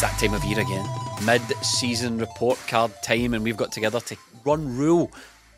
It's 0.00 0.10
that 0.10 0.18
time 0.18 0.32
of 0.32 0.42
year 0.44 0.58
again. 0.60 0.88
Mid 1.26 1.42
season 1.62 2.16
report 2.16 2.58
card 2.66 2.90
time, 3.02 3.34
and 3.34 3.44
we've 3.44 3.58
got 3.58 3.70
together 3.70 4.00
to 4.00 4.16
run 4.46 4.74
rule 4.78 5.12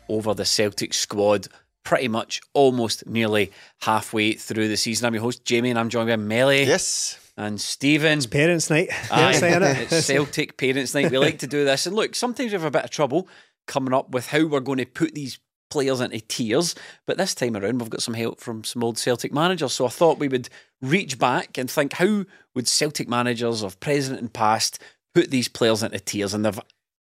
over 0.09 0.33
the 0.33 0.43
Celtic 0.43 0.93
squad 0.93 1.47
pretty 1.85 2.09
much 2.09 2.41
almost 2.51 3.07
nearly 3.07 3.53
halfway 3.83 4.33
through 4.33 4.67
the 4.67 4.75
season. 4.75 5.05
I'm 5.05 5.13
your 5.13 5.23
host, 5.23 5.45
Jamie, 5.45 5.69
and 5.69 5.79
I'm 5.79 5.87
joined 5.87 6.09
by 6.09 6.17
Melly. 6.17 6.65
Yes. 6.65 7.17
And 7.37 7.61
Stephen. 7.61 8.17
It's 8.17 8.27
parents' 8.27 8.69
night. 8.69 8.89
Aye, 9.09 9.39
Parents' 9.39 9.93
it's 9.93 10.07
Celtic 10.07 10.57
Parents' 10.57 10.93
Night. 10.93 11.09
We 11.09 11.19
like 11.19 11.39
to 11.39 11.47
do 11.47 11.63
this. 11.63 11.87
And 11.87 11.95
look, 11.95 12.13
sometimes 12.13 12.51
we 12.51 12.55
have 12.57 12.65
a 12.65 12.71
bit 12.71 12.83
of 12.83 12.89
trouble 12.89 13.29
coming 13.65 13.93
up 13.93 14.09
with 14.09 14.27
how 14.27 14.45
we're 14.45 14.59
going 14.59 14.79
to 14.79 14.85
put 14.85 15.15
these 15.15 15.39
players 15.73 15.99
into 16.01 16.19
tears. 16.21 16.75
But 17.05 17.17
this 17.17 17.35
time 17.35 17.57
around, 17.57 17.79
we've 17.81 17.89
got 17.89 18.01
some 18.01 18.13
help 18.13 18.39
from 18.39 18.63
some 18.63 18.83
old 18.83 18.97
Celtic 18.97 19.33
managers. 19.33 19.73
So 19.73 19.85
I 19.85 19.89
thought 19.89 20.19
we 20.19 20.27
would 20.29 20.49
reach 20.81 21.17
back 21.19 21.57
and 21.57 21.69
think 21.69 21.93
how 21.93 22.25
would 22.55 22.67
Celtic 22.67 23.09
managers 23.09 23.63
of 23.63 23.79
present 23.79 24.19
and 24.19 24.31
past 24.31 24.79
put 25.15 25.31
these 25.31 25.47
players 25.47 25.83
into 25.83 25.99
tears? 25.99 26.33
And 26.33 26.45
they've, 26.45 26.59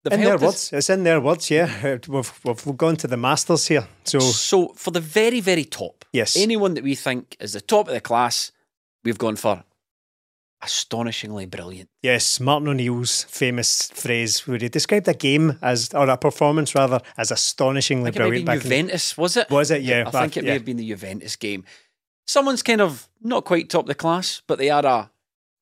they've 0.03 0.13
in 0.13 0.21
their 0.25 0.35
us- 0.35 0.41
words. 0.41 0.73
It's 0.73 0.89
in 0.89 1.03
their 1.03 1.21
words, 1.21 1.49
yeah. 1.51 1.69
We've, 2.07 2.31
we've, 2.43 2.65
we've 2.65 2.77
gone 2.77 2.95
to 2.97 3.07
the 3.07 3.17
masters 3.17 3.67
here. 3.67 3.87
So, 4.03 4.19
So 4.19 4.67
for 4.75 4.91
the 4.91 4.99
very, 4.99 5.39
very 5.39 5.65
top, 5.65 6.03
Yes. 6.11 6.35
anyone 6.35 6.73
that 6.73 6.83
we 6.83 6.95
think 6.95 7.37
is 7.39 7.53
the 7.53 7.61
top 7.61 7.87
of 7.87 7.93
the 7.93 8.01
class, 8.01 8.51
we've 9.03 9.17
gone 9.19 9.35
for 9.35 9.63
astonishingly 10.65 11.45
brilliant. 11.45 11.89
yes, 12.01 12.39
Martin 12.39 12.67
O'Neill's 12.67 13.23
famous 13.23 13.89
phrase 13.93 14.45
where 14.47 14.57
he 14.57 14.67
described 14.69 15.07
a 15.07 15.13
game 15.13 15.57
as, 15.61 15.93
or 15.93 16.09
a 16.09 16.17
performance 16.17 16.75
rather, 16.75 16.99
as 17.17 17.31
astonishingly 17.31 18.09
I 18.09 18.11
brilliant. 18.11 18.45
back 18.45 18.57
in 18.57 18.61
Juventus, 18.63 19.17
was 19.17 19.37
it? 19.37 19.49
Was 19.49 19.71
it? 19.71 19.81
Yeah, 19.83 20.01
I 20.07 20.11
back- 20.11 20.13
think 20.23 20.37
it 20.37 20.43
yeah. 20.43 20.49
may 20.49 20.53
have 20.53 20.65
been 20.65 20.77
the 20.77 20.87
Juventus 20.87 21.35
game. 21.35 21.63
Someone's 22.27 22.63
kind 22.63 22.81
of 22.81 23.07
not 23.21 23.45
quite 23.45 23.69
top 23.69 23.81
of 23.83 23.87
the 23.87 23.95
class, 23.95 24.41
but 24.47 24.57
they 24.57 24.69
are 24.69 24.85
a 24.85 25.11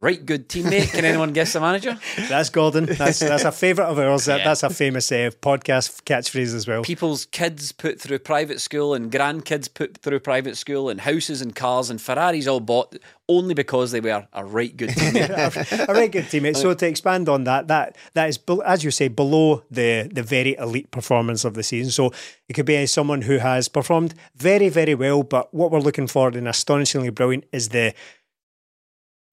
right 0.04 0.24
good 0.26 0.50
teammate. 0.50 0.92
Can 0.92 1.06
anyone 1.06 1.32
guess 1.32 1.54
the 1.54 1.62
manager? 1.62 1.98
That's 2.28 2.50
Gordon. 2.50 2.86
That's 2.86 3.20
that's 3.20 3.46
a 3.46 3.52
favourite 3.52 3.88
of 3.88 3.98
ours. 3.98 4.26
That, 4.26 4.40
Yeah. 4.40 4.44
That's 4.44 4.64
a 4.64 4.70
famous 4.70 5.12
uh, 5.12 5.32
podcast 5.42 6.04
catchphrase 6.04 6.54
as 6.54 6.68
well. 6.68 6.84
People's 6.84 7.26
kids 7.26 7.72
put 7.72 8.00
through 8.00 8.20
private 8.20 8.60
school 8.60 8.94
and 8.94 9.12
grandkids 9.12 9.74
put 9.74 9.98
through 9.98 10.20
private 10.20 10.58
school 10.58 10.90
and 10.90 11.02
houses 11.02 11.42
and 11.42 11.56
cars 11.56 11.90
and 11.90 12.02
Ferraris 12.02 12.48
all 12.48 12.60
bought 12.60 12.98
only 13.30 13.54
because 13.54 13.92
they 13.92 14.02
were 14.02 14.28
a 14.34 14.44
right 14.44 14.76
good 14.76 14.90
teammate. 15.00 15.88
a 15.88 15.94
right 15.94 16.12
good 16.12 16.26
teammate. 16.26 16.58
So 16.58 16.74
to 16.74 16.86
expand 16.88 17.30
on 17.30 17.46
that, 17.46 17.68
that 17.70 17.96
that 18.14 18.28
is 18.28 18.40
as 18.66 18.84
you 18.84 18.92
say 18.92 19.08
below 19.08 19.64
the 19.72 20.10
the 20.12 20.24
very 20.24 20.56
elite 20.58 20.92
performance 20.92 21.46
of 21.46 21.54
the 21.54 21.64
season. 21.64 21.92
So 21.92 22.12
it 22.50 22.54
could 22.54 22.66
be 22.66 22.86
someone 22.88 23.22
who 23.22 23.38
has 23.38 23.70
performed 23.70 24.14
very 24.36 24.68
very 24.68 24.96
well, 24.96 25.24
but 25.24 25.54
what 25.54 25.72
we're 25.72 25.80
looking 25.80 26.08
for 26.08 26.30
in 26.32 26.46
astonishingly 26.46 27.10
brilliant 27.10 27.46
is 27.54 27.70
the 27.70 27.94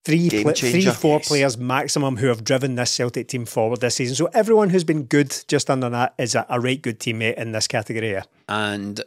three 0.05 0.29
pla- 0.43 0.53
three 0.53 0.85
four 0.87 1.19
Yes. 1.19 1.29
players 1.29 1.59
maximum 1.59 2.17
who 2.17 2.27
have 2.29 2.45
driven 2.45 2.75
this 2.75 2.91
Celtic 2.91 3.29
team 3.29 3.45
forward 3.47 3.81
this 3.81 3.97
season. 3.97 4.15
So 4.17 4.27
everyone 4.33 4.71
who's 4.71 4.85
been 4.85 5.05
good 5.05 5.37
just 5.49 5.69
under 5.71 5.89
that 5.91 6.15
is 6.19 6.35
a, 6.35 6.47
a 6.49 6.61
right 6.61 6.81
good 6.81 6.99
teammate 7.01 7.35
in 7.37 7.53
this 7.53 7.67
category. 7.67 8.21
And 8.49 9.01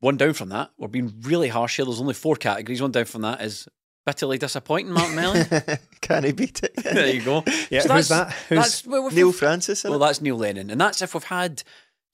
one 0.00 0.16
down 0.16 0.32
from 0.34 0.48
that, 0.50 0.70
we're 0.78 0.88
being 0.88 1.12
really 1.22 1.48
harsh 1.48 1.76
here. 1.76 1.84
There's 1.84 2.00
only 2.00 2.14
four 2.14 2.36
categories. 2.36 2.80
One 2.80 2.92
down 2.92 3.04
from 3.06 3.22
that 3.22 3.40
is 3.42 3.68
bitterly 4.06 4.38
disappointing, 4.38 4.92
Martin 4.92 5.16
Melly. 5.16 5.44
Can 6.00 6.24
he 6.24 6.32
beat 6.32 6.62
it? 6.62 6.72
there 6.76 7.12
you 7.12 7.20
go. 7.22 7.44
Yeah, 7.70 7.80
So 7.80 7.94
who's 7.94 8.08
that's- 8.08 8.08
that? 8.08 8.32
Who's- 8.48 8.82
that's- 8.82 8.86
well, 8.86 9.10
Neil 9.10 9.32
Francis. 9.32 9.84
Well, 9.84 9.98
that's 9.98 10.20
Neil 10.22 10.36
Lennon, 10.36 10.70
and 10.70 10.80
that's 10.80 11.02
if 11.02 11.12
we've 11.14 11.24
had, 11.24 11.62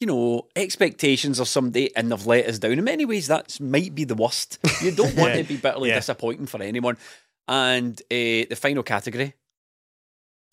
you 0.01 0.07
know, 0.09 0.49
expectations 0.57 1.39
of 1.39 1.47
somebody 1.47 1.95
and 1.95 2.11
they've 2.11 2.27
let 2.27 2.47
us 2.49 2.59
down. 2.59 2.73
In 2.73 2.83
many 2.85 3.05
ways, 3.05 3.29
that 3.29 3.61
might 3.61 3.95
be 3.95 4.03
the 4.05 4.17
worst. 4.17 4.59
You 4.83 4.91
don't 4.91 5.15
want 5.17 5.35
Yeah. 5.37 5.43
to 5.43 5.49
be 5.49 5.57
bitterly 5.57 5.91
Yeah. 5.91 5.97
disappointing 5.97 6.47
for 6.47 6.61
anyone. 6.63 6.97
And 7.47 8.01
uh, 8.11 8.49
the 8.49 8.57
final 8.57 8.83
category, 8.83 9.35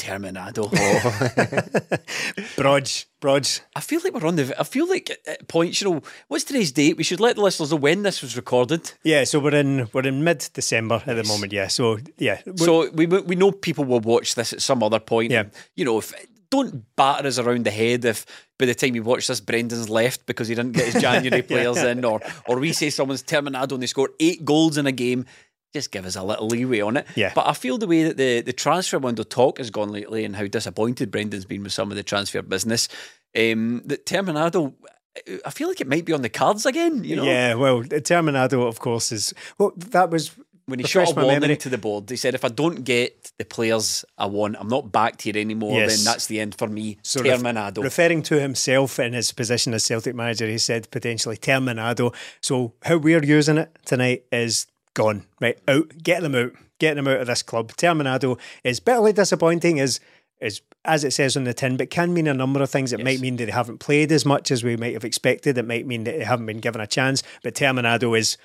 Terminado. 0.02 0.70
Brodge, 2.56 3.06
Brodge. 3.22 3.62
I 3.76 3.82
feel 3.82 4.02
like 4.04 4.14
we're 4.14 4.28
on 4.28 4.36
the. 4.36 4.60
I 4.60 4.64
feel 4.64 4.90
like 4.90 5.12
at 5.28 5.48
points, 5.48 5.80
you 5.80 5.92
know, 5.92 6.02
what's 6.28 6.44
today's 6.44 6.72
date? 6.72 6.98
We 6.98 7.04
should 7.04 7.20
let 7.20 7.36
the 7.36 7.44
listeners 7.44 7.72
know 7.72 7.78
when 7.78 8.02
this 8.02 8.22
was 8.22 8.36
recorded. 8.36 8.92
Yeah, 9.04 9.26
so 9.26 9.40
we're 9.40 9.56
in 9.56 9.90
we're 9.94 10.08
in 10.08 10.24
mid 10.24 10.50
December 10.54 11.04
at 11.06 11.16
the 11.16 11.24
moment. 11.24 11.54
Yeah, 11.54 11.68
so 11.68 12.00
yeah, 12.18 12.42
So 12.56 12.90
we 12.92 13.06
we 13.06 13.36
know 13.36 13.52
people 13.52 13.86
will 13.86 14.00
watch 14.00 14.34
this 14.34 14.54
at 14.54 14.62
some 14.62 14.82
other 14.82 15.00
point. 15.00 15.32
Yeah. 15.32 15.46
You 15.76 15.86
know, 15.86 16.00
if 16.00 16.14
don't 16.50 16.84
batter 16.96 17.28
us 17.28 17.40
around 17.40 17.66
the 17.66 17.72
head 17.72 18.04
if 18.04 18.26
by 18.60 18.66
the 18.66 18.76
time 18.76 18.94
you 18.94 19.04
watch 19.04 19.28
this 19.28 19.40
Brendan's 19.40 19.90
left 19.90 20.26
because 20.26 20.48
he 20.50 20.56
didn't 20.56 20.74
get 20.74 20.94
his 20.94 21.02
January 21.02 21.44
players 21.44 21.78
in, 21.78 22.04
or 22.06 22.22
or 22.48 22.60
we 22.60 22.74
say 22.74 22.90
someone's 22.90 23.24
Terminado 23.24 23.74
and 23.74 23.84
they 23.84 23.88
scored 23.88 24.12
eight 24.20 24.44
goals 24.44 24.78
in 24.78 24.88
a 24.88 24.92
game. 24.92 25.26
Just 25.74 25.92
give 25.92 26.06
us 26.06 26.16
a 26.16 26.24
little 26.24 26.48
leeway 26.48 26.82
on 26.82 26.98
it. 26.98 27.08
Yeah. 27.16 27.32
But 27.34 27.48
I 27.48 27.54
feel 27.54 27.78
the 27.78 27.88
way 27.88 28.04
that 28.04 28.18
the, 28.18 28.42
the 28.42 28.54
transfer 28.54 29.00
window 29.00 29.24
talk 29.24 29.58
has 29.58 29.70
gone 29.70 29.90
lately 29.90 30.26
and 30.26 30.36
how 30.36 30.48
disappointed 30.48 31.12
Brendan's 31.12 31.46
been 31.46 31.64
with 31.64 31.74
some 31.74 31.92
of 31.92 31.98
the 31.98 32.04
transfer 32.04 32.42
business, 32.42 32.90
um, 33.38 33.82
that 33.86 34.06
Terminado, 34.06 34.74
I 35.46 35.50
feel 35.50 35.68
like 35.70 35.82
it 35.82 35.88
might 35.88 36.06
be 36.06 36.14
on 36.14 36.22
the 36.22 36.30
cards 36.30 36.66
again, 36.66 37.04
you 37.04 37.16
know? 37.16 37.24
Yeah, 37.24 37.56
well, 37.56 37.84
Terminado, 37.84 38.68
of 38.68 38.80
course, 38.80 39.12
is 39.12 39.34
well. 39.58 39.72
That 39.78 40.10
was 40.10 40.32
when 40.66 40.80
he 40.80 40.86
shot 40.86 41.12
a 41.12 41.16
my 41.16 41.24
warning 41.24 41.42
memory. 41.42 41.58
to 41.58 41.70
the 41.70 41.78
board, 41.78 42.10
he 42.10 42.16
said, 42.16 42.34
"If 42.34 42.46
I 42.46 42.48
don't 42.48 42.84
get 42.84 43.32
the 43.38 43.46
players 43.46 44.06
I 44.18 44.26
want, 44.28 44.56
I'm 44.58 44.70
not 44.70 44.92
backed 44.92 45.24
here 45.24 45.38
anymore. 45.38 45.74
Yes. 45.74 45.98
Then 45.98 46.06
that's 46.06 46.28
the 46.28 46.40
end 46.40 46.56
for 46.56 46.68
me." 46.68 46.98
So 47.04 47.22
ref- 47.22 47.78
referring 47.78 48.24
to 48.24 48.40
himself 48.40 49.00
in 49.00 49.14
his 49.14 49.32
position 49.34 49.74
as 49.74 49.84
Celtic 49.84 50.16
manager, 50.16 50.48
he 50.48 50.58
said 50.58 50.90
potentially 50.92 51.38
Terminado. 51.38 52.16
So 52.42 52.74
how 52.84 52.98
we're 52.98 53.24
using 53.24 53.58
it 53.58 53.78
tonight 53.86 54.24
is 54.32 54.68
gone. 54.94 55.26
Right 55.40 55.60
out, 55.68 55.92
get 56.04 56.22
them 56.22 56.36
out, 56.36 56.54
get 56.80 56.96
them 56.96 57.08
out 57.08 57.22
of 57.22 57.28
this 57.28 57.44
club. 57.44 57.72
Terminado 57.74 58.40
is 58.64 58.80
bitterly 58.80 59.14
disappointing. 59.14 59.78
Is 59.78 60.00
is 60.40 60.62
as 60.84 61.04
it 61.04 61.12
says 61.12 61.38
on 61.38 61.44
the 61.44 61.54
tin, 61.54 61.78
but 61.78 61.90
can 61.92 62.14
mean 62.14 62.28
a 62.28 62.34
number 62.34 62.62
of 62.62 62.70
things. 62.70 62.92
It 62.92 63.00
Yes. 63.00 63.06
might 63.06 63.20
mean 63.20 63.36
that 63.38 63.46
they 63.46 63.52
haven't 63.52 63.78
played 63.80 64.12
as 64.12 64.26
much 64.26 64.50
as 64.52 64.64
we 64.64 64.76
might 64.76 64.94
have 64.94 65.06
expected. 65.06 65.58
It 65.58 65.68
might 65.68 65.86
mean 65.86 66.04
that 66.06 66.18
they 66.18 66.24
haven't 66.24 66.48
been 66.48 66.60
given 66.60 66.82
a 66.82 66.88
chance. 66.88 67.22
But 67.44 67.54
Terminado 67.56 68.18
is 68.18 68.38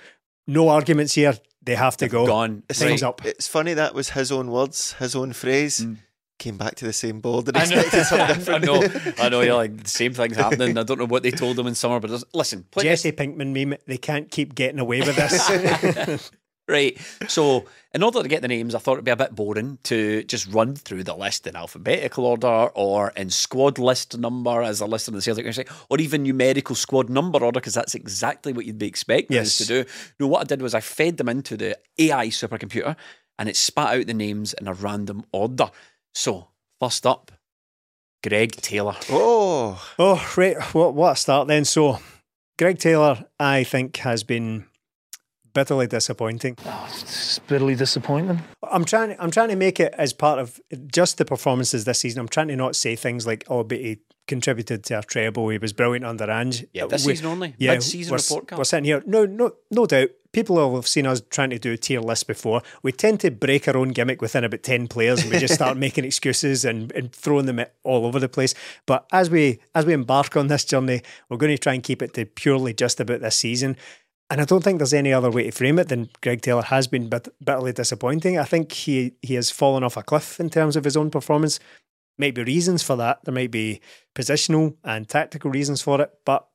no 0.47 0.69
arguments 0.69 1.15
here. 1.15 1.39
They 1.62 1.75
have 1.75 1.97
to 1.97 2.09
go. 2.09 2.27
gone. 2.27 2.62
Things 2.69 3.03
Right. 3.03 3.09
up. 3.09 3.25
It's 3.25 3.49
funny 3.49 3.75
that 3.75 3.95
was 3.95 4.11
his 4.11 4.31
own 4.31 4.51
words, 4.51 4.93
his 4.99 5.17
own 5.17 5.33
phrase. 5.33 5.81
Mm. 5.81 5.97
Came 6.39 6.59
back 6.59 6.75
to 6.77 6.85
the 6.85 6.93
same 6.93 7.21
board 7.21 7.49
and 7.49 7.56
I 7.56 7.65
know, 7.65 7.81
expected 7.81 8.05
something 8.05 8.55
I 8.55 8.59
know, 8.59 8.89
I 9.19 9.29
know. 9.31 9.41
You're 9.41 9.55
like 9.55 9.83
the 9.85 9.89
same 9.89 10.12
things 10.12 10.37
happening. 10.37 10.77
I 10.77 10.83
don't 10.83 10.99
know 10.99 11.06
what 11.06 11.23
they 11.23 11.31
told 11.31 11.56
them 11.56 11.67
in 11.67 11.75
summer, 11.75 11.99
but 11.99 12.11
listen, 12.35 12.67
play 12.71 12.85
Jesse 12.85 13.11
Pinkman 13.12 13.55
meme. 13.55 13.79
They 13.87 13.97
can't 13.97 14.31
keep 14.31 14.55
getting 14.55 14.79
away 14.79 15.00
with 15.00 15.17
this. 15.17 16.31
Right. 16.69 16.99
So, 17.29 17.67
in 17.95 18.03
order 18.03 18.23
to 18.23 18.29
get 18.29 18.43
the 18.43 18.49
names, 18.49 18.75
I 18.75 18.79
thought 18.79 18.95
it'd 18.95 19.05
be 19.05 19.13
a 19.13 19.17
bit 19.17 19.35
boring 19.37 19.79
to 19.85 20.25
just 20.25 20.49
run 20.53 20.75
through 20.75 21.05
the 21.05 21.15
list 21.15 21.47
in 21.47 21.55
alphabetical 21.55 22.27
order 22.27 22.71
or 22.75 23.13
in 23.17 23.31
squad 23.31 23.79
list 23.79 24.19
number 24.19 24.63
as 24.63 24.81
a 24.81 24.87
list 24.87 25.09
on 25.09 25.15
the 25.15 25.23
Celtic 25.23 25.47
website, 25.47 25.73
or 25.89 26.01
even 26.01 26.25
numerical 26.25 26.75
squad 26.75 27.09
number 27.09 27.39
order, 27.45 27.61
because 27.61 27.75
that's 27.75 27.95
exactly 27.95 28.53
what 28.53 28.67
you'd 28.67 28.79
be 28.79 28.89
expecting 28.89 29.37
us 29.39 29.59
to 29.59 29.65
do. 29.65 29.85
No, 30.19 30.27
what 30.27 30.41
I 30.41 30.45
did 30.45 30.61
was 30.61 30.75
I 30.75 30.81
fed 30.81 31.19
them 31.19 31.29
into 31.29 31.57
the 31.57 31.79
AI 31.99 32.29
supercomputer 32.29 32.97
and 33.39 33.49
it 33.49 33.57
spat 33.57 33.99
out 34.01 34.07
the 34.07 34.15
names 34.15 34.53
in 34.55 34.67
a 34.67 34.75
random 34.75 35.25
order. 35.31 35.71
So, 36.15 36.49
first 36.81 37.07
up, 37.07 37.31
Greg 38.27 38.53
Taylor. 38.57 38.97
Oh, 39.11 39.81
Oh, 39.99 40.35
right. 40.37 40.61
What, 40.75 40.95
what 40.95 41.13
a 41.13 41.17
start 41.17 41.47
then. 41.47 41.65
So, 41.65 42.01
Greg 42.59 42.79
Taylor, 42.79 43.25
I 43.39 43.63
think, 43.63 43.99
has 43.99 44.25
been 44.25 44.65
bitterly 45.56 45.87
disappointing. 45.87 46.55
Ah, 46.67 46.87
it's 47.00 47.38
bitterly 47.38 47.75
disappointing. 47.75 48.43
I'm 48.70 48.85
trying. 48.85 49.17
I'm 49.19 49.31
trying 49.31 49.49
to 49.49 49.56
make 49.56 49.81
it 49.81 49.94
as 49.97 50.12
part 50.12 50.38
of 50.38 50.61
just 50.93 51.17
the 51.17 51.25
performances 51.25 51.87
this 51.87 52.00
season. 52.00 52.20
I'm 52.20 52.29
trying 52.29 52.49
to 52.49 52.56
not 52.56 52.76
say 52.76 52.94
things 52.94 53.26
like, 53.26 53.43
"Oh, 53.49 53.64
but 53.64 53.79
he 53.79 54.00
contributed 54.29 54.85
to 54.85 54.97
our 54.97 55.03
treble. 55.03 55.49
He 55.49 55.56
was 55.58 55.73
brilliant 55.73 56.05
under 56.05 56.31
Ange. 56.31 56.67
Yeah, 56.75 56.87
this 56.87 57.06
We- 57.06 57.12
season 57.14 57.26
only. 57.26 57.55
Mid-season 57.58 58.11
we're, 58.11 58.19
report 58.19 58.49
card. 58.49 58.58
We're 58.58 58.64
sitting 58.64 58.85
here. 58.85 59.03
No, 59.06 59.25
no, 59.25 59.53
no 59.70 59.87
doubt. 59.87 60.11
People 60.32 60.56
will 60.56 60.75
have 60.75 60.87
seen 60.88 61.06
us 61.06 61.23
trying 61.31 61.49
to 61.50 61.58
do 61.58 61.73
a 61.73 61.79
tier 61.79 62.00
list 62.00 62.26
before. 62.26 62.61
We 62.82 62.93
tend 62.93 63.20
to 63.20 63.31
break 63.31 63.67
our 63.69 63.76
own 63.76 63.91
gimmick 63.91 64.20
within 64.20 64.44
about 64.44 64.62
ten 64.62 64.88
players, 64.88 65.23
and 65.23 65.32
we 65.32 65.38
just 65.38 65.55
start 65.55 65.76
making 65.87 66.05
excuses 66.05 66.67
and, 66.67 66.93
and 66.93 67.11
throwing 67.11 67.47
them 67.47 67.64
all 67.85 68.05
over 68.05 68.19
the 68.19 68.29
place. 68.29 68.53
But 68.85 69.06
as 69.12 69.31
we 69.31 69.61
as 69.75 69.87
we 69.87 69.94
embark 69.94 70.37
on 70.37 70.49
this 70.49 70.67
journey, 70.67 71.00
we're 71.31 71.38
going 71.38 71.56
to 71.56 71.58
try 71.58 71.73
and 71.73 71.82
keep 71.82 72.03
it 72.03 72.12
to 72.14 72.26
purely 72.26 72.75
just 72.75 73.00
about 73.00 73.23
this 73.23 73.37
season. 73.37 73.76
And 74.28 74.40
I 74.40 74.44
don't 74.44 74.64
think 74.64 74.78
there's 74.78 74.93
any 74.93 75.12
other 75.12 75.31
way 75.31 75.44
to 75.44 75.52
frame 75.52 75.78
it 75.78 75.88
than 75.88 76.11
Greg 76.20 76.43
Taylor 76.43 76.62
has 76.62 76.88
been 76.88 77.08
bit, 77.08 77.28
bitterly 77.44 77.73
disappointing. 77.73 78.38
I 78.38 78.44
think 78.44 78.73
he 78.73 79.14
he 79.23 79.34
has 79.34 79.50
fallen 79.50 79.84
off 79.84 79.96
a 79.96 80.02
cliff 80.02 80.40
in 80.40 80.50
terms 80.50 80.75
of 80.75 80.84
his 80.84 80.96
own 80.96 81.11
performance. 81.11 81.61
Might 82.19 82.34
be 82.34 82.43
reasons 82.43 82.82
for 82.82 82.96
that. 82.96 83.25
There 83.25 83.34
might 83.34 83.50
be 83.50 83.81
positional 84.14 84.76
and 84.82 85.08
tactical 85.08 85.50
reasons 85.50 85.82
for 85.82 86.00
it, 86.00 86.11
but 86.25 86.49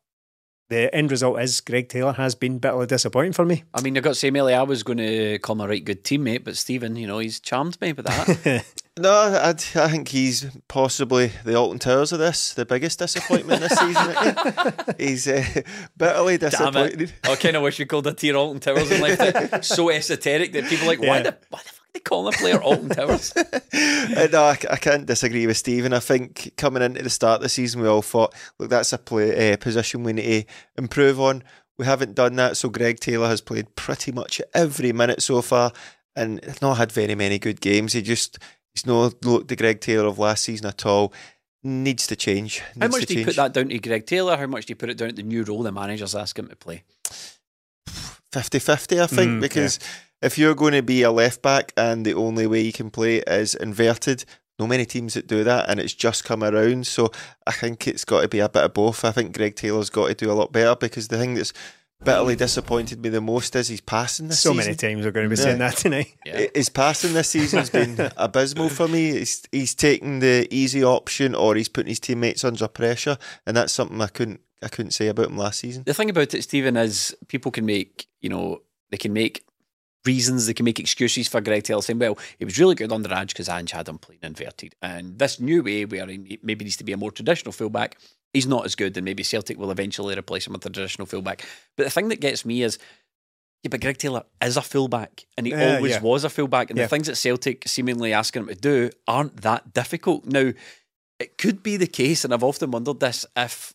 the 0.69 0.93
end 0.95 1.11
result 1.11 1.39
is 1.39 1.61
Greg 1.61 1.89
Taylor 1.89 2.13
has 2.13 2.33
been 2.33 2.57
bitterly 2.57 2.87
disappointing 2.87 3.33
for 3.33 3.45
me. 3.45 3.63
I 3.73 3.81
mean, 3.81 3.95
I've 3.95 4.03
got 4.03 4.11
to 4.11 4.15
say, 4.15 4.31
Melly, 4.31 4.53
I 4.53 4.63
was 4.63 4.83
going 4.83 4.97
to 4.99 5.37
call 5.39 5.55
him 5.55 5.61
a 5.61 5.67
right 5.67 5.83
good 5.83 6.03
teammate, 6.03 6.45
but 6.45 6.57
Stephen, 6.57 6.95
you 6.95 7.05
know, 7.05 7.19
he's 7.19 7.41
charmed 7.41 7.79
me 7.81 7.93
with 7.93 8.05
that. 8.05 8.65
No, 8.99 9.09
I, 9.09 9.49
I 9.51 9.53
think 9.53 10.09
he's 10.09 10.45
possibly 10.67 11.31
the 11.45 11.55
Alton 11.55 11.79
Towers 11.79 12.11
of 12.11 12.19
this, 12.19 12.53
the 12.53 12.65
biggest 12.65 12.99
disappointment 12.99 13.61
this 13.61 13.71
season. 13.79 14.73
He's 14.99 15.27
uh, 15.29 15.61
bitterly 15.95 16.37
disappointed. 16.37 17.13
I 17.23 17.35
kind 17.37 17.55
of 17.55 17.63
wish 17.63 17.79
we 17.79 17.85
called 17.85 18.05
it 18.07 18.17
Tier 18.17 18.35
Alton 18.35 18.59
Towers 18.59 18.91
and 18.91 19.01
left 19.01 19.21
it 19.21 19.63
so 19.65 19.89
esoteric 19.89 20.51
that 20.51 20.65
people 20.65 20.85
are 20.85 20.87
like, 20.89 20.99
why, 20.99 21.05
Yeah. 21.17 21.21
the, 21.23 21.37
why 21.49 21.59
the 21.63 21.69
fuck 21.69 21.79
are 21.85 21.91
they 21.93 21.99
calling 22.01 22.33
a 22.33 22.37
player 22.37 22.61
Alton 22.61 22.89
Towers? 22.89 23.33
Uh, 23.73 24.27
no, 24.31 24.41
I, 24.43 24.57
I 24.69 24.75
can't 24.75 25.05
disagree 25.05 25.47
with 25.47 25.55
Stephen. 25.55 25.93
I 25.93 25.99
think 25.99 26.51
coming 26.57 26.83
into 26.83 27.01
the 27.01 27.09
start 27.09 27.37
of 27.37 27.43
the 27.43 27.49
season, 27.49 27.81
we 27.81 27.87
all 27.87 28.01
thought, 28.01 28.33
look, 28.59 28.69
that's 28.69 28.91
a 28.91 28.97
play, 28.97 29.53
uh, 29.53 29.57
position 29.57 30.03
we 30.03 30.11
need 30.11 30.47
to 30.47 30.53
improve 30.77 31.19
on. 31.19 31.43
We 31.77 31.85
haven't 31.85 32.15
done 32.15 32.35
that, 32.35 32.57
so 32.57 32.67
Greg 32.67 32.99
Taylor 32.99 33.27
has 33.27 33.39
played 33.39 33.73
pretty 33.77 34.11
much 34.11 34.41
every 34.53 34.91
minute 34.91 35.21
so 35.23 35.41
far 35.41 35.71
and 36.15 36.41
not 36.61 36.75
had 36.77 36.91
very 36.91 37.15
many 37.15 37.39
good 37.39 37.61
games. 37.61 37.93
He 37.93 38.01
just, 38.01 38.37
he's 38.73 38.85
not 38.85 39.23
looked 39.25 39.47
the 39.47 39.55
Greg 39.55 39.81
Taylor 39.81 40.07
of 40.07 40.19
last 40.19 40.43
season 40.43 40.67
at 40.67 40.85
all. 40.85 41.13
Needs 41.63 42.07
to 42.07 42.15
change. 42.15 42.59
How 42.79 42.87
much 42.87 43.05
do 43.05 43.13
you 43.13 43.19
change. 43.23 43.25
put 43.27 43.35
that 43.35 43.53
down 43.53 43.69
to 43.69 43.79
Greg 43.79 44.05
Taylor? 44.07 44.35
How 44.35 44.47
much 44.47 44.65
do 44.65 44.71
you 44.71 44.75
put 44.75 44.89
it 44.89 44.97
down 44.97 45.09
to 45.09 45.15
the 45.15 45.23
new 45.23 45.43
role 45.43 45.61
the 45.61 45.71
managers 45.71 46.15
ask 46.15 46.37
him 46.39 46.47
to 46.47 46.55
play? 46.55 46.83
50 48.33 48.59
50, 48.59 49.01
I 49.01 49.07
think, 49.07 49.31
Mm, 49.31 49.41
because 49.41 49.77
if 50.21 50.37
you're 50.37 50.55
going 50.55 50.73
to 50.73 50.81
be 50.81 51.03
a 51.03 51.11
left 51.11 51.41
back 51.41 51.73
and 51.75 52.05
the 52.05 52.13
only 52.13 52.47
way 52.47 52.61
you 52.61 52.71
can 52.71 52.89
play 52.89 53.17
is 53.17 53.53
inverted, 53.55 54.25
no 54.57 54.67
many 54.67 54.85
teams 54.85 55.15
that 55.15 55.27
do 55.27 55.43
that, 55.43 55.69
and 55.69 55.79
it's 55.79 55.93
just 55.93 56.23
come 56.23 56.43
around. 56.43 56.87
So 56.87 57.11
I 57.45 57.51
think 57.51 57.87
it's 57.87 58.05
got 58.05 58.21
to 58.21 58.27
be 58.27 58.39
a 58.39 58.49
bit 58.49 58.63
of 58.63 58.73
both. 58.73 59.03
I 59.03 59.11
think 59.11 59.35
Greg 59.35 59.55
Taylor's 59.55 59.89
got 59.89 60.07
to 60.07 60.13
do 60.13 60.31
a 60.31 60.33
lot 60.33 60.51
better 60.51 60.75
because 60.75 61.09
the 61.09 61.17
thing 61.17 61.33
that's 61.33 61.51
bitterly 62.03 62.35
disappointed 62.35 63.01
me 63.01 63.09
the 63.09 63.21
most 63.21 63.55
is 63.55 63.67
he's 63.67 63.81
passing 63.81 64.27
this 64.27 64.39
So 64.39 64.51
season. 64.51 64.65
many 64.65 64.75
times 64.75 65.05
we're 65.05 65.11
going 65.11 65.29
to 65.29 65.35
be 65.35 65.39
Yeah. 65.39 65.45
saying 65.45 65.59
that 65.59 65.77
tonight. 65.77 66.13
Yeah. 66.25 66.47
His 66.55 66.69
passing 66.69 67.13
this 67.13 67.29
season's 67.29 67.69
been 67.69 67.97
abysmal 68.17 68.69
for 68.69 68.87
me. 68.87 69.11
He's, 69.19 69.43
he's 69.51 69.75
taking 69.75 70.19
the 70.19 70.47
easy 70.51 70.83
option 70.83 71.35
or 71.35 71.55
he's 71.55 71.69
putting 71.69 71.89
his 71.89 71.99
teammates 71.99 72.43
under 72.43 72.67
pressure, 72.67 73.17
and 73.45 73.55
that's 73.55 73.73
something 73.73 73.99
I 74.01 74.07
couldn't 74.07 74.41
I 74.63 74.67
couldn't 74.67 74.91
say 74.91 75.07
about 75.07 75.25
him 75.27 75.37
last 75.37 75.59
season. 75.59 75.83
The 75.85 75.93
thing 75.95 76.11
about 76.11 76.33
it, 76.35 76.43
Stephen, 76.43 76.77
is 76.77 77.15
people 77.27 77.49
can 77.49 77.65
make, 77.65 78.05
you 78.21 78.29
know, 78.29 78.61
they 78.91 78.97
can 78.97 79.11
make 79.11 79.43
reasons, 80.05 80.45
they 80.45 80.53
can 80.53 80.65
make 80.65 80.79
excuses 80.79 81.27
for 81.27 81.41
Greg 81.41 81.63
Taylor 81.63 81.81
saying, 81.81 81.97
well, 81.97 82.17
he 82.37 82.45
was 82.45 82.59
really 82.59 82.75
good 82.75 82.91
under 82.91 83.11
Ange 83.11 83.29
because 83.33 83.49
Ange 83.49 83.71
had 83.71 83.87
him 83.87 83.97
playing 83.97 84.19
inverted. 84.21 84.75
And 84.81 85.17
this 85.17 85.39
new 85.39 85.63
way 85.63 85.85
where 85.85 86.05
he 86.05 86.39
maybe 86.43 86.63
needs 86.63 86.77
to 86.77 86.83
be 86.83 86.91
a 86.91 86.97
more 86.97 87.11
traditional 87.11 87.51
fullback, 87.51 87.97
he's 88.33 88.47
not 88.47 88.65
as 88.65 88.75
good 88.75 88.95
and 88.97 89.05
maybe 89.05 89.23
Celtic 89.23 89.57
will 89.57 89.71
eventually 89.71 90.17
replace 90.17 90.47
him 90.47 90.53
with 90.53 90.65
a 90.65 90.69
traditional 90.69 91.05
fullback. 91.05 91.45
But 91.77 91.83
the 91.85 91.89
thing 91.89 92.09
that 92.09 92.21
gets 92.21 92.45
me 92.45 92.61
is, 92.63 92.77
yeah, 93.63 93.69
but 93.69 93.81
Greg 93.81 93.97
Taylor 93.97 94.23
is 94.41 94.57
a 94.57 94.61
fullback 94.61 95.25
and 95.37 95.45
he 95.45 95.51
Yeah, 95.53 95.75
always 95.75 95.91
yeah. 95.91 96.01
was 96.01 96.23
a 96.23 96.29
fullback. 96.29 96.69
And 96.69 96.77
Yeah. 96.79 96.85
the 96.85 96.89
things 96.89 97.07
that 97.07 97.15
Celtic 97.17 97.67
seemingly 97.67 98.13
asking 98.13 98.43
him 98.43 98.47
to 98.49 98.55
do 98.55 98.89
aren't 99.07 99.41
that 99.41 99.73
difficult. 99.73 100.25
Now, 100.25 100.53
it 101.19 101.37
could 101.37 101.61
be 101.61 101.77
the 101.77 101.87
case, 101.87 102.23
and 102.25 102.33
I've 102.33 102.43
often 102.43 102.71
wondered 102.71 102.99
this, 102.99 103.25
if 103.37 103.73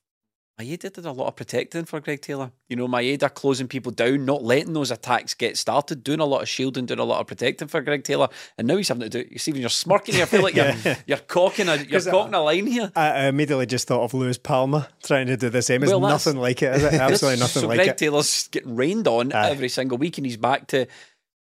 Maeda 0.59 0.91
did 0.91 1.05
a 1.05 1.13
lot 1.13 1.29
of 1.29 1.37
protecting 1.37 1.85
for 1.85 2.01
Greg 2.01 2.23
Taylor. 2.23 2.51
You 2.69 2.77
know, 2.77 2.89
Maeda 2.89 3.33
closing 3.33 3.69
people 3.69 3.93
down, 3.93 4.25
not 4.25 4.43
letting 4.43 4.73
those 4.73 4.91
attacks 4.91 5.35
get 5.35 5.59
started, 5.59 6.03
doing 6.03 6.21
a 6.21 6.25
lot 6.25 6.41
of 6.41 6.49
shielding, 6.49 6.87
doing 6.87 6.99
a 6.99 7.05
lot 7.05 7.21
of 7.21 7.27
protecting 7.27 7.69
for 7.69 7.83
Greg 7.83 8.05
Taylor. 8.05 8.29
And 8.57 8.67
now 8.67 8.79
he's 8.79 8.89
having 8.89 9.03
to 9.03 9.09
do 9.11 9.19
it. 9.19 9.33
You 9.33 9.39
see, 9.39 9.53
when 9.53 9.61
you're 9.61 9.69
smirking 9.69 10.15
here. 10.15 10.23
I 10.23 10.27
feel 10.27 10.43
like 10.43 10.55
you're, 10.55 10.73
you're 11.07 11.19
cocking 11.19 11.69
a 11.69 11.77
you're 11.77 12.01
cocking 12.01 12.35
a 12.35 12.41
line 12.41 12.67
here. 12.67 12.91
I, 12.97 13.11
I 13.11 13.27
immediately 13.27 13.67
just 13.67 13.87
thought 13.87 14.03
of 14.03 14.15
Lewis 14.15 14.39
Palmer 14.39 14.89
trying 15.03 15.27
to 15.27 15.37
do 15.37 15.51
the 15.51 15.61
same. 15.61 15.83
It's 15.83 15.93
Well, 15.93 16.01
nothing 16.01 16.37
like 16.37 16.63
it, 16.63 16.75
is 16.77 16.85
it? 16.85 16.95
Absolutely 17.01 17.41
nothing 17.41 17.61
so 17.61 17.69
like 17.69 17.77
Greg 17.77 17.89
it. 17.89 17.91
Greg 17.91 17.97
Taylor's 17.99 18.49
getting 18.49 18.77
rained 18.77 19.07
on 19.09 19.33
Aye. 19.33 19.51
every 19.51 19.69
single 19.69 19.99
week, 19.99 20.17
and 20.17 20.27
he's 20.27 20.39
back 20.39 20.69
to 20.69 20.87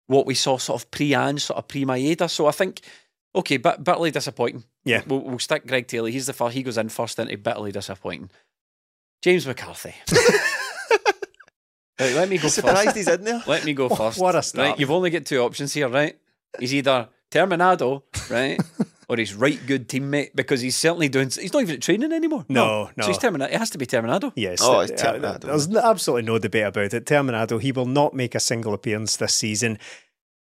what 0.08 0.26
we 0.26 0.34
saw 0.34 0.58
sort 0.58 0.82
of 0.82 0.90
pre 0.90 1.14
Ange, 1.14 1.44
sort 1.44 1.60
of 1.60 1.68
pre 1.68 1.86
Maeda. 1.86 2.28
So 2.28 2.48
I 2.48 2.52
think, 2.52 2.82
okay, 3.36 3.58
but 3.58 3.84
bitterly 3.84 4.10
disappointing. 4.10 4.64
Yeah. 4.84 5.02
We'll, 5.06 5.22
we'll 5.22 5.40
stick 5.40 5.68
Greg 5.68 5.88
Taylor. 5.88 6.10
He's 6.10 6.26
the 6.26 6.34
first, 6.34 6.56
he 6.56 6.64
goes 6.64 6.78
in 6.78 6.90
first 6.90 7.20
into 7.20 7.38
bitterly 7.38 7.72
disappointing. 7.72 8.30
James 9.22 9.46
McCarthy. 9.48 9.96
Right, 11.98 12.14
let 12.14 12.28
me 12.28 12.38
go 12.38 12.50
Surprised 12.50 12.84
first. 12.84 12.98
he's 12.98 13.08
in 13.08 13.24
there. 13.24 13.42
Let 13.48 13.64
me 13.64 13.74
go 13.74 13.88
first. 13.88 14.20
What 14.22 14.36
a 14.36 14.44
start. 14.44 14.68
Right, 14.68 14.80
you've 14.80 14.92
only 14.92 15.10
got 15.10 15.26
two 15.26 15.40
options 15.40 15.74
here, 15.74 15.88
right? 15.88 16.18
He's 16.60 16.74
either 16.74 17.08
Terminado, 17.32 18.04
right, 18.30 18.60
or 19.08 19.16
he's 19.16 19.34
right 19.34 19.58
good 19.66 19.88
teammate 19.88 20.36
because 20.36 20.60
he's 20.60 20.76
certainly 20.76 21.08
doing. 21.08 21.30
He's 21.30 21.54
not 21.54 21.62
even 21.62 21.76
at 21.76 21.82
training 21.82 22.12
anymore. 22.12 22.46
No, 22.50 22.90
no. 22.98 23.04
So 23.04 23.08
he's 23.08 23.18
Terminado. 23.18 23.46
It 23.50 23.58
has 23.60 23.70
to 23.70 23.78
be 23.78 23.86
Terminado. 23.86 24.34
Yes. 24.36 24.60
Oh, 24.62 24.80
uh, 24.80 24.82
it's 24.82 25.02
uh, 25.02 25.14
Terminado. 25.14 25.42
There's 25.42 25.74
absolutely 25.74 26.24
no 26.24 26.38
debate 26.38 26.66
about 26.66 26.94
it. 26.94 27.06
Terminado, 27.06 27.62
he 27.62 27.72
will 27.72 27.86
not 27.86 28.14
make 28.14 28.36
a 28.36 28.42
single 28.42 28.74
appearance 28.74 29.16
this 29.16 29.34
season. 29.34 29.80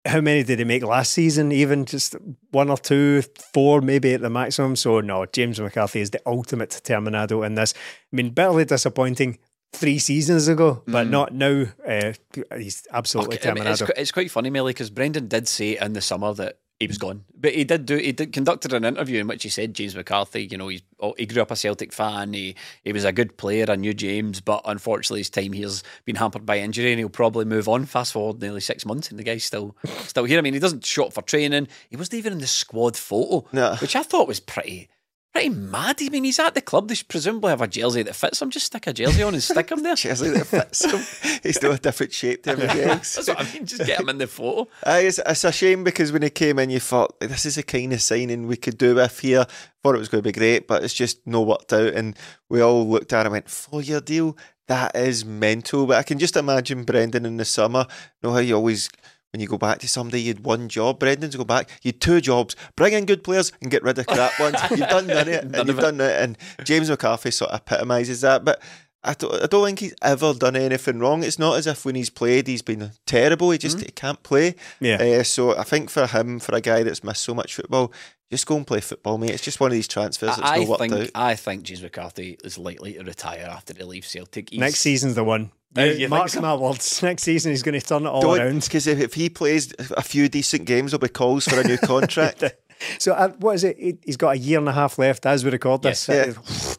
How 0.06 0.20
many 0.20 0.42
did 0.42 0.58
he 0.58 0.64
make 0.64 0.82
last 0.82 1.12
season? 1.12 1.52
Even 1.52 1.84
just 1.84 2.16
one 2.52 2.70
or 2.70 2.78
two, 2.78 3.22
four 3.52 3.80
maybe 3.82 4.14
at 4.14 4.22
the 4.22 4.30
maximum. 4.30 4.76
So, 4.76 5.00
no, 5.00 5.26
James 5.26 5.60
McCarthy 5.60 6.00
is 6.00 6.10
the 6.10 6.22
ultimate 6.24 6.70
Terminado 6.70 7.44
in 7.44 7.54
this. 7.54 7.74
I 8.12 8.16
mean, 8.16 8.30
bitterly 8.30 8.64
disappointing 8.64 9.38
three 9.72 9.98
seasons 9.98 10.48
ago, 10.48 10.82
but 10.86 11.06
not 11.08 11.34
now. 11.34 11.66
Uh, 11.86 12.12
he's 12.56 12.86
absolutely 12.92 13.36
Okay, 13.36 13.50
I 13.50 13.54
mean, 13.54 13.66
it's, 13.66 13.82
Terminado. 13.82 13.90
it's 13.96 14.12
quite 14.12 14.30
funny, 14.30 14.50
Melly, 14.50 14.72
because 14.72 14.90
Brendan 14.90 15.28
did 15.28 15.46
say 15.46 15.76
in 15.76 15.92
the 15.92 16.00
summer 16.00 16.32
that 16.34 16.58
he 16.80 16.86
was 16.86 16.96
gone, 16.98 17.24
but 17.38 17.52
he 17.54 17.62
did 17.62 17.84
do. 17.84 17.96
He 17.96 18.10
did 18.12 18.32
conducted 18.32 18.72
an 18.72 18.84
interview 18.86 19.20
in 19.20 19.26
which 19.28 19.42
he 19.42 19.50
said 19.50 19.74
James 19.74 19.94
McCarthy. 19.94 20.48
You 20.50 20.56
know, 20.56 20.68
he's 20.68 20.80
oh, 20.98 21.14
he 21.18 21.26
grew 21.26 21.42
up 21.42 21.50
a 21.50 21.56
Celtic 21.56 21.92
fan. 21.92 22.32
He 22.32 22.56
he 22.82 22.92
was 22.92 23.04
a 23.04 23.12
good 23.12 23.36
player. 23.36 23.66
I 23.68 23.76
knew 23.76 23.92
James, 23.92 24.40
but 24.40 24.62
unfortunately 24.64 25.20
his 25.20 25.28
time 25.30 25.52
here's 25.52 25.82
been 26.06 26.16
hampered 26.16 26.46
by 26.46 26.58
injury, 26.58 26.90
and 26.90 26.98
he'll 26.98 27.10
probably 27.10 27.44
move 27.44 27.68
on. 27.68 27.84
Fast 27.84 28.14
forward 28.14 28.40
nearly 28.40 28.60
six 28.62 28.86
months, 28.86 29.10
and 29.10 29.18
the 29.18 29.22
guy's 29.24 29.44
still 29.44 29.76
still 30.06 30.24
here. 30.24 30.38
I 30.38 30.42
mean, 30.42 30.54
he 30.54 30.58
doesn't 30.60 30.84
show 30.86 31.04
up 31.04 31.12
for 31.12 31.22
training. 31.22 31.68
He 31.90 31.96
wasn't 31.96 32.14
even 32.14 32.32
in 32.32 32.38
the 32.38 32.46
squad 32.46 32.96
photo, 32.96 33.46
No. 33.52 33.76
which 33.76 33.94
I 33.94 34.02
thought 34.02 34.26
was 34.26 34.40
pretty. 34.40 34.88
Pretty 35.32 35.50
mad. 35.50 35.96
I 36.00 36.08
mean, 36.08 36.24
he's 36.24 36.40
at 36.40 36.54
the 36.54 36.60
club. 36.60 36.88
They 36.88 36.96
presumably 37.06 37.50
have 37.50 37.60
a 37.60 37.68
jersey 37.68 38.02
that 38.02 38.16
fits 38.16 38.42
him. 38.42 38.50
Just 38.50 38.66
stick 38.66 38.88
a 38.88 38.92
jersey 38.92 39.22
on 39.22 39.32
and 39.32 39.42
stick 39.42 39.70
him 39.70 39.82
there. 39.84 39.94
Jersey 40.00 40.30
that 40.30 40.46
fits 40.46 40.84
him. 40.84 41.40
He's 41.44 41.56
still 41.56 41.70
a 41.70 41.78
different 41.78 42.12
shape 42.12 42.42
to 42.42 42.50
everybody 42.50 42.82
else. 42.84 43.14
That's 43.14 43.28
what 43.28 43.40
I 43.40 43.52
mean. 43.52 43.64
Just 43.64 43.86
get 43.86 44.00
him 44.00 44.08
in 44.08 44.18
the 44.18 44.26
photo. 44.26 44.68
Aye, 44.84 45.00
it's, 45.00 45.20
it's 45.24 45.44
a 45.44 45.52
shame 45.52 45.84
because 45.84 46.10
when 46.10 46.22
he 46.22 46.30
came 46.30 46.58
in, 46.58 46.70
you 46.70 46.80
thought 46.80 47.20
this 47.20 47.46
is 47.46 47.54
the 47.54 47.62
kind 47.62 47.92
of 47.92 48.02
signing 48.02 48.48
we 48.48 48.56
could 48.56 48.76
do 48.76 48.96
with 48.96 49.20
here. 49.20 49.46
Thought 49.84 49.94
it 49.94 49.98
was 49.98 50.08
going 50.08 50.24
to 50.24 50.28
be 50.28 50.36
great, 50.36 50.66
but 50.66 50.82
it's 50.82 50.94
just 50.94 51.24
no 51.26 51.42
worked 51.42 51.72
out. 51.72 51.94
And 51.94 52.16
we 52.48 52.60
all 52.60 52.84
looked 52.88 53.12
at 53.12 53.20
it 53.20 53.26
and 53.26 53.32
went, 53.32 53.48
four 53.48 53.82
year 53.82 54.00
deal? 54.00 54.36
That 54.66 54.96
is 54.96 55.24
mental. 55.24 55.86
But 55.86 55.98
I 55.98 56.02
can 56.02 56.18
just 56.18 56.36
imagine 56.36 56.82
Brendan 56.82 57.24
in 57.24 57.36
the 57.36 57.44
summer. 57.44 57.86
You 57.88 58.28
know 58.28 58.32
how 58.32 58.40
you 58.40 58.56
always, 58.56 58.88
when 59.32 59.40
you 59.40 59.46
go 59.46 59.58
back 59.58 59.78
to 59.80 59.88
somebody, 59.88 60.22
you'd 60.22 60.44
one 60.44 60.68
job. 60.68 60.98
Brendan's 60.98 61.36
go 61.36 61.44
back, 61.44 61.70
you'd 61.82 62.00
two 62.00 62.20
jobs 62.20 62.56
bring 62.76 62.92
in 62.94 63.06
good 63.06 63.22
players 63.24 63.52
and 63.62 63.70
get 63.70 63.82
rid 63.82 63.98
of 63.98 64.06
crap 64.06 64.38
ones. 64.40 64.56
You've 64.70 64.80
done 64.80 65.06
none 65.06 65.18
of 65.18 65.28
it. 65.28 65.44
None 65.50 65.54
and 65.54 65.54
of 65.56 65.68
you've 65.68 65.78
it. 65.78 65.82
done 65.82 66.00
it. 66.00 66.20
And 66.22 66.38
James 66.64 66.90
McCarthy 66.90 67.30
sort 67.30 67.50
of 67.52 67.60
epitomises 67.60 68.22
that. 68.22 68.44
But 68.44 68.60
I 69.02 69.14
don't, 69.14 69.32
I 69.42 69.46
don't 69.46 69.64
think 69.64 69.78
he's 69.78 69.94
ever 70.02 70.34
done 70.34 70.56
anything 70.56 70.98
wrong. 70.98 71.22
It's 71.22 71.38
not 71.38 71.56
as 71.58 71.66
if 71.66 71.84
when 71.84 71.94
he's 71.94 72.10
played, 72.10 72.46
he's 72.48 72.60
been 72.62 72.90
terrible. 73.06 73.50
He 73.50 73.58
just 73.58 73.76
Mm-hmm. 73.78 73.86
he 73.86 73.92
can't 73.92 74.22
play. 74.22 74.56
Yeah. 74.80 74.96
Uh, 74.96 75.22
so 75.22 75.56
I 75.56 75.62
think 75.64 75.88
for 75.90 76.06
him, 76.06 76.38
for 76.40 76.54
a 76.54 76.60
guy 76.60 76.82
that's 76.82 77.02
missed 77.04 77.22
so 77.22 77.32
much 77.34 77.54
football, 77.54 77.92
just 78.30 78.46
go 78.46 78.56
and 78.56 78.66
play 78.66 78.80
football, 78.80 79.16
mate. 79.16 79.30
It's 79.30 79.42
just 79.42 79.58
one 79.58 79.70
of 79.70 79.74
these 79.74 79.88
transfers 79.88 80.36
that's 80.36 80.42
I 80.42 80.58
not 80.58 80.68
worked 80.68 80.80
think 80.80 80.92
out. 80.92 81.10
I 81.14 81.34
think 81.34 81.62
James 81.62 81.82
McCarthy 81.82 82.36
is 82.44 82.58
likely 82.58 82.92
to 82.94 83.02
retire 83.02 83.48
after 83.50 83.74
he 83.74 83.82
leaves 83.84 84.08
Celtic. 84.08 84.50
He's- 84.50 84.60
Next 84.60 84.80
season's 84.80 85.14
the 85.14 85.24
one. 85.24 85.50
You 85.76 85.94
think 85.96 86.10
Mark 86.10 86.28
so? 86.30 86.40
my 86.40 86.54
words. 86.54 87.02
Next 87.02 87.22
season, 87.22 87.52
he's 87.52 87.62
going 87.62 87.78
to 87.78 87.86
turn 87.86 88.04
it 88.04 88.08
all 88.08 88.22
Don't 88.22 88.40
around. 88.40 88.62
because 88.64 88.86
if, 88.86 88.98
if 88.98 89.14
he 89.14 89.28
plays 89.30 89.72
a 89.96 90.02
few 90.02 90.28
decent 90.28 90.64
games, 90.64 90.90
there'll 90.90 91.00
be 91.00 91.08
calls 91.08 91.46
for 91.46 91.60
a 91.60 91.64
new 91.64 91.78
contract. 91.92 92.42
So 92.98 93.12
uh, 93.12 93.28
what 93.40 93.56
is 93.56 93.64
it? 93.64 93.76
He- 93.78 93.98
He's 94.06 94.16
got 94.16 94.30
a 94.36 94.38
year 94.38 94.58
and 94.58 94.66
a 94.66 94.72
half 94.72 94.98
left 94.98 95.26
as 95.26 95.44
we 95.44 95.50
record 95.50 95.82
this. 95.82 96.08
Yes. 96.08 96.78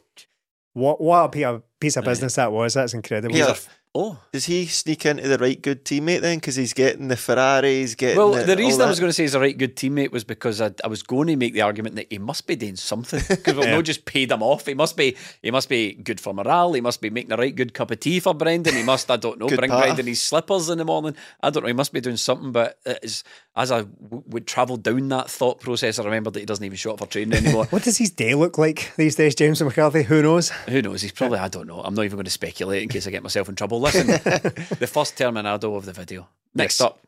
What 0.74 1.00
what 1.00 1.36
a 1.36 1.62
piece 1.80 1.96
of 1.96 2.04
business 2.06 2.34
that 2.36 2.52
was. 2.52 2.74
That's 2.74 2.96
incredible. 2.96 3.36
Here, 3.36 3.54
Oh. 3.94 4.18
Does 4.32 4.46
he 4.46 4.68
sneak 4.68 5.06
into 5.06 5.28
the 5.28 5.38
right 5.38 5.62
good 5.62 5.84
teammate 5.84 6.22
then? 6.22 6.38
Because 6.38 6.56
he's 6.56 6.72
getting 6.72 7.10
the 7.10 7.18
Ferraris, 7.18 7.96
getting 7.96 8.18
Well, 8.18 8.32
the, 8.32 8.44
the 8.44 8.56
reason 8.56 8.82
I 8.82 8.86
was 8.86 9.02
going 9.02 9.10
to 9.10 9.14
say 9.14 9.24
he's 9.24 9.36
a 9.36 9.40
right 9.40 9.58
good 9.58 9.76
teammate 9.76 10.12
was 10.12 10.24
because 10.24 10.62
I, 10.62 10.72
I 10.82 10.88
was 10.88 11.04
going 11.04 11.28
to 11.28 11.36
make 11.36 11.54
the 11.54 11.62
argument 11.62 11.98
that 11.98 12.08
he 12.10 12.18
must 12.18 12.48
be 12.48 12.56
doing 12.56 12.78
something 12.78 13.22
because 13.28 13.56
we've 13.56 13.68
not 13.70 13.84
just 13.84 14.06
paid 14.06 14.32
him 14.32 14.42
off. 14.42 14.66
He 14.66 14.76
must 14.76 14.96
be 14.96 15.18
he 15.42 15.52
must 15.52 15.68
be 15.68 15.94
good 15.94 16.22
for 16.22 16.34
morale. 16.34 16.72
He 16.72 16.80
must 16.80 17.02
be 17.02 17.10
making 17.10 17.34
a 17.34 17.38
right 17.38 17.54
good 17.54 17.74
cup 17.74 17.92
of 17.92 18.00
tea 18.00 18.22
for 18.22 18.34
Brendan. 18.34 18.76
He 18.76 18.84
must 18.84 19.12
I 19.12 19.18
don't 19.18 19.40
know 19.40 19.48
bring 19.48 19.70
patter. 19.70 19.82
Brendan 19.82 20.08
his 20.08 20.22
slippers 20.22 20.70
in 20.70 20.78
the 20.78 20.86
morning. 20.86 21.18
I 21.44 21.50
don't 21.50 21.64
know. 21.64 21.68
He 21.68 21.74
must 21.74 21.92
be 21.92 22.00
doing 22.00 22.16
something. 22.16 22.54
But 22.54 22.78
as 22.86 23.26
as 23.56 23.72
I 23.72 23.82
w- 23.82 24.24
would 24.28 24.48
travel 24.48 24.78
down 24.78 25.10
that 25.10 25.30
thought 25.30 25.60
process, 25.60 26.00
I 26.00 26.04
remembered 26.06 26.34
that 26.34 26.40
he 26.40 26.46
doesn't 26.46 26.64
even 26.64 26.78
show 26.78 26.94
up 26.94 27.00
for 27.00 27.06
training 27.06 27.34
anymore. 27.46 27.66
What 27.70 27.84
does 27.84 27.98
his 27.98 28.10
day 28.12 28.34
look 28.34 28.58
like 28.58 28.94
these 28.98 29.16
days, 29.16 29.36
James 29.36 29.62
McCarthy? 29.62 30.04
Who 30.04 30.22
knows? 30.22 30.50
Who 30.70 30.82
knows? 30.82 31.02
He's 31.02 31.12
probably 31.12 31.40
I 31.40 31.48
don't 31.50 31.68
know. 31.68 31.82
I'm 31.82 31.94
not 31.94 32.06
even 32.06 32.16
going 32.18 32.26
to 32.26 32.32
speculate 32.32 32.84
in 32.84 32.90
case 32.90 33.08
I 33.08 33.12
get 33.12 33.24
myself 33.24 33.50
in 33.50 33.56
trouble. 33.56 33.82
Listen, 33.82 34.08
the 34.80 34.90
first 34.92 35.18
Terminado 35.18 35.76
of 35.76 35.86
the 35.86 35.94
video. 35.94 36.28
Next 36.56 36.80
Yes. 36.80 36.86
up, 36.88 37.00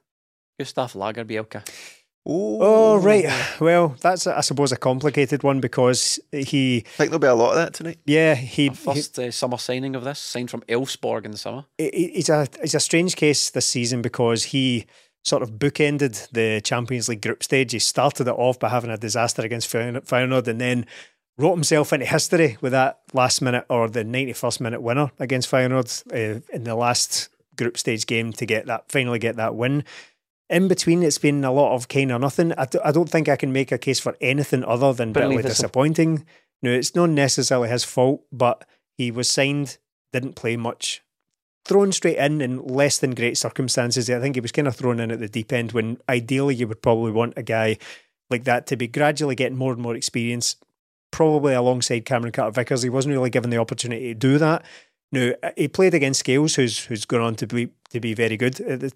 Gustav 0.60 0.94
Lagerbielke. 0.94 1.68
Oh, 2.26 2.96
right. 3.00 3.26
Well, 3.60 3.98
that's, 4.00 4.28
I 4.28 4.40
suppose, 4.42 4.72
a 4.72 4.78
complicated 4.78 5.44
one 5.44 5.60
because 5.60 6.22
he, 6.32 6.78
I 6.78 6.90
think 6.90 7.10
there'll 7.10 7.20
be 7.20 7.28
a 7.28 7.36
lot 7.36 7.50
of 7.50 7.56
that 7.58 7.74
tonight. 7.74 8.00
yeah, 8.06 8.34
he, 8.36 8.70
he 8.70 8.70
First 8.70 9.20
uh, 9.20 9.30
summer 9.30 9.58
signing 9.58 9.94
of 9.94 10.06
this, 10.06 10.20
signed 10.20 10.50
from 10.50 10.62
Elfsborg 10.62 11.26
in 11.26 11.32
the 11.32 11.38
summer. 11.38 11.66
he- 11.78 12.12
he's 12.16 12.30
a 12.30 12.48
he's 12.62 12.76
a 12.76 12.80
strange 12.80 13.18
case 13.18 13.50
this 13.50 13.66
season 13.66 14.02
because 14.02 14.46
he 14.46 14.86
sort 15.24 15.42
of 15.42 15.52
bookended 15.52 16.30
the 16.32 16.62
Champions 16.62 17.10
League 17.10 17.22
group 17.22 17.44
stage. 17.44 17.72
He 17.72 17.80
started 17.80 18.28
it 18.28 18.32
off 18.32 18.60
by 18.60 18.70
having 18.70 18.92
a 18.92 18.98
disaster 18.98 19.42
against 19.42 19.72
Feyenoord 19.72 20.48
and 20.48 20.62
then 20.62 20.86
wrote 21.38 21.54
himself 21.54 21.94
into 21.94 22.06
history 22.06 22.58
with 22.62 22.74
that 22.74 23.00
last 23.14 23.42
minute 23.42 23.66
or 23.70 23.90
the 23.90 24.04
91st 24.04 24.60
minute 24.60 24.82
winner 24.82 25.12
against 25.20 25.50
Feyenoord 25.50 26.04
uh, 26.14 26.42
in 26.54 26.64
the 26.64 26.76
last 26.76 27.30
group 27.56 27.78
stage 27.78 28.06
game 28.06 28.34
to 28.34 28.46
get 28.46 28.66
that 28.66 28.92
finally 28.92 29.20
get 29.20 29.36
that 29.38 29.56
win. 29.56 29.84
In 30.50 30.68
between, 30.68 31.02
it's 31.02 31.18
been 31.18 31.44
a 31.44 31.52
lot 31.52 31.74
of 31.74 31.88
kind 31.88 32.12
of 32.12 32.22
nothing. 32.22 32.52
I, 32.54 32.66
d- 32.66 32.80
I 32.84 32.92
don't 32.92 33.10
think 33.10 33.30
I 33.30 33.36
can 33.36 33.54
make 33.54 33.72
a 33.72 33.78
case 33.78 34.00
for 34.00 34.16
anything 34.22 34.64
other 34.64 34.94
than 34.94 35.14
Bitterly 35.14 35.38
bitterly 35.38 35.50
disappointing. 35.50 36.26
No, 36.62 36.72
it's 36.72 36.94
not 36.96 37.10
necessarily 37.10 37.70
his 37.70 37.84
fault, 37.84 38.24
but 38.32 38.66
he 38.96 39.10
was 39.10 39.32
signed, 39.32 39.78
didn't 40.12 40.36
play 40.36 40.56
much, 40.58 41.02
thrown 41.66 41.92
straight 41.92 42.18
in 42.18 42.42
in 42.42 42.66
less 42.66 42.98
than 42.98 43.16
great 43.16 43.38
circumstances. 43.38 44.10
I 44.10 44.20
think 44.20 44.36
he 44.36 44.42
was 44.42 44.52
kind 44.52 44.68
of 44.68 44.76
thrown 44.76 45.00
in 45.00 45.12
at 45.12 45.20
the 45.20 45.30
deep 45.30 45.54
end 45.54 45.72
when 45.72 45.98
ideally 46.10 46.56
you 46.56 46.68
would 46.68 46.82
probably 46.82 47.12
want 47.12 47.34
a 47.38 47.44
guy 47.44 47.78
like 48.30 48.44
that 48.46 48.68
to 48.68 48.76
be 48.76 48.88
gradually 48.88 49.36
getting 49.36 49.58
more 49.58 49.74
and 49.74 49.82
more 49.82 49.96
experience, 49.96 50.56
probably 51.12 51.54
alongside 51.54 52.06
Cameron 52.06 52.32
Carter 52.32 52.52
Vickers. 52.52 52.84
He 52.84 52.90
wasn't 52.90 53.14
really 53.14 53.30
given 53.30 53.50
the 53.50 53.58
opportunity 53.58 54.14
to 54.14 54.20
do 54.20 54.38
that. 54.38 54.64
Now 55.12 55.32
he 55.56 55.68
played 55.68 55.94
against 55.94 56.22
Scales, 56.22 56.56
who's 56.56 56.86
who's 56.86 57.06
gone 57.06 57.22
on 57.22 57.36
to 57.36 57.48
be 57.48 57.70
to 57.92 58.00
be 58.00 58.14
very 58.14 58.38
good. 58.38 58.60
Uh, 58.62 58.90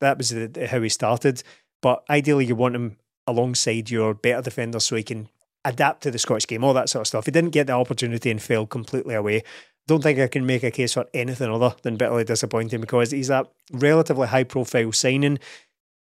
That 0.00 0.18
was 0.18 0.30
the, 0.30 0.68
how 0.70 0.82
he 0.82 0.88
started. 0.88 1.42
But 1.80 2.04
ideally, 2.10 2.46
you 2.46 2.56
want 2.56 2.74
him 2.74 2.96
alongside 3.26 3.90
your 3.90 4.14
better 4.14 4.42
defenders 4.42 4.84
so 4.84 4.96
he 4.96 5.02
can 5.02 5.28
adapt 5.64 6.02
to 6.02 6.10
the 6.10 6.18
Scottish 6.18 6.46
game, 6.46 6.64
all 6.64 6.74
that 6.74 6.90
sort 6.90 7.02
of 7.02 7.06
stuff. 7.06 7.24
He 7.24 7.30
didn't 7.30 7.50
get 7.50 7.66
the 7.66 7.72
opportunity 7.72 8.30
and 8.30 8.42
fell 8.42 8.66
completely 8.66 9.14
away. 9.14 9.42
Don't 9.86 10.02
think 10.02 10.18
I 10.18 10.28
can 10.28 10.46
make 10.46 10.62
a 10.62 10.70
case 10.70 10.94
for 10.94 11.06
anything 11.12 11.50
other 11.50 11.74
than 11.82 11.96
bitterly 11.96 12.24
disappointing 12.24 12.80
because 12.80 13.10
he's 13.10 13.30
a 13.30 13.46
relatively 13.72 14.28
high 14.28 14.44
profile 14.44 14.92
signing. 14.92 15.38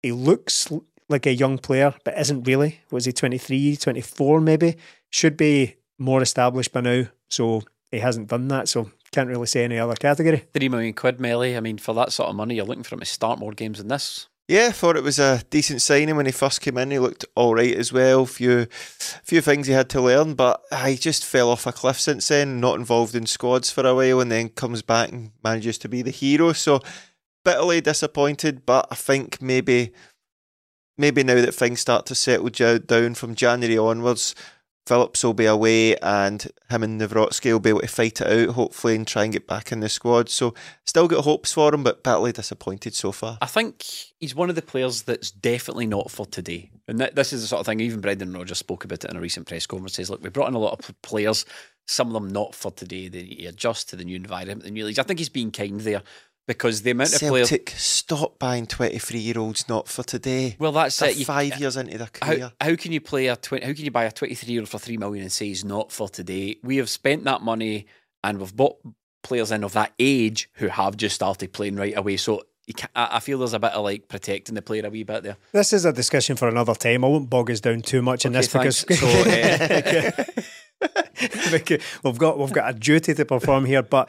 He 0.02 0.12
looks 0.12 0.72
like 1.08 1.26
a 1.26 1.34
young 1.34 1.58
player, 1.58 1.94
but 2.04 2.18
isn't 2.18 2.46
really. 2.46 2.80
Was 2.90 3.04
he 3.04 3.12
23, 3.12 3.76
24 3.76 4.40
maybe? 4.40 4.76
Should 5.10 5.36
be 5.36 5.76
more 5.98 6.22
established 6.22 6.72
by 6.72 6.80
now. 6.80 7.04
So 7.28 7.62
he 7.90 7.98
hasn't 7.98 8.28
done 8.28 8.48
that. 8.48 8.68
So 8.68 8.90
can't 9.12 9.28
really 9.28 9.46
say 9.46 9.64
any 9.64 9.78
other 9.78 9.94
category. 9.94 10.44
Three 10.52 10.68
million 10.68 10.92
quid, 10.92 11.20
Melly. 11.20 11.56
I 11.56 11.60
mean, 11.60 11.78
for 11.78 11.94
that 11.94 12.12
sort 12.12 12.28
of 12.28 12.36
money, 12.36 12.56
you're 12.56 12.66
looking 12.66 12.82
for 12.82 12.94
him 12.94 13.00
to 13.00 13.06
start 13.06 13.38
more 13.38 13.52
games 13.52 13.78
than 13.78 13.88
this. 13.88 14.28
Yeah, 14.48 14.70
thought 14.70 14.96
it 14.96 15.02
was 15.02 15.18
a 15.18 15.42
decent 15.50 15.82
signing 15.82 16.14
when 16.14 16.26
he 16.26 16.30
first 16.30 16.60
came 16.60 16.78
in. 16.78 16.92
He 16.92 17.00
looked 17.00 17.24
all 17.34 17.56
right 17.56 17.74
as 17.74 17.92
well. 17.92 18.26
Few, 18.26 18.66
few 18.70 19.40
things 19.40 19.66
he 19.66 19.72
had 19.72 19.90
to 19.90 20.00
learn, 20.00 20.34
but 20.34 20.62
he 20.84 20.94
just 20.94 21.24
fell 21.24 21.50
off 21.50 21.66
a 21.66 21.72
cliff 21.72 21.98
since 21.98 22.28
then. 22.28 22.60
Not 22.60 22.78
involved 22.78 23.16
in 23.16 23.26
squads 23.26 23.72
for 23.72 23.84
a 23.84 23.92
while, 23.92 24.20
and 24.20 24.30
then 24.30 24.50
comes 24.50 24.82
back 24.82 25.10
and 25.10 25.32
manages 25.42 25.78
to 25.78 25.88
be 25.88 26.00
the 26.00 26.12
hero. 26.12 26.52
So 26.52 26.80
bitterly 27.44 27.80
disappointed, 27.80 28.64
but 28.64 28.86
I 28.88 28.94
think 28.94 29.42
maybe, 29.42 29.92
maybe 30.96 31.24
now 31.24 31.40
that 31.40 31.54
things 31.54 31.80
start 31.80 32.06
to 32.06 32.14
settle 32.14 32.48
down 32.78 33.14
from 33.14 33.34
January 33.34 33.78
onwards, 33.78 34.36
Phillips 34.86 35.24
will 35.24 35.34
be 35.34 35.46
away, 35.46 35.96
and 35.96 36.46
him 36.70 36.82
and 36.84 37.00
Nawrocki 37.00 37.52
will 37.52 37.58
be 37.58 37.70
able 37.70 37.80
to 37.80 37.88
fight 37.88 38.20
it 38.20 38.26
out, 38.26 38.54
hopefully, 38.54 38.94
and 38.94 39.06
try 39.06 39.24
and 39.24 39.32
get 39.32 39.48
back 39.48 39.72
in 39.72 39.80
the 39.80 39.88
squad. 39.88 40.28
So 40.28 40.54
still 40.84 41.08
got 41.08 41.24
hopes 41.24 41.52
for 41.52 41.74
him, 41.74 41.82
but 41.82 42.04
bitterly 42.04 42.30
disappointed 42.30 42.94
so 42.94 43.10
far. 43.10 43.38
I 43.42 43.46
think 43.46 43.84
he's 44.20 44.34
one 44.34 44.48
of 44.48 44.54
the 44.54 44.62
players 44.62 45.02
that's 45.02 45.32
definitely 45.32 45.86
not 45.86 46.10
for 46.10 46.24
today. 46.24 46.70
And 46.86 47.00
th- 47.00 47.14
this 47.14 47.32
is 47.32 47.42
the 47.42 47.48
sort 47.48 47.60
of 47.60 47.66
thing, 47.66 47.80
even 47.80 48.00
Brendan 48.00 48.32
Rodgers 48.32 48.58
spoke 48.58 48.84
about 48.84 49.04
it 49.04 49.10
in 49.10 49.16
a 49.16 49.20
recent 49.20 49.48
press 49.48 49.66
conference. 49.66 49.94
Says, 49.94 50.08
look, 50.08 50.22
we 50.22 50.30
brought 50.30 50.48
in 50.48 50.54
a 50.54 50.60
lot 50.60 50.78
of 50.78 51.02
players, 51.02 51.44
some 51.86 52.06
of 52.06 52.14
them 52.14 52.28
not 52.28 52.54
for 52.54 52.70
today. 52.70 53.08
They 53.08 53.46
adjust 53.46 53.88
to 53.88 53.96
the 53.96 54.04
new 54.04 54.16
environment, 54.16 54.62
the 54.62 54.70
new 54.70 54.84
leagues. 54.84 55.00
I 55.00 55.02
think 55.02 55.18
he's 55.18 55.28
being 55.28 55.50
kind 55.50 55.80
there 55.80 56.02
because 56.46 56.82
the 56.82 56.92
amount 56.92 57.14
of 57.14 57.20
players. 57.20 57.48
Celtic, 57.48 57.70
stop 57.76 58.38
buying 58.38 58.66
23 58.66 59.20
year 59.20 59.38
olds 59.38 59.68
not 59.68 59.88
for 59.88 60.02
today. 60.02 60.56
Well, 60.58 60.72
that's 60.72 60.98
They're 60.98 61.10
it. 61.10 61.16
You- 61.16 61.24
five 61.24 61.58
years 61.58 61.76
into 61.76 61.98
their 61.98 62.06
career. 62.08 62.52
How, 62.60 62.68
how 62.70 62.76
can 62.76 62.92
you 62.92 63.00
play 63.00 63.26
a 63.28 63.36
20, 63.36 63.64
how 63.64 63.72
can 63.72 63.84
you 63.84 63.90
buy 63.90 64.04
a 64.04 64.12
23 64.12 64.52
year 64.52 64.62
old 64.62 64.68
for 64.68 64.78
3 64.78 64.96
million 64.96 65.22
and 65.22 65.32
say 65.32 65.46
he's 65.46 65.64
not 65.64 65.92
for 65.92 66.08
today? 66.08 66.56
We 66.62 66.76
have 66.76 66.88
spent 66.88 67.24
that 67.24 67.42
money 67.42 67.86
and 68.22 68.38
we've 68.38 68.54
bought 68.54 68.76
players 69.22 69.50
in 69.50 69.64
of 69.64 69.72
that 69.72 69.92
age 69.98 70.48
who 70.54 70.68
have 70.68 70.96
just 70.96 71.16
started 71.16 71.52
playing 71.52 71.76
right 71.76 71.96
away. 71.96 72.16
So 72.16 72.42
I 72.94 73.08
I 73.16 73.20
feel 73.20 73.38
there's 73.38 73.52
a 73.52 73.58
bit 73.58 73.72
of 73.72 73.84
like 73.84 74.08
protecting 74.08 74.54
the 74.54 74.62
player 74.62 74.86
a 74.86 74.90
wee 74.90 75.04
bit 75.04 75.22
there. 75.22 75.36
This 75.52 75.72
is 75.72 75.84
a 75.84 75.92
discussion 75.92 76.36
for 76.36 76.48
another 76.48 76.74
time. 76.74 77.04
I 77.04 77.08
won't 77.08 77.30
bog 77.30 77.50
us 77.50 77.60
down 77.60 77.82
too 77.82 78.02
much 78.02 78.24
in 78.24 78.32
this 78.32 78.54
Okay, 78.54 78.64
because. 78.64 78.84
So, 78.98 79.06
uh, 80.26 80.42
because 81.50 81.82
we've 82.02 82.18
got 82.18 82.38
we've 82.38 82.52
got 82.52 82.70
a 82.70 82.78
duty 82.78 83.14
to 83.14 83.24
perform 83.24 83.64
here. 83.64 83.82
But 83.82 84.08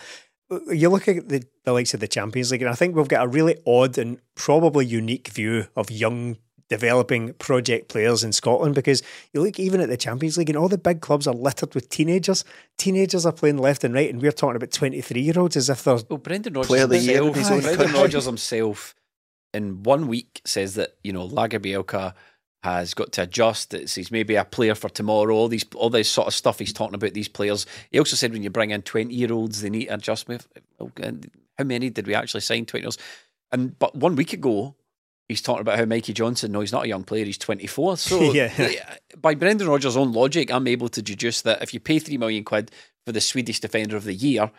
you 0.72 0.90
look 0.90 1.08
at 1.08 1.30
the, 1.30 1.44
the 1.64 1.74
likes 1.74 1.94
of 1.94 2.00
the 2.00 2.08
Champions 2.08 2.52
League, 2.52 2.62
and 2.62 2.70
I 2.70 2.76
think 2.76 2.96
we've 2.96 3.08
got 3.08 3.26
a 3.26 3.28
really 3.28 3.58
odd 3.66 3.98
and 3.98 4.20
probably 4.36 4.86
unique 4.86 5.30
view 5.30 5.68
of 5.76 5.92
young 5.92 6.38
developing 6.70 7.34
project 7.36 7.88
players 7.88 8.24
in 8.24 8.34
Scotland 8.34 8.76
because 8.76 9.02
you 9.34 9.42
look 9.42 9.60
even 9.60 9.80
at 9.80 9.90
the 9.90 9.98
Champions 9.98 10.38
League 10.38 10.50
and 10.50 10.58
all 10.58 10.68
the 10.68 10.78
big 10.78 11.02
clubs 11.02 11.28
are 11.28 11.34
littered 11.34 11.74
with 11.74 11.90
teenagers. 11.90 12.44
Teenagers 12.78 13.26
are 13.26 13.32
playing 13.32 13.58
left 13.58 13.84
and 13.84 13.94
right, 13.94 14.10
and 14.10 14.22
we're 14.22 14.32
talking 14.32 14.56
about 14.56 14.72
23 14.72 15.22
year 15.22 15.34
olds 15.38 15.56
as 15.56 15.70
if 15.70 15.84
they're 15.84 16.00
Well, 16.10 16.18
Brendan 16.18 16.54
Rodgers 16.54 16.68
Player 16.68 16.88
the 16.88 17.00
year 17.00 17.24
himself, 17.24 17.66
in 17.66 17.76
Brendan. 17.76 17.94
Rodgers 17.94 18.26
himself, 18.26 18.96
in 19.54 19.84
one 19.84 20.08
week, 20.08 20.42
says 20.46 20.76
that 20.76 20.98
you 21.04 21.14
know 21.14 21.28
Lagerbielke 21.28 22.14
has 22.74 22.94
got 22.94 23.12
to 23.14 23.24
adjust. 23.24 23.74
It's, 23.74 23.96
he's 23.96 24.12
maybe 24.12 24.36
a 24.36 24.46
player 24.46 24.76
for 24.76 24.90
tomorrow. 24.90 25.34
All 25.36 25.48
these, 25.48 25.66
all 25.76 25.90
this 25.90 26.10
sort 26.10 26.28
of 26.28 26.34
stuff 26.34 26.60
he's 26.60 26.74
talking 26.74 26.96
about. 26.96 27.14
These 27.14 27.28
players. 27.28 27.66
He 27.92 28.00
also 28.00 28.16
said 28.16 28.32
when 28.34 28.44
you 28.44 28.50
bring 28.50 28.72
in 28.72 28.82
twenty 28.82 29.14
year 29.16 29.32
olds, 29.34 29.62
they 29.62 29.70
need 29.70 29.88
adjustment. 29.90 30.46
how 30.80 31.64
many 31.64 31.90
did 31.90 32.08
we 32.08 32.14
actually 32.16 32.42
sign 32.42 32.66
twenty 32.66 32.84
years? 32.86 32.98
And 33.52 33.78
but 33.80 33.96
one 33.96 34.16
week 34.16 34.34
ago. 34.34 34.76
He's 35.30 35.42
talking 35.42 35.60
about 35.60 35.78
how 35.78 35.84
Mikey 35.84 36.14
Johnston, 36.14 36.54
no, 36.54 36.62
he's 36.62 36.72
not 36.72 36.86
a 36.86 36.88
young 36.88 37.04
player, 37.04 37.26
he's 37.26 37.38
24. 37.38 37.98
So, 37.98 38.32
Yeah. 38.32 38.50
by 39.18 39.36
Brendan 39.36 39.68
Rodgers' 39.68 39.98
own 39.98 40.14
logic, 40.14 40.50
I'm 40.50 40.68
able 40.70 40.88
to 40.88 41.02
deduce 41.02 41.42
that 41.42 41.62
if 41.62 41.74
you 41.74 41.82
pay 41.82 42.00
3 42.00 42.18
million 42.18 42.46
quid 42.46 42.72
for 43.06 43.12
the 43.12 43.20
Swedish 43.20 43.60
Defender 43.60 43.98
of 43.98 44.06
the 44.06 44.14
Year, 44.14 44.50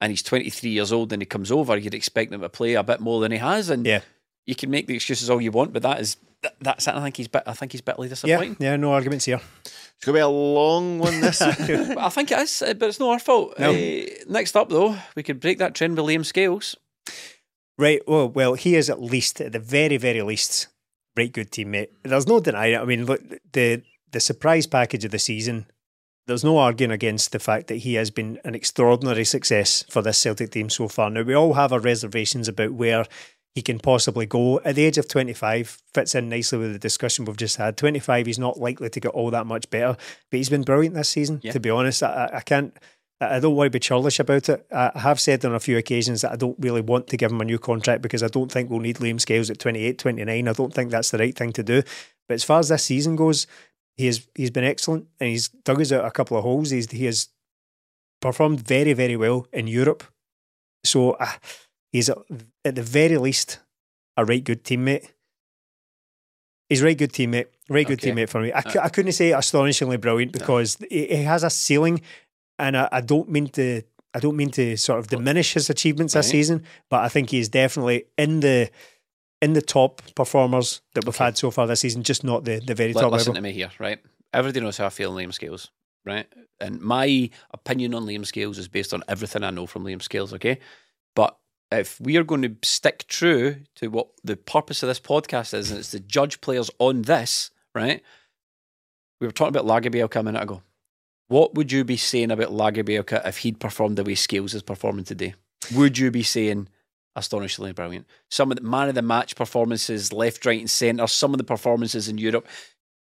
and 0.00 0.10
he's 0.10 0.24
23 0.24 0.70
years 0.70 0.90
old 0.90 1.12
and 1.12 1.22
he 1.22 1.26
comes 1.26 1.52
over, 1.52 1.76
you'd 1.76 1.94
expect 1.94 2.32
him 2.32 2.40
to 2.40 2.48
play 2.48 2.74
a 2.74 2.82
bit 2.82 2.98
more 2.98 3.20
than 3.20 3.30
he 3.30 3.38
has. 3.38 3.70
And 3.70 3.86
Yeah. 3.86 4.00
You 4.46 4.54
can 4.54 4.70
make 4.70 4.86
the 4.86 4.94
excuses 4.94 5.28
all 5.28 5.40
you 5.40 5.50
want, 5.50 5.72
but 5.72 5.82
that 5.82 6.00
is 6.00 6.16
that, 6.42 6.56
that's 6.60 6.86
it. 6.86 6.94
I 6.94 7.02
think 7.02 7.16
he's 7.16 7.28
bit, 7.28 7.42
I 7.46 7.52
think 7.52 7.72
he's 7.72 7.80
bitterly 7.80 8.08
yeah, 8.08 8.10
disappointing. 8.10 8.56
yeah, 8.60 8.76
no 8.76 8.92
arguments 8.92 9.24
here. 9.24 9.40
It's 9.64 10.04
going 10.04 10.14
to 10.14 10.18
be 10.18 10.20
a 10.20 10.28
long 10.28 10.98
one 10.98 11.20
this 11.20 11.40
I 11.42 12.08
think 12.10 12.30
it 12.30 12.38
is, 12.38 12.62
uh, 12.62 12.74
but 12.74 12.88
it's 12.88 13.00
not 13.00 13.10
our 13.10 13.18
fault. 13.18 13.58
No. 13.58 13.72
Uh, 13.72 14.02
next 14.28 14.56
up, 14.56 14.68
though, 14.68 14.96
we 15.14 15.22
could 15.22 15.40
break 15.40 15.58
that 15.58 15.74
trend 15.74 15.96
with 15.96 16.06
Liam 16.06 16.24
Scales. 16.24 16.76
Right. 17.78 18.00
Well, 18.06 18.28
well, 18.28 18.54
he 18.54 18.74
is 18.74 18.88
at 18.88 19.02
least, 19.02 19.40
at 19.40 19.52
the 19.52 19.58
very, 19.58 19.96
very 19.96 20.22
least, 20.22 20.68
right 21.16 21.32
good 21.32 21.50
teammate. 21.50 21.88
There's 22.02 22.26
no 22.26 22.40
denying 22.40 22.74
it. 22.74 22.80
I 22.80 22.84
mean, 22.84 23.06
look, 23.06 23.22
the 23.52 23.82
the 24.12 24.20
surprise 24.20 24.66
package 24.66 25.04
of 25.04 25.10
the 25.10 25.18
season. 25.18 25.66
There's 26.26 26.44
no 26.44 26.58
arguing 26.58 26.90
against 26.90 27.30
the 27.30 27.38
fact 27.38 27.68
that 27.68 27.76
he 27.76 27.94
has 27.94 28.10
been 28.10 28.40
an 28.44 28.56
extraordinary 28.56 29.24
success 29.24 29.84
for 29.88 30.02
this 30.02 30.18
Celtic 30.18 30.50
team 30.50 30.68
so 30.68 30.88
far. 30.88 31.08
Now 31.08 31.22
we 31.22 31.34
all 31.34 31.54
have 31.54 31.72
our 31.72 31.78
reservations 31.78 32.48
about 32.48 32.72
where 32.72 33.06
he 33.56 33.62
can 33.62 33.80
possibly 33.80 34.26
go. 34.26 34.60
At 34.60 34.74
the 34.76 34.84
age 34.84 34.98
of 34.98 35.08
25, 35.08 35.82
fits 35.94 36.14
in 36.14 36.28
nicely 36.28 36.58
with 36.58 36.74
the 36.74 36.78
discussion 36.78 37.24
we've 37.24 37.38
just 37.38 37.56
had. 37.56 37.76
25, 37.78 38.26
he's 38.26 38.38
not 38.38 38.60
likely 38.60 38.90
to 38.90 39.00
get 39.00 39.08
all 39.08 39.30
that 39.30 39.46
much 39.46 39.68
better, 39.70 39.96
but 40.30 40.36
he's 40.36 40.50
been 40.50 40.62
brilliant 40.62 40.94
this 40.94 41.08
season. 41.08 41.40
Yeah. 41.42 41.52
To 41.52 41.60
be 41.60 41.70
honest, 41.70 42.02
I, 42.02 42.30
I- 42.34 42.40
can't. 42.42 42.76
I 43.18 43.40
don't 43.40 43.56
want 43.56 43.68
to 43.68 43.70
be 43.70 43.80
churlish 43.80 44.20
about 44.20 44.50
it. 44.50 44.66
I 44.70 44.92
I 44.94 44.98
have 45.00 45.18
said 45.18 45.42
on 45.46 45.54
a 45.54 45.58
few 45.58 45.78
occasions 45.78 46.20
that 46.20 46.32
I 46.32 46.36
don't 46.36 46.58
really 46.58 46.82
want 46.82 47.06
to 47.06 47.16
give 47.16 47.32
him 47.32 47.40
a 47.40 47.46
new 47.46 47.58
contract 47.58 48.02
because 48.02 48.22
I 48.22 48.28
don't 48.28 48.52
think 48.52 48.68
we'll 48.68 48.80
need 48.80 48.96
Liam 48.96 49.18
Scales 49.18 49.48
at 49.48 49.58
28, 49.58 49.98
29. 49.98 50.48
I 50.48 50.52
don't 50.52 50.74
think 50.74 50.90
that's 50.90 51.10
the 51.12 51.16
right 51.16 51.34
thing 51.34 51.54
to 51.54 51.62
do. 51.62 51.82
But 52.28 52.34
as 52.34 52.44
far 52.44 52.58
as 52.58 52.68
this 52.68 52.84
season 52.84 53.16
goes, 53.16 53.46
he 53.96 54.04
has 54.04 54.26
he's 54.34 54.50
been 54.50 54.64
excellent 54.64 55.06
and 55.18 55.30
he's 55.30 55.48
dug 55.48 55.80
us 55.80 55.92
out 55.92 56.04
a 56.04 56.10
couple 56.10 56.36
of 56.36 56.42
holes. 56.44 56.68
He's 56.68 56.90
he 56.90 57.06
has 57.06 57.28
performed 58.20 58.60
very 58.60 58.92
very 58.92 59.16
well 59.16 59.46
in 59.50 59.66
Europe. 59.66 60.04
So 60.84 61.12
uh, 61.12 61.32
He's 61.92 62.08
at, 62.10 62.18
the 62.64 62.82
very 62.82 63.16
least 63.18 63.60
a 64.16 64.24
right 64.24 64.42
good 64.42 64.64
teammate. 64.64 65.08
He's 66.68 66.82
a 66.82 66.84
right 66.84 66.98
good 66.98 67.12
teammate, 67.12 67.46
right 67.68 67.86
good 67.86 68.00
Okay. 68.00 68.10
teammate 68.10 68.28
for 68.28 68.40
me. 68.40 68.52
I, 68.52 68.58
Uh, 68.58 68.80
I 68.82 68.88
couldn't 68.88 69.12
say 69.12 69.32
astonishingly 69.32 69.96
brilliant 69.98 70.32
because 70.32 70.76
he, 70.90 71.06
he 71.06 71.22
has 71.22 71.44
a 71.44 71.50
ceiling, 71.50 72.00
and 72.58 72.76
I, 72.76 72.88
I 72.92 73.00
don't 73.00 73.28
mean 73.30 73.48
to. 73.50 73.82
I 74.14 74.18
don't 74.18 74.36
mean 74.36 74.48
to 74.52 74.78
sort 74.78 74.98
of 74.98 75.08
diminish 75.08 75.52
his 75.52 75.68
achievements 75.68 76.14
this 76.14 76.30
season, 76.30 76.64
but 76.88 77.00
I 77.04 77.08
think 77.08 77.28
he's 77.28 77.50
definitely 77.50 78.06
in 78.16 78.40
the 78.40 78.70
in 79.42 79.52
the 79.52 79.60
top 79.60 80.00
performers 80.14 80.80
that 80.94 81.04
we've 81.04 81.14
had 81.16 81.36
so 81.36 81.50
far 81.50 81.66
this 81.66 81.80
season. 81.80 82.02
Just 82.02 82.24
not 82.24 82.44
the 82.44 82.58
the 82.60 82.74
very 82.74 82.94
Li- 82.94 83.00
top 83.02 83.12
listen 83.12 83.34
level. 83.34 83.34
to 83.34 83.40
me 83.42 83.52
here, 83.52 83.70
right? 83.78 83.98
Everybody 84.32 84.60
knows 84.60 84.78
how 84.78 84.86
I 84.86 84.88
feel 84.88 85.10
on 85.12 85.18
Liam 85.18 85.34
Scales, 85.34 85.70
right? 86.06 86.26
And 86.60 86.80
my 86.80 87.28
opinion 87.52 87.92
on 87.94 88.06
Liam 88.06 88.24
Scales 88.26 88.56
is 88.58 88.68
based 88.68 88.94
on 88.94 89.02
everything 89.06 89.44
I 89.44 89.50
know 89.50 89.66
from 89.66 89.84
Liam 89.84 90.00
Scales, 90.02 90.32
okay? 90.32 90.58
But 91.14 91.36
if 91.72 92.00
we 92.00 92.16
are 92.16 92.24
going 92.24 92.42
to 92.42 92.56
stick 92.62 93.06
true 93.08 93.56
to 93.76 93.88
what 93.88 94.08
the 94.22 94.36
purpose 94.36 94.82
of 94.82 94.88
this 94.88 95.00
podcast 95.00 95.54
is, 95.54 95.70
and 95.70 95.80
it's 95.80 95.90
to 95.90 96.00
judge 96.00 96.40
players 96.40 96.70
on 96.78 97.02
this, 97.02 97.50
right? 97.74 98.02
We 99.20 99.26
were 99.26 99.32
talking 99.32 99.56
about 99.56 99.66
Lagerbielke 99.66 100.16
a 100.16 100.22
minute 100.22 100.42
ago. 100.42 100.62
What 101.28 101.54
would 101.54 101.72
you 101.72 101.84
be 101.84 101.96
saying 101.96 102.30
about 102.30 102.50
Lagerbielke 102.50 103.26
if 103.26 103.38
he'd 103.38 103.58
performed 103.58 103.96
the 103.96 104.04
way 104.04 104.14
Scales 104.14 104.54
is 104.54 104.62
performing 104.62 105.04
today? 105.04 105.34
Would 105.74 105.98
you 105.98 106.10
be 106.10 106.22
saying 106.22 106.68
astonishingly 107.16 107.72
brilliant? 107.72 108.06
Some 108.30 108.52
of 108.52 108.58
the 108.58 108.62
man 108.62 108.88
of 108.88 108.94
the 108.94 109.02
match 109.02 109.34
performances, 109.34 110.12
left, 110.12 110.46
right, 110.46 110.60
and 110.60 110.70
centre. 110.70 111.06
Some 111.08 111.34
of 111.34 111.38
the 111.38 111.44
performances 111.44 112.08
in 112.08 112.18
Europe. 112.18 112.46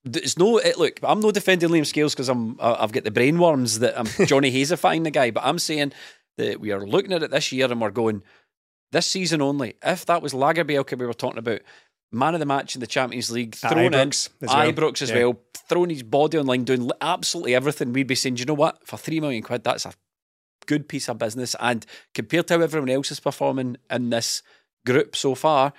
It's 0.05 0.37
no 0.37 0.57
it, 0.57 0.77
look. 0.79 0.99
I'm 1.03 1.19
no 1.19 1.31
defending 1.31 1.69
Liam 1.69 1.85
Scales 1.85 2.13
because 2.13 2.29
I'm 2.29 2.57
I've 2.59 2.91
got 2.91 3.03
the 3.03 3.11
brainworms 3.11 3.79
that 3.79 3.99
I'm 3.99 4.05
Johnny 4.27 4.51
Hazifying 4.51 5.03
the 5.03 5.11
guy, 5.11 5.31
but 5.31 5.45
I'm 5.45 5.59
saying 5.59 5.93
that 6.37 6.59
we 6.59 6.71
are 6.71 6.85
looking 6.85 7.13
at 7.13 7.23
it 7.23 7.31
this 7.31 7.51
year 7.51 7.71
and 7.71 7.79
we're 7.79 7.91
going 7.91 8.23
this 8.91 9.05
season 9.07 9.41
only. 9.41 9.75
If 9.83 10.05
that 10.05 10.21
was 10.21 10.33
Lagerbielke 10.33 10.97
we 10.97 11.05
were 11.05 11.13
talking 11.13 11.39
about, 11.39 11.61
man 12.11 12.33
of 12.33 12.39
the 12.39 12.45
match 12.45 12.75
in 12.75 12.79
the 12.81 12.87
Champions 12.87 13.31
League, 13.31 13.55
thrown 13.55 13.93
in 13.93 13.93
as 13.93 14.29
well. 14.41 14.71
Ibrox 14.71 15.01
as 15.01 15.09
Yeah. 15.09 15.17
well, 15.25 15.39
throwing 15.67 15.89
his 15.89 16.03
body 16.03 16.37
on 16.37 16.45
line, 16.45 16.63
doing 16.63 16.89
absolutely 17.01 17.55
everything. 17.55 17.93
We'd 17.93 18.07
be 18.07 18.15
saying, 18.15 18.35
"Do 18.35 18.41
you 18.41 18.45
know 18.45 18.53
what? 18.53 18.85
For 18.87 18.97
three 18.97 19.19
million 19.19 19.43
quid, 19.43 19.63
that's 19.63 19.85
a 19.85 19.93
good 20.65 20.87
piece 20.87 21.07
of 21.09 21.17
business. 21.17 21.55
And 21.59 21.85
compared 22.13 22.47
to 22.47 22.57
how 22.57 22.63
everyone 22.63 22.89
else 22.89 23.11
is 23.11 23.19
performing 23.19 23.77
in 23.89 24.09
this 24.09 24.41
group 24.85 25.15
so 25.15 25.35
far, 25.35 25.73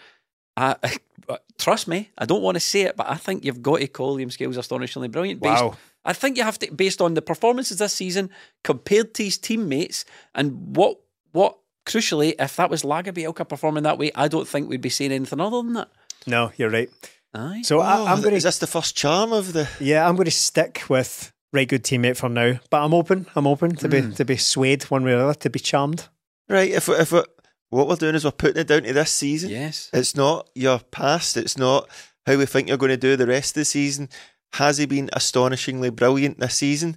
I, 0.56 0.76
uh, 1.28 1.38
trust 1.58 1.88
me, 1.88 2.10
I 2.18 2.24
don't 2.26 2.42
want 2.42 2.56
to 2.56 2.60
say 2.60 2.82
it, 2.82 2.96
but 2.96 3.08
I 3.08 3.16
think 3.16 3.44
you've 3.44 3.62
got 3.62 3.78
to 3.80 3.86
call 3.88 4.16
Liam 4.16 4.30
Scales 4.32 4.56
astonishingly 4.56 5.08
brilliant. 5.08 5.40
Based, 5.42 5.62
Wow. 5.64 5.76
I 6.04 6.12
think 6.12 6.36
you 6.36 6.44
have 6.44 6.58
to, 6.60 6.70
based 6.70 7.00
on 7.00 7.14
the 7.14 7.22
performances 7.22 7.78
this 7.78 7.92
season 7.94 8.30
compared 8.62 9.12
to 9.14 9.24
his 9.24 9.38
teammates, 9.38 10.04
and 10.36 10.76
what 10.76 11.00
what 11.32 11.58
crucially, 11.86 12.34
if 12.38 12.56
that 12.56 12.68
was 12.70 12.82
Lagerbielke 12.82 13.48
performing 13.48 13.84
that 13.84 13.96
way, 13.98 14.10
I 14.14 14.28
don't 14.28 14.46
think 14.46 14.68
we'd 14.68 14.80
be 14.80 14.88
saying 14.90 15.12
anything 15.12 15.40
other 15.40 15.62
than 15.62 15.72
that. 15.74 15.88
No, 16.26 16.52
you're 16.56 16.70
right. 16.70 16.90
Aye. 17.32 17.62
So 17.62 17.80
I, 17.80 18.10
I'm 18.12 18.18
Oh, 18.18 18.22
going 18.22 18.34
is 18.34 18.42
to 18.42 18.48
this 18.48 18.58
the 18.58 18.66
first 18.66 18.96
charm 18.96 19.32
of 19.32 19.52
the? 19.52 19.68
Yeah, 19.80 20.06
I'm 20.08 20.16
going 20.16 20.24
to 20.26 20.30
stick 20.30 20.82
with 20.88 21.32
right 21.52 21.68
good 21.68 21.84
teammate 21.84 22.16
for 22.16 22.28
now, 22.28 22.58
but 22.70 22.82
I'm 22.82 22.92
open. 22.94 23.26
I'm 23.36 23.46
open 23.46 23.76
to 23.76 23.86
Hmm. 23.88 24.08
be 24.10 24.14
to 24.16 24.24
be 24.24 24.36
swayed 24.36 24.82
one 24.84 25.04
way 25.04 25.12
or 25.12 25.22
other, 25.22 25.34
to 25.34 25.50
be 25.50 25.58
charmed. 25.60 26.08
Right. 26.48 26.70
If 26.70 26.88
if 26.88 27.12
we- 27.12 27.22
what 27.70 27.88
we're 27.88 27.96
doing 27.96 28.14
is 28.14 28.24
we're 28.24 28.30
putting 28.30 28.58
it 28.60 28.68
down 28.68 28.84
to 28.84 28.92
this 28.92 29.10
season. 29.10 29.50
yes. 29.50 29.90
It's 29.92 30.14
not 30.14 30.48
your 30.54 30.78
past. 30.78 31.36
It's 31.36 31.58
not 31.58 31.88
how 32.24 32.36
we 32.36 32.46
think 32.46 32.68
you're 32.68 32.76
going 32.76 32.90
to 32.90 32.96
do 32.96 33.16
the 33.16 33.26
rest 33.26 33.50
of 33.56 33.60
the 33.60 33.64
season. 33.64 34.08
Has 34.52 34.78
he 34.78 34.86
been 34.86 35.10
astonishingly 35.12 35.90
brilliant 35.90 36.38
this 36.38 36.54
season? 36.54 36.96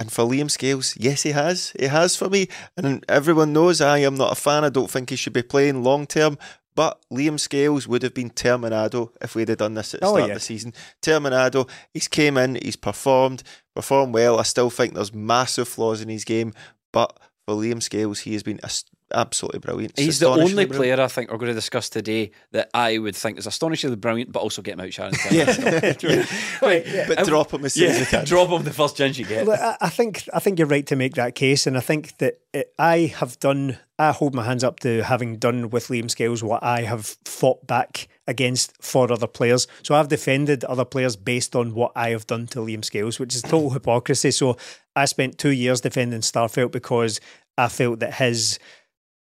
And 0.00 0.10
for 0.10 0.24
Liam 0.24 0.50
Scales, 0.50 0.96
yes, 0.98 1.22
he 1.22 1.32
has. 1.32 1.72
He 1.78 1.84
has 1.86 2.16
for 2.16 2.30
me. 2.30 2.48
And 2.76 3.04
everyone 3.06 3.52
knows 3.52 3.80
I 3.82 3.98
am 3.98 4.14
not 4.14 4.32
a 4.32 4.34
fan. 4.34 4.64
I 4.64 4.70
don't 4.70 4.90
think 4.90 5.10
he 5.10 5.16
should 5.16 5.34
be 5.34 5.42
playing 5.42 5.82
long 5.84 6.06
term. 6.06 6.38
But 6.74 7.02
Liam 7.12 7.38
Scales 7.38 7.86
would 7.86 8.02
have 8.02 8.14
been 8.14 8.30
Terminado 8.30 9.10
if 9.20 9.34
we'd 9.34 9.50
have 9.50 9.58
done 9.58 9.74
this 9.74 9.92
at 9.92 10.00
the 10.00 10.06
Oh, 10.06 10.14
start 10.14 10.28
yeah. 10.28 10.34
of 10.34 10.40
the 10.40 10.40
season. 10.40 10.72
Terminado, 11.02 11.68
he's 11.92 12.08
came 12.08 12.38
in, 12.38 12.54
he's 12.54 12.76
performed, 12.76 13.42
performed 13.74 14.14
well. 14.14 14.38
I 14.38 14.44
still 14.44 14.70
think 14.70 14.94
there's 14.94 15.12
massive 15.12 15.68
flaws 15.68 16.00
in 16.00 16.08
his 16.08 16.24
game. 16.24 16.54
But 16.92 17.18
for 17.46 17.54
Liam 17.54 17.82
Scales, 17.82 18.20
he 18.20 18.32
has 18.34 18.42
been 18.42 18.60
as- 18.62 18.84
absolutely 19.12 19.58
brilliant. 19.58 19.98
He's 19.98 20.18
the 20.18 20.28
only 20.28 20.52
brilliant. 20.52 20.72
player 20.72 21.00
I 21.00 21.08
think 21.08 21.30
we're 21.30 21.38
going 21.38 21.50
to 21.50 21.54
discuss 21.54 21.88
today 21.88 22.30
that 22.52 22.70
I 22.74 22.98
would 22.98 23.16
think 23.16 23.38
is 23.38 23.46
astonishingly 23.46 23.96
brilliant, 23.96 24.32
but 24.32 24.40
also 24.40 24.62
get 24.62 24.74
him 24.74 24.80
out 24.80 24.92
Sharon. 24.92 25.14
Yeah. 25.30 25.46
Right, 26.62 26.86
yeah. 26.86 27.06
But 27.08 27.26
drop 27.26 27.52
him 27.52 27.64
as 27.64 27.74
soon 27.74 27.90
as 27.90 28.00
you 28.00 28.06
can. 28.06 28.24
drop 28.26 28.48
him 28.50 28.62
the 28.62 28.72
first 28.72 28.96
chance 28.96 29.18
you 29.18 29.24
get. 29.24 29.46
Look, 29.46 29.58
I, 29.58 29.76
I 29.80 29.88
think 29.88 30.28
I 30.32 30.40
think 30.40 30.58
you're 30.58 30.68
right 30.68 30.86
to 30.86 30.96
make 30.96 31.14
that 31.14 31.34
case, 31.34 31.66
and 31.66 31.76
I 31.76 31.80
think 31.80 32.18
that 32.18 32.40
it, 32.52 32.72
I 32.78 33.12
have 33.16 33.38
done. 33.40 33.78
I 33.98 34.12
hold 34.12 34.34
my 34.34 34.44
hands 34.44 34.64
up 34.64 34.80
to 34.80 35.02
having 35.02 35.36
done 35.36 35.70
with 35.70 35.88
Liam 35.88 36.10
Scales 36.10 36.42
what 36.42 36.62
I 36.62 36.82
have 36.82 37.16
fought 37.24 37.66
back 37.66 38.08
against 38.26 38.80
for 38.82 39.10
other 39.10 39.26
players. 39.26 39.66
So 39.82 39.94
I've 39.94 40.08
defended 40.08 40.64
other 40.64 40.84
players 40.84 41.16
based 41.16 41.56
on 41.56 41.74
what 41.74 41.92
I 41.96 42.10
have 42.10 42.26
done 42.26 42.46
to 42.48 42.60
Liam 42.60 42.84
Scales, 42.84 43.18
which 43.18 43.34
is 43.34 43.42
total 43.42 43.70
hypocrisy. 43.70 44.30
So 44.30 44.56
I 44.94 45.06
spent 45.06 45.38
two 45.38 45.50
years 45.50 45.80
defending 45.80 46.20
Starfelt 46.20 46.70
because 46.70 47.20
I 47.58 47.68
felt 47.68 48.00
that 48.00 48.14
his 48.14 48.58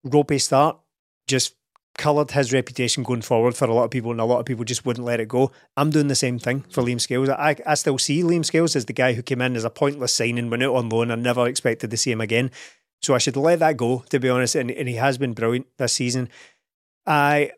ropey 0.04 0.38
start 0.38 0.78
just 1.26 1.54
coloured 1.98 2.30
his 2.30 2.52
reputation 2.52 3.02
going 3.02 3.22
forward 3.22 3.56
for 3.56 3.64
a 3.64 3.74
lot 3.74 3.84
of 3.84 3.90
people, 3.90 4.10
and 4.10 4.20
a 4.20 4.24
lot 4.24 4.38
of 4.38 4.46
people 4.46 4.64
just 4.64 4.84
wouldn't 4.84 5.06
let 5.06 5.18
it 5.18 5.28
go. 5.28 5.50
I'm 5.76 5.90
doing 5.90 6.08
the 6.08 6.14
same 6.14 6.38
thing 6.38 6.62
for 6.70 6.82
Liam 6.82 7.00
Scales. 7.00 7.28
I, 7.28 7.56
I 7.66 7.74
still 7.74 7.98
see 7.98 8.22
Liam 8.22 8.44
Scales 8.44 8.76
as 8.76 8.84
the 8.84 8.92
guy 8.92 9.14
who 9.14 9.22
came 9.22 9.40
in 9.40 9.56
as 9.56 9.64
a 9.64 9.70
pointless 9.70 10.12
signing, 10.12 10.50
went 10.50 10.62
out 10.62 10.74
on 10.74 10.88
loan, 10.88 11.10
and 11.10 11.22
never 11.22 11.46
expected 11.46 11.90
to 11.90 11.96
see 11.96 12.12
him 12.12 12.20
again. 12.20 12.50
So 13.02 13.14
I 13.14 13.18
should 13.18 13.36
let 13.36 13.60
that 13.60 13.76
go, 13.76 14.04
to 14.10 14.20
be 14.20 14.28
honest. 14.28 14.54
And, 14.54 14.70
and 14.70 14.88
he 14.88 14.96
has 14.96 15.18
been 15.18 15.32
brilliant 15.32 15.66
this 15.78 15.94
season. 15.94 16.28
I. 17.06 17.52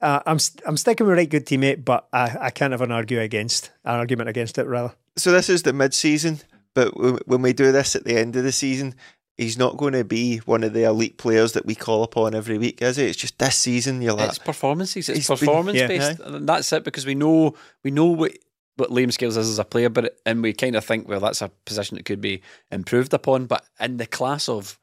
Uh, 0.00 0.20
I'm 0.26 0.38
st- 0.38 0.62
I'm 0.66 0.76
sticking 0.76 1.06
with 1.06 1.14
a 1.14 1.16
right 1.16 1.28
good 1.28 1.46
teammate, 1.46 1.84
but 1.84 2.08
I, 2.12 2.36
I 2.40 2.50
can't 2.50 2.72
have 2.72 2.80
an 2.80 2.90
argue 2.92 3.20
against 3.20 3.70
an 3.84 3.96
argument 3.96 4.28
against 4.30 4.58
it 4.58 4.64
rather. 4.66 4.94
So 5.16 5.30
this 5.32 5.48
is 5.50 5.62
the 5.62 5.72
mid-season, 5.72 6.40
but 6.74 6.94
w- 6.94 7.18
when 7.26 7.42
we 7.42 7.52
do 7.52 7.70
this 7.72 7.94
at 7.96 8.04
the 8.04 8.16
end 8.16 8.34
of 8.36 8.44
the 8.44 8.52
season, 8.52 8.94
he's 9.36 9.58
not 9.58 9.76
going 9.76 9.92
to 9.92 10.04
be 10.04 10.38
one 10.38 10.64
of 10.64 10.72
the 10.72 10.84
elite 10.84 11.18
players 11.18 11.52
that 11.52 11.66
we 11.66 11.74
call 11.74 12.02
upon 12.02 12.34
every 12.34 12.56
week, 12.56 12.80
is 12.80 12.96
it? 12.96 13.08
It's 13.10 13.18
just 13.18 13.38
this 13.38 13.56
season. 13.56 14.00
You're 14.00 14.14
like, 14.14 14.30
It's 14.30 14.38
performances. 14.38 15.08
It's 15.08 15.18
He's 15.18 15.28
been- 15.28 15.36
performance 15.38 15.78
yeah. 15.78 15.86
based, 15.88 16.20
and 16.20 16.48
that's 16.48 16.72
it. 16.72 16.84
Because 16.84 17.04
we 17.04 17.14
know 17.14 17.54
we 17.84 17.90
know 17.90 18.06
what 18.06 18.32
what 18.76 18.88
Liam 18.88 19.12
Scales 19.12 19.36
is 19.36 19.50
as 19.50 19.58
a 19.58 19.64
player, 19.64 19.90
but 19.90 20.16
and 20.24 20.42
we 20.42 20.54
kind 20.54 20.76
of 20.76 20.84
think 20.84 21.06
well 21.08 21.20
that's 21.20 21.42
a 21.42 21.50
position 21.66 21.96
that 21.96 22.06
could 22.06 22.22
be 22.22 22.40
improved 22.70 23.12
upon. 23.12 23.44
But 23.44 23.66
in 23.78 23.98
the 23.98 24.06
class 24.06 24.48
of 24.48 24.78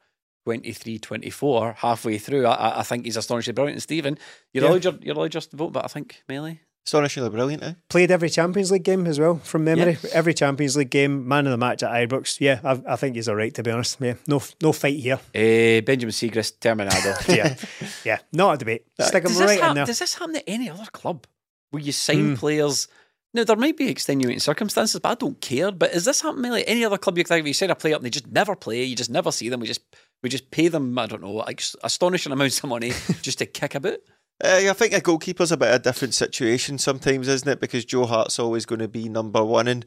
23, 0.48 0.98
24, 0.98 1.72
halfway 1.74 2.16
through, 2.16 2.46
I- 2.46 2.54
I, 2.54 2.80
I 2.80 2.82
think 2.82 3.04
he's 3.04 3.18
astonishingly 3.18 3.52
brilliant. 3.54 3.76
And 3.76 3.82
Stephen, 3.82 4.18
you're 4.54 4.64
Yeah. 4.64 4.70
allowed 4.70 4.84
your, 4.84 4.94
you're 5.02 5.28
just 5.28 5.50
to 5.50 5.56
vote, 5.58 5.72
but 5.74 5.84
I 5.84 5.88
think 5.88 6.22
Melee. 6.26 6.60
astonishingly 6.86 7.28
brilliant. 7.28 7.62
Eh? 7.62 7.74
Played 7.90 8.10
every 8.10 8.30
Champions 8.30 8.70
League 8.70 8.82
game 8.82 9.06
as 9.06 9.20
well 9.20 9.36
from 9.44 9.64
memory. 9.64 9.98
Every 10.10 10.32
Champions 10.32 10.74
League 10.74 10.88
game, 10.88 11.28
man 11.28 11.46
of 11.46 11.50
the 11.50 11.58
match 11.58 11.82
at 11.82 11.90
Ibrox. 11.90 12.40
Yeah, 12.40 12.60
I, 12.64 12.94
I 12.94 12.96
think 12.96 13.16
he's 13.16 13.28
all 13.28 13.36
right 13.36 13.52
to 13.54 13.62
be 13.62 13.70
honest. 13.70 13.98
Yeah, 14.00 14.14
no 14.26 14.40
no 14.62 14.72
fight 14.72 14.96
here. 14.98 15.20
Uh, 15.34 15.82
Benjamin 15.84 16.12
Siegrist, 16.14 16.58
Terminado. 16.60 17.12
Yeah, 17.36 17.54
yeah, 18.06 18.18
not 18.32 18.54
a 18.54 18.56
debate. 18.56 18.86
Stick 18.98 19.24
him 19.24 19.28
does, 19.32 19.38
right 19.40 19.48
this 19.60 19.68
in 19.68 19.74
there. 19.74 19.84
does 19.84 19.98
this 19.98 20.14
happen 20.14 20.36
at 20.36 20.44
any 20.46 20.70
other 20.70 20.86
club 20.90 21.26
where 21.72 21.82
you 21.82 21.92
sign 21.92 22.34
Mm. 22.34 22.38
players? 22.38 22.88
Now 23.34 23.44
there 23.44 23.56
might 23.56 23.76
be 23.76 23.90
extenuating 23.90 24.40
circumstances, 24.40 24.98
but 25.00 25.10
I 25.10 25.14
don't 25.14 25.38
care. 25.38 25.70
But 25.70 25.92
is 25.92 26.06
this 26.06 26.22
happening 26.22 26.50
like 26.50 26.64
any 26.66 26.82
other 26.86 26.96
club 26.96 27.18
you 27.18 27.24
think 27.24 27.46
you 27.46 27.52
sign 27.52 27.68
a 27.70 27.74
player 27.74 27.94
up 27.94 27.98
and 28.00 28.06
they 28.06 28.10
just 28.10 28.26
never 28.26 28.56
play? 28.56 28.82
You 28.84 28.96
just 28.96 29.10
never 29.10 29.30
see 29.30 29.50
them. 29.50 29.60
We 29.60 29.66
just 29.66 29.82
we 30.22 30.28
just 30.28 30.50
pay 30.50 30.68
them 30.68 30.98
I 30.98 31.06
don't 31.06 31.22
know 31.22 31.32
like 31.32 31.62
astonishing 31.82 32.32
amounts 32.32 32.62
of 32.62 32.68
money 32.68 32.92
just 33.22 33.38
to 33.38 33.46
kick 33.46 33.74
about. 33.74 33.98
Uh, 34.42 34.68
I 34.70 34.72
think 34.72 34.92
a 34.92 35.00
goalkeeper's 35.00 35.50
a 35.50 35.56
bit 35.56 35.68
of 35.68 35.74
a 35.74 35.78
different 35.80 36.14
situation 36.14 36.78
sometimes, 36.78 37.26
isn't 37.26 37.48
it? 37.48 37.60
Because 37.60 37.84
Joe 37.84 38.06
Hart's 38.06 38.38
always 38.38 38.66
going 38.66 38.78
to 38.78 38.88
be 38.88 39.08
number 39.08 39.44
one, 39.44 39.66
and 39.66 39.84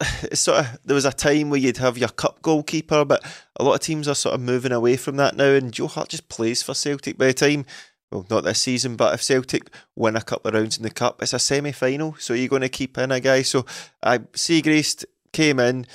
it's 0.22 0.40
sort 0.40 0.60
of 0.60 0.78
there 0.84 0.94
was 0.94 1.04
a 1.04 1.12
time 1.12 1.50
where 1.50 1.58
you'd 1.58 1.78
have 1.78 1.98
your 1.98 2.08
cup 2.08 2.42
goalkeeper, 2.42 3.04
but 3.04 3.24
a 3.56 3.64
lot 3.64 3.74
of 3.74 3.80
teams 3.80 4.06
are 4.06 4.14
sort 4.14 4.34
of 4.34 4.40
moving 4.40 4.72
away 4.72 4.96
from 4.96 5.16
that 5.16 5.36
now. 5.36 5.52
And 5.52 5.72
Joe 5.72 5.88
Hart 5.88 6.10
just 6.10 6.28
plays 6.28 6.62
for 6.62 6.74
Celtic 6.74 7.18
by 7.18 7.26
the 7.26 7.34
time. 7.34 7.66
Well, 8.12 8.24
not 8.30 8.44
this 8.44 8.62
season, 8.62 8.94
but 8.94 9.14
if 9.14 9.22
Celtic 9.22 9.68
win 9.96 10.14
a 10.14 10.22
couple 10.22 10.48
of 10.48 10.54
rounds 10.54 10.76
in 10.76 10.84
the 10.84 10.90
cup, 10.90 11.20
it's 11.20 11.32
a 11.32 11.40
semi-final. 11.40 12.14
So 12.20 12.34
you're 12.34 12.46
going 12.46 12.62
to 12.62 12.68
keep 12.68 12.96
in 12.98 13.10
a 13.10 13.18
guy. 13.18 13.42
So 13.42 13.66
I 14.00 14.18
Siegrist 14.18 15.04
came 15.32 15.58
in, 15.58 15.86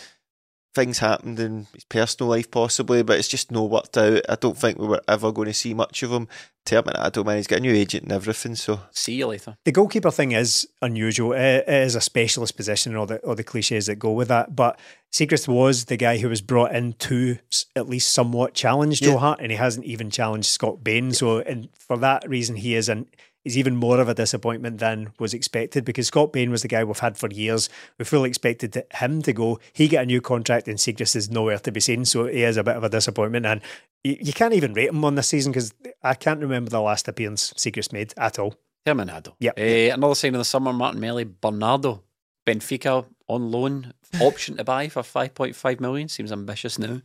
things 0.74 1.00
happened 1.00 1.40
in 1.40 1.68
his 1.74 1.84
personal 1.84 2.30
life 2.30 2.50
possibly, 2.50 3.04
but 3.04 3.18
it's 3.20 3.28
just 3.28 3.52
no 3.52 3.64
worked 3.66 3.98
out. 3.98 4.22
I 4.30 4.36
don't 4.36 4.58
think 4.58 4.78
we 4.78 4.88
were 4.88 5.02
ever 5.08 5.32
going 5.32 5.48
to 5.48 5.54
see 5.54 5.74
much 5.74 6.02
of 6.04 6.12
him. 6.12 6.28
Terminado, 6.66 7.26
man, 7.26 7.38
he's 7.38 7.48
got 7.48 7.58
a 7.58 7.62
new 7.62 7.74
agent 7.74 8.04
and 8.04 8.12
everything. 8.12 8.56
So 8.56 8.82
See 8.92 9.16
you 9.16 9.28
later. 9.28 9.58
The 9.66 9.72
goalkeeper 9.72 10.12
thing 10.12 10.32
is 10.32 10.68
unusual. 10.82 11.34
It, 11.34 11.66
it 11.68 11.70
is 11.70 11.96
a 11.96 12.02
specialist 12.02 12.56
position 12.56 12.92
and 12.92 13.00
all 13.00 13.08
the 13.08 13.18
all 13.20 13.34
the 13.36 13.44
cliches 13.44 13.88
that 13.88 13.96
go 13.96 14.12
with 14.12 14.28
that. 14.28 14.56
But 14.56 14.80
Siegrist 15.12 15.48
was 15.48 15.86
the 15.86 15.98
guy 15.98 16.20
who 16.20 16.30
was 16.30 16.42
brought 16.42 16.74
in 16.74 16.94
to 16.94 17.38
at 17.76 17.90
least 17.90 18.14
somewhat 18.14 18.54
challenge 18.54 19.02
Joe 19.02 19.14
Yeah. 19.14 19.18
Hart, 19.18 19.40
and 19.42 19.52
he 19.52 19.58
hasn't 19.58 19.86
even 19.86 20.12
challenged 20.12 20.48
Scott 20.50 20.84
Bain. 20.84 21.12
So, 21.14 21.40
and 21.40 21.68
for 21.80 21.98
that 21.98 22.30
reason, 22.30 22.56
he 22.58 22.76
is 22.76 22.88
an 22.90 23.08
is 23.44 23.58
even 23.58 23.76
more 23.76 24.00
of 24.00 24.08
a 24.08 24.14
disappointment 24.14 24.80
than 24.80 25.14
was 25.20 25.34
expected 25.34 25.84
because 25.84 26.08
Scott 26.08 26.32
Bain 26.32 26.52
was 26.52 26.62
the 26.62 26.68
guy 26.68 26.84
we've 26.84 27.00
had 27.00 27.18
for 27.18 27.28
years. 27.30 27.70
We 27.98 28.06
fully 28.06 28.30
expected 28.30 28.84
him 28.94 29.22
to 29.24 29.34
go. 29.34 29.60
He 29.74 29.88
get 29.88 30.04
a 30.04 30.06
new 30.06 30.22
contract 30.22 30.68
and 30.68 30.78
Siegrist 30.78 31.16
is 31.16 31.30
nowhere 31.32 31.60
to 31.60 31.72
be 31.72 31.80
seen. 31.80 32.06
So 32.06 32.28
he 32.28 32.44
is 32.44 32.58
a 32.58 32.64
bit 32.64 32.76
of 32.76 32.84
a 32.84 32.90
disappointment. 32.90 33.46
And 33.46 33.62
you, 34.04 34.18
you 34.22 34.34
can't 34.34 34.54
even 34.54 34.74
rate 34.74 34.90
him 34.90 35.04
on 35.04 35.16
this 35.16 35.28
season 35.28 35.52
because 35.52 35.74
I 36.04 36.14
can't 36.14 36.40
remember 36.40 36.70
the 36.70 36.82
last 36.82 37.08
appearance 37.08 37.54
Siegrist 37.54 37.94
made 37.94 38.14
at 38.18 38.38
all. 38.38 38.56
Terminado. 38.86 39.34
Yep. 39.40 39.60
Uh, 39.60 39.94
another 39.94 40.16
sign 40.16 40.36
of 40.36 40.40
the 40.40 40.46
summer, 40.46 40.74
Martin 40.74 41.00
Melly, 41.00 41.24
Bernardo. 41.24 42.04
Benfica 42.46 43.06
on 43.28 43.52
loan, 43.52 43.94
option 44.20 44.58
to 44.58 44.64
buy 44.64 44.90
for 44.90 45.02
5.5 45.02 45.80
million. 45.80 46.10
Seems 46.10 46.32
ambitious 46.32 46.78
now. 46.80 47.02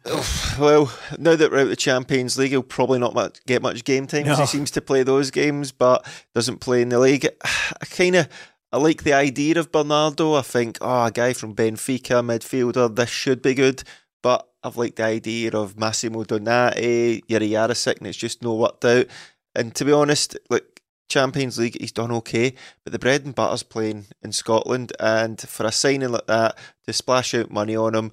Well, 0.58 0.92
now 1.18 1.36
that 1.36 1.50
we're 1.50 1.58
out 1.58 1.62
of 1.64 1.68
the 1.68 1.76
Champions 1.76 2.38
League, 2.38 2.50
he'll 2.50 2.62
probably 2.62 2.98
not 2.98 3.14
much, 3.14 3.44
get 3.46 3.62
much 3.62 3.84
game 3.84 4.06
time. 4.06 4.24
'cause 4.24 4.38
No. 4.38 4.44
He 4.44 4.48
seems 4.48 4.70
to 4.72 4.80
play 4.80 5.02
those 5.02 5.30
games, 5.30 5.72
but 5.72 6.04
doesn't 6.34 6.58
play 6.60 6.82
in 6.82 6.88
the 6.88 6.98
league. 6.98 7.26
I 7.44 7.84
kind 7.86 8.16
of 8.16 8.28
I 8.72 8.78
like 8.78 9.04
the 9.04 9.12
idea 9.12 9.58
of 9.58 9.70
Bernardo. 9.70 10.34
I 10.34 10.42
think, 10.42 10.78
oh, 10.80 11.04
a 11.04 11.10
guy 11.10 11.32
from 11.32 11.54
Benfica, 11.54 12.22
midfielder, 12.24 12.94
this 12.94 13.08
should 13.08 13.40
be 13.40 13.54
good. 13.54 13.82
But 14.22 14.46
I've 14.64 14.76
liked 14.76 14.96
the 14.96 15.04
idea 15.04 15.52
of 15.52 15.78
Massimo 15.78 16.24
Donati, 16.24 17.22
Yuri 17.28 17.50
Jarosik, 17.50 17.98
and 17.98 18.06
it's 18.08 18.18
just 18.18 18.42
no 18.42 18.54
worked 18.56 18.84
out. 18.84 19.06
And 19.54 19.74
to 19.76 19.84
be 19.84 19.92
honest, 19.92 20.36
like 20.50 20.75
Champions 21.08 21.58
League, 21.58 21.76
he's 21.80 21.92
done 21.92 22.10
okay, 22.12 22.54
but 22.84 22.92
the 22.92 22.98
bread 22.98 23.24
and 23.24 23.34
butter's 23.34 23.62
playing 23.62 24.06
in 24.22 24.32
Scotland, 24.32 24.92
and 24.98 25.40
for 25.40 25.66
a 25.66 25.72
signing 25.72 26.10
like 26.12 26.26
that 26.26 26.58
to 26.86 26.92
splash 26.92 27.34
out 27.34 27.50
money 27.50 27.76
on 27.76 27.94
him, 27.94 28.12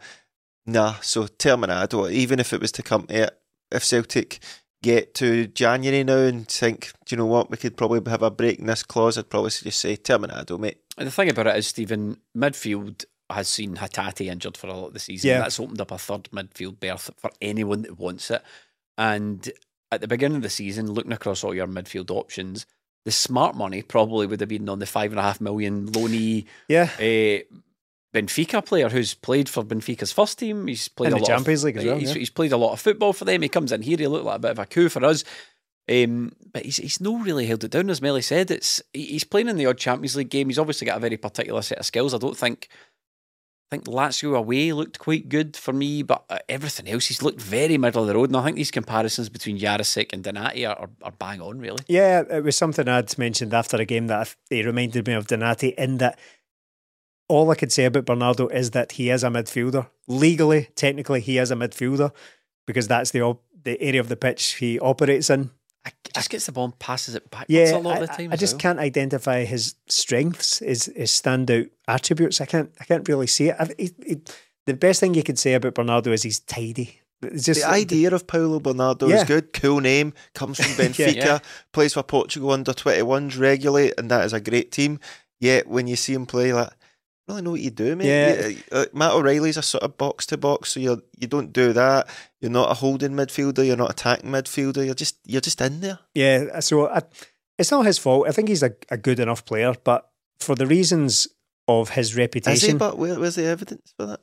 nah. 0.66 0.96
So 1.02 1.24
Terminado, 1.24 2.12
even 2.12 2.40
if 2.40 2.54
it 2.54 2.62
was 2.62 2.72
to 2.74 2.84
come 2.84 3.08
to 3.08 3.24
it, 3.24 3.40
if 3.72 3.84
Celtic 3.84 4.40
get 4.84 5.14
to 5.16 5.48
January 5.48 6.04
now 6.04 6.18
and 6.18 6.48
think, 6.48 6.92
do 7.06 7.16
you 7.16 7.18
know 7.18 7.26
what, 7.26 7.50
we 7.50 7.58
could 7.58 7.78
probably 7.78 8.02
have 8.12 8.22
a 8.22 8.30
break 8.30 8.60
in 8.60 8.68
this 8.68 8.84
clause, 8.84 9.18
I'd 9.18 9.30
probably 9.30 9.50
just 9.50 9.80
say 9.80 9.96
Terminado, 9.96 10.60
mate. 10.60 10.80
And 10.98 11.08
the 11.08 11.12
thing 11.12 11.30
about 11.30 11.48
it 11.48 11.56
is, 11.56 11.68
Stephen, 11.68 12.18
midfield 12.38 13.06
has 13.30 13.48
seen 13.48 13.78
Hatate 13.78 14.28
injured 14.28 14.58
for 14.58 14.68
a 14.68 14.74
lot 14.74 14.88
of 14.88 14.94
the 14.94 15.00
season. 15.00 15.30
Yeah. 15.30 15.40
That's 15.40 15.60
opened 15.60 15.82
up 15.82 15.92
a 15.92 15.98
third 15.98 16.30
midfield 16.32 16.80
berth 16.80 17.10
for 17.18 17.32
anyone 17.42 17.84
that 17.84 17.98
wants 17.98 18.30
it. 18.30 18.44
And 18.98 19.50
at 19.92 20.02
the 20.02 20.08
beginning 20.08 20.38
of 20.38 20.44
the 20.44 20.50
season, 20.50 20.92
looking 20.92 21.14
across 21.14 21.44
all 21.44 21.56
your 21.56 21.66
midfield 21.66 22.12
options, 22.12 22.66
the 23.06 23.12
smart 23.12 23.56
money 23.56 23.82
probably 23.82 24.26
would 24.28 24.40
have 24.40 24.50
been 24.50 24.70
on 24.70 24.80
the 24.80 24.86
five 24.86 25.12
and 25.12 25.20
a 25.20 25.24
half 25.24 25.42
million 25.42 25.88
loanee 25.88 26.46
Yeah. 26.68 26.90
uh, 27.00 27.44
Benfica 28.14 28.64
player 28.64 28.90
who's 28.90 29.14
played 29.16 29.50
for 29.50 29.64
Benfica's 29.64 30.12
first 30.12 30.38
team. 30.40 30.68
He's 30.68 30.88
played 30.88 31.08
In 31.08 31.14
a 31.14 31.16
the 31.16 31.22
lot 31.24 31.28
Champions 31.28 31.64
of, 31.64 31.66
League 31.68 31.78
as 31.78 31.86
well, 31.86 31.98
He's, 31.98 32.10
yeah. 32.10 32.20
he's 32.20 32.30
played 32.30 32.52
a 32.52 32.58
lot 32.58 32.74
of 32.74 32.80
football 32.80 33.12
for 33.12 33.26
them. 33.26 33.42
He 33.42 33.50
comes 33.50 33.72
in 33.72 33.82
here. 33.82 33.98
He 33.98 34.08
looked 34.08 34.26
like 34.26 34.36
a 34.36 34.40
bit 34.40 34.52
of 34.52 34.60
a 34.60 34.66
coup 34.66 34.90
for 34.90 35.04
us. 35.04 35.24
Um, 35.92 36.32
but 36.54 36.64
he's 36.64 36.78
he's 36.78 37.02
no 37.02 37.18
really 37.18 37.46
held 37.46 37.64
it 37.66 37.72
down, 37.72 37.90
as 37.90 38.02
Melly 38.02 38.22
said. 38.22 38.52
It's 38.52 38.82
he's 38.94 39.26
playing 39.26 39.50
in 39.50 39.58
the 39.58 39.66
odd 39.66 39.78
Champions 39.78 40.16
League 40.16 40.30
game. 40.30 40.48
He's 40.48 40.60
obviously 40.60 40.86
got 40.86 40.98
a 40.98 41.02
very 41.02 41.18
particular 41.18 41.62
set 41.62 41.80
of 41.80 41.86
skills. 41.86 42.14
I 42.14 42.20
don't 42.20 42.38
think 42.38 42.70
I 43.74 43.78
think 43.78 43.86
Lazio 43.86 44.38
away 44.38 44.72
looked 44.72 45.00
quite 45.00 45.30
good 45.30 45.58
for 45.58 45.74
me, 45.74 46.04
but 46.04 46.24
uh, 46.30 46.38
everything 46.48 46.88
else 46.88 47.08
he's 47.08 47.24
looked 47.24 47.42
very 47.42 47.80
middle 47.80 48.04
of 48.04 48.08
the 48.08 48.14
road. 48.14 48.30
And 48.30 48.38
I 48.38 48.44
think 48.44 48.56
these 48.56 48.70
comparisons 48.70 49.30
between 49.30 49.58
Jarosik 49.58 50.14
and 50.14 50.24
Donati 50.24 50.64
are, 50.68 50.90
are, 51.02 51.12
bang 51.12 51.42
on, 51.42 51.58
really. 51.58 51.84
Yeah, 51.88 52.22
it 52.30 52.44
was 52.44 52.56
something 52.56 52.88
I'd 52.88 53.18
mentioned 53.18 53.52
after 53.52 53.78
a 53.78 53.86
game 53.86 54.06
that 54.08 54.20
I 54.20 54.24
th- 54.26 54.38
it 54.52 54.68
reminded 54.68 55.08
me 55.08 55.14
of 55.14 55.26
Donati 55.26 55.70
in 55.70 55.98
that 55.98 56.20
all 57.28 57.50
I 57.50 57.56
could 57.56 57.72
say 57.72 57.86
about 57.86 58.06
Bernardo 58.06 58.48
is 58.50 58.72
that 58.72 58.92
he 58.92 59.10
is 59.10 59.24
a 59.24 59.30
midfielder. 59.30 59.88
Legally, 60.08 60.70
technically, 60.76 61.22
he 61.22 61.40
is 61.40 61.50
a 61.50 61.56
midfielder 61.56 62.12
because 62.68 62.88
that's 62.88 63.10
the 63.10 63.24
op- 63.24 63.44
the 63.64 63.82
area 63.82 64.02
of 64.02 64.08
the 64.08 64.16
pitch 64.16 64.58
he 64.58 64.78
operates 64.80 65.32
in. 65.32 65.50
I, 65.86 65.92
Just 66.16 66.30
gets 66.30 66.46
the 66.46 66.52
ball 66.54 66.66
and 66.66 66.80
passes 66.80 67.14
it 67.16 67.30
backwards 67.30 67.50
yeah, 67.50 67.76
a 67.76 67.78
lot 67.78 67.98
I, 67.98 68.00
of 68.02 68.08
the 68.10 68.14
time. 68.16 68.30
I 68.32 68.34
as 68.36 68.40
just 68.40 68.54
well. 68.54 68.60
can't 68.60 68.80
identify 68.80 69.44
his 69.44 69.76
strengths, 69.88 70.60
his, 70.60 70.86
his 70.96 71.12
standout 71.12 71.70
attributes. 71.88 72.40
I 72.40 72.46
can't 72.46 72.72
I 72.80 72.86
can't 72.86 73.08
really 73.08 73.28
see 73.28 73.50
it. 73.50 73.56
I, 73.60 73.68
he, 73.78 73.92
he, 74.06 74.22
the 74.66 74.74
best 74.76 75.00
thing 75.02 75.14
you 75.14 75.24
could 75.24 75.38
say 75.40 75.54
about 75.56 75.74
Bernardo 75.76 76.12
is 76.12 76.24
he's 76.24 76.40
tidy. 76.40 77.00
It's 77.22 77.46
just 77.46 77.62
the 77.62 77.70
idea 77.70 78.14
of 78.14 78.28
Paulo 78.28 78.60
Bernardo 78.60 79.08
Yeah. 79.08 79.16
is 79.18 79.24
good. 79.26 79.54
Cool 79.54 79.80
name, 79.82 80.14
comes 80.34 80.58
from 80.58 80.72
Benfica, 80.86 81.16
Yeah. 81.16 81.40
plays 81.72 81.94
for 81.94 82.04
Portugal 82.04 82.52
under 82.52 82.74
21s 82.74 83.38
regularly, 83.40 83.94
and 83.98 84.10
that 84.12 84.26
is 84.26 84.34
a 84.34 84.42
great 84.42 84.72
team. 84.72 85.00
Yet 85.40 85.68
when 85.68 85.88
you 85.88 85.96
see 85.98 86.14
him 86.14 86.26
play, 86.26 86.54
like, 86.54 86.68
I 86.68 86.72
don't 86.72 86.83
really 87.28 87.42
know 87.42 87.52
what 87.52 87.62
you 87.62 87.70
do, 87.72 87.96
mate. 87.96 88.08
Yeah. 88.08 88.48
You- 88.48 88.58
uh, 88.72 88.86
Matt 88.94 89.14
O'Riley's 89.14 89.58
a 89.58 89.62
sort 89.62 89.84
of 89.84 89.98
box 89.98 90.26
to 90.28 90.38
box, 90.38 90.72
so 90.74 90.80
you 90.80 91.02
you 91.18 91.28
don't 91.28 91.54
do 91.54 91.74
that. 91.74 92.08
You're 92.42 92.52
not 92.52 92.72
a 92.72 92.74
holding 92.76 93.12
midfielder. 93.12 93.66
You're 93.66 93.78
not 93.78 93.92
attacking 93.92 94.30
midfielder. 94.30 94.86
You're 94.86 94.94
just 94.96 95.18
you're 95.26 95.42
just 95.42 95.62
in 95.62 95.80
there. 95.82 96.00
Yeah, 96.14 96.60
so 96.60 96.90
I, 96.90 97.02
it's 97.58 97.72
not 97.72 97.86
his 97.86 97.98
fault. 97.98 98.28
I 98.28 98.32
think 98.32 98.50
he's 98.50 98.64
a, 98.64 98.72
a 98.90 98.98
good 98.98 99.20
enough 99.20 99.46
player, 99.46 99.74
but 99.84 100.10
for 100.40 100.56
the 100.56 100.68
reasons 100.68 101.28
of 101.68 101.90
his 101.92 102.10
Is 102.10 102.16
he? 102.16 102.20
reputation, 102.22 102.78
But 102.78 102.98
where, 102.98 103.18
where's 103.20 103.36
the 103.36 103.46
evidence 103.46 103.94
for 103.96 104.06
that? 104.08 104.20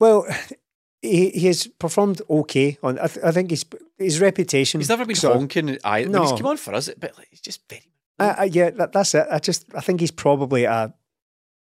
well, 0.00 0.26
he 1.02 1.30
he 1.30 1.46
has 1.46 1.66
performed 1.78 2.20
okay 2.28 2.78
on. 2.82 2.98
I, 2.98 3.06
th- 3.06 3.24
I 3.24 3.30
think 3.30 3.50
his 3.50 3.64
his 3.98 4.20
reputation. 4.20 4.80
He's 4.80 4.88
never 4.88 5.04
been 5.06 5.14
sort 5.16 5.34
of- 5.34 5.40
honking. 5.40 5.78
I, 5.84 6.04
No. 6.04 6.22
He's 6.22 6.32
come 6.32 6.46
on 6.46 6.56
for 6.56 6.74
us, 6.74 6.90
but 6.98 7.16
like, 7.16 7.28
he's 7.30 7.40
just 7.40 7.60
very. 7.68 7.82
I, 8.18 8.28
I, 8.30 8.44
yeah, 8.44 8.70
that, 8.70 8.92
that's 8.92 9.14
it. 9.14 9.26
I 9.30 9.38
just 9.38 9.64
I 9.74 9.80
think 9.80 10.00
he's 10.00 10.10
probably 10.10 10.64
a 10.64 10.92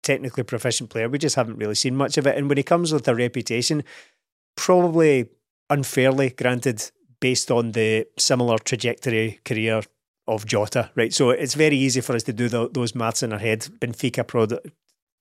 technically 0.03 0.43
proficient 0.43 0.91
player. 0.91 1.09
We 1.09 1.19
just 1.19 1.37
haven't 1.37 1.57
really 1.59 1.75
seen 1.75 1.97
much 1.97 2.19
of 2.19 2.27
it. 2.27 2.37
And 2.37 2.49
when 2.49 2.57
he 2.59 2.62
comes 2.62 2.93
with 2.93 3.07
a 3.09 3.15
reputation, 3.15 3.85
probably 4.57 5.29
unfairly 5.71 6.31
granted 6.31 6.91
based 7.21 7.51
on 7.51 7.73
the 7.73 8.07
similar 8.19 8.59
trajectory 8.59 9.41
career 9.45 9.83
of 10.27 10.47
Jota, 10.47 10.91
right? 10.95 11.12
So 11.12 11.31
it's 11.31 11.55
very 11.55 11.77
easy 11.77 12.01
for 12.01 12.15
us 12.15 12.23
to 12.25 12.33
do 12.33 12.49
tho- 12.49 12.69
those 12.69 12.95
maths 12.95 13.23
in 13.23 13.33
our 13.33 13.38
head. 13.38 13.61
Benfica 13.81 14.27
product. 14.27 14.69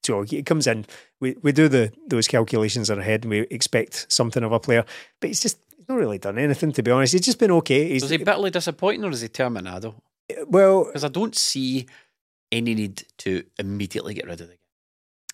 So 0.04 0.24
he 0.24 0.42
comes 0.42 0.66
in, 0.66 0.86
we, 1.20 1.36
we 1.44 1.52
do 1.52 1.68
the 1.68 1.92
those 2.08 2.28
calculations 2.28 2.90
in 2.90 2.98
our 2.98 3.04
head, 3.04 3.24
and 3.24 3.30
we 3.30 3.40
expect 3.52 4.12
something 4.12 4.44
of 4.44 4.52
a 4.52 4.60
player, 4.60 4.84
but 5.20 5.28
he's 5.28 5.42
just 5.42 5.60
not 5.88 5.96
really 5.98 6.18
done 6.18 6.40
anything 6.40 6.72
to 6.74 6.84
be 6.84 6.90
honest. 6.90 7.14
He's 7.14 7.22
just 7.22 7.38
been 7.40 7.52
okay. 7.52 7.88
He's 7.90 8.04
Is 8.04 8.10
he 8.10 8.18
bitterly 8.18 8.50
disappointing 8.50 9.04
or 9.04 9.12
is 9.12 9.22
he 9.22 9.28
Terminado? 9.28 9.96
well, 10.48 10.86
Because 10.86 11.04
I 11.04 11.10
don't 11.10 11.36
see 11.36 11.88
any 12.52 12.74
need 12.74 13.04
to 13.20 13.44
immediately 13.60 14.14
get 14.16 14.26
rid 14.26 14.42
of 14.42 14.48
the 14.48 14.54
guy. 14.56 14.61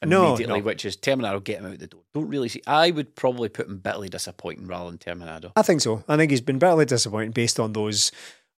No, 0.06 0.28
Immediately, 0.28 0.60
no. 0.60 0.66
which 0.66 0.86
is 0.86 0.96
Terminado, 0.96 1.44
get 1.44 1.60
him 1.60 1.66
out 1.72 1.80
the 1.80 1.88
door. 1.88 2.02
Don't 2.14 2.28
really 2.28 2.50
see. 2.50 2.62
I 2.68 2.92
would 2.92 3.16
probably 3.16 3.50
put 3.50 3.68
him 3.68 3.80
bitterly 3.80 4.10
disappointing 4.10 4.68
rather 4.68 4.90
than 4.92 5.00
Terminado. 5.00 5.52
I 5.56 5.64
think 5.64 5.82
so. 5.82 6.04
I 6.08 6.18
think 6.18 6.30
he's 6.30 6.42
been 6.42 6.60
bitterly 6.60 6.86
disappointing 6.86 7.32
based 7.32 7.60
on 7.60 7.74
those, 7.74 8.12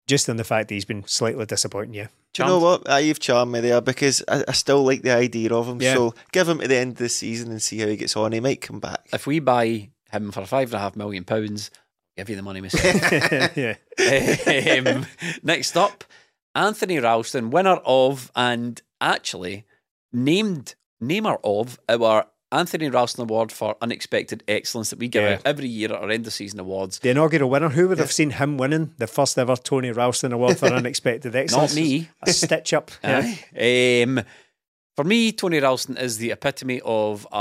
just 0.08 0.28
on 0.28 0.36
the 0.36 0.42
fact 0.44 0.68
that 0.68 0.74
he's 0.74 0.84
been 0.84 1.06
slightly 1.06 1.46
disappointing. 1.46 1.94
Yeah, 1.94 2.08
Do 2.34 2.42
you 2.42 2.48
know 2.48 2.58
what? 2.58 2.82
Ah, 2.86 2.96
you've 2.96 3.20
charmed 3.20 3.52
me 3.52 3.60
there 3.60 3.80
because 3.80 4.22
I, 4.26 4.42
I 4.48 4.52
still 4.52 4.82
like 4.82 5.02
the 5.02 5.12
idea 5.14 5.54
of 5.54 5.68
him. 5.68 5.80
Yeah. 5.80 5.94
So 5.94 6.14
give 6.32 6.48
him 6.48 6.58
to 6.58 6.66
the 6.66 6.76
end 6.76 6.92
of 6.92 6.98
the 6.98 7.08
season 7.08 7.52
and 7.52 7.62
see 7.62 7.78
how 7.78 7.86
he 7.86 7.96
gets 7.96 8.16
on. 8.16 8.32
He 8.32 8.40
might 8.40 8.60
come 8.60 8.80
back. 8.80 9.06
If 9.12 9.28
we 9.28 9.38
buy 9.38 9.90
him 10.10 10.32
for 10.32 10.44
five 10.44 10.68
and 10.70 10.74
a 10.74 10.80
half 10.80 10.96
million 10.96 11.22
pounds, 11.22 11.70
I'll 12.18 12.24
give 12.24 12.30
you 12.30 12.36
the 12.36 12.42
money 12.42 12.60
myself. 12.62 13.56
yeah. 13.56 14.92
um, 14.92 15.06
next 15.44 15.76
up, 15.76 16.02
Anthony 16.56 16.98
Ralston, 16.98 17.50
winner 17.50 17.78
of 17.84 18.32
and 18.34 18.82
actually 19.00 19.66
named 20.12 20.74
namer 21.00 21.38
of 21.44 21.78
our 21.88 22.26
Anthony 22.50 22.88
Ralston 22.88 23.22
Award 23.22 23.52
for 23.52 23.76
Unexpected 23.82 24.42
Excellence 24.48 24.88
that 24.90 24.98
we 24.98 25.08
give 25.08 25.22
Yeah. 25.22 25.34
out 25.34 25.42
every 25.44 25.68
year 25.68 25.92
at 25.92 26.00
our 26.00 26.08
end 26.10 26.26
of 26.26 26.32
season 26.32 26.58
awards. 26.60 26.98
The 27.00 27.10
inaugural 27.10 27.50
winner. 27.50 27.68
Who 27.68 27.88
would 27.88 27.98
have 27.98 28.10
seen 28.10 28.30
him 28.30 28.56
winning 28.56 28.94
the 28.96 29.06
first 29.06 29.36
ever 29.38 29.54
Tony 29.56 29.90
Ralston 29.90 30.32
Award 30.32 30.56
for 30.58 30.66
unexpected 30.72 31.36
excellence? 31.36 31.74
Not 31.74 31.80
me. 31.82 32.08
A 32.22 32.32
stitch 32.32 32.72
up. 32.72 32.90
Yeah. 33.04 34.02
Um, 34.04 34.20
for 34.96 35.04
me, 35.04 35.30
Tony 35.32 35.60
Ralston 35.60 35.96
is 35.98 36.16
the 36.18 36.30
epitome 36.32 36.80
of 36.84 37.26
a, 37.30 37.36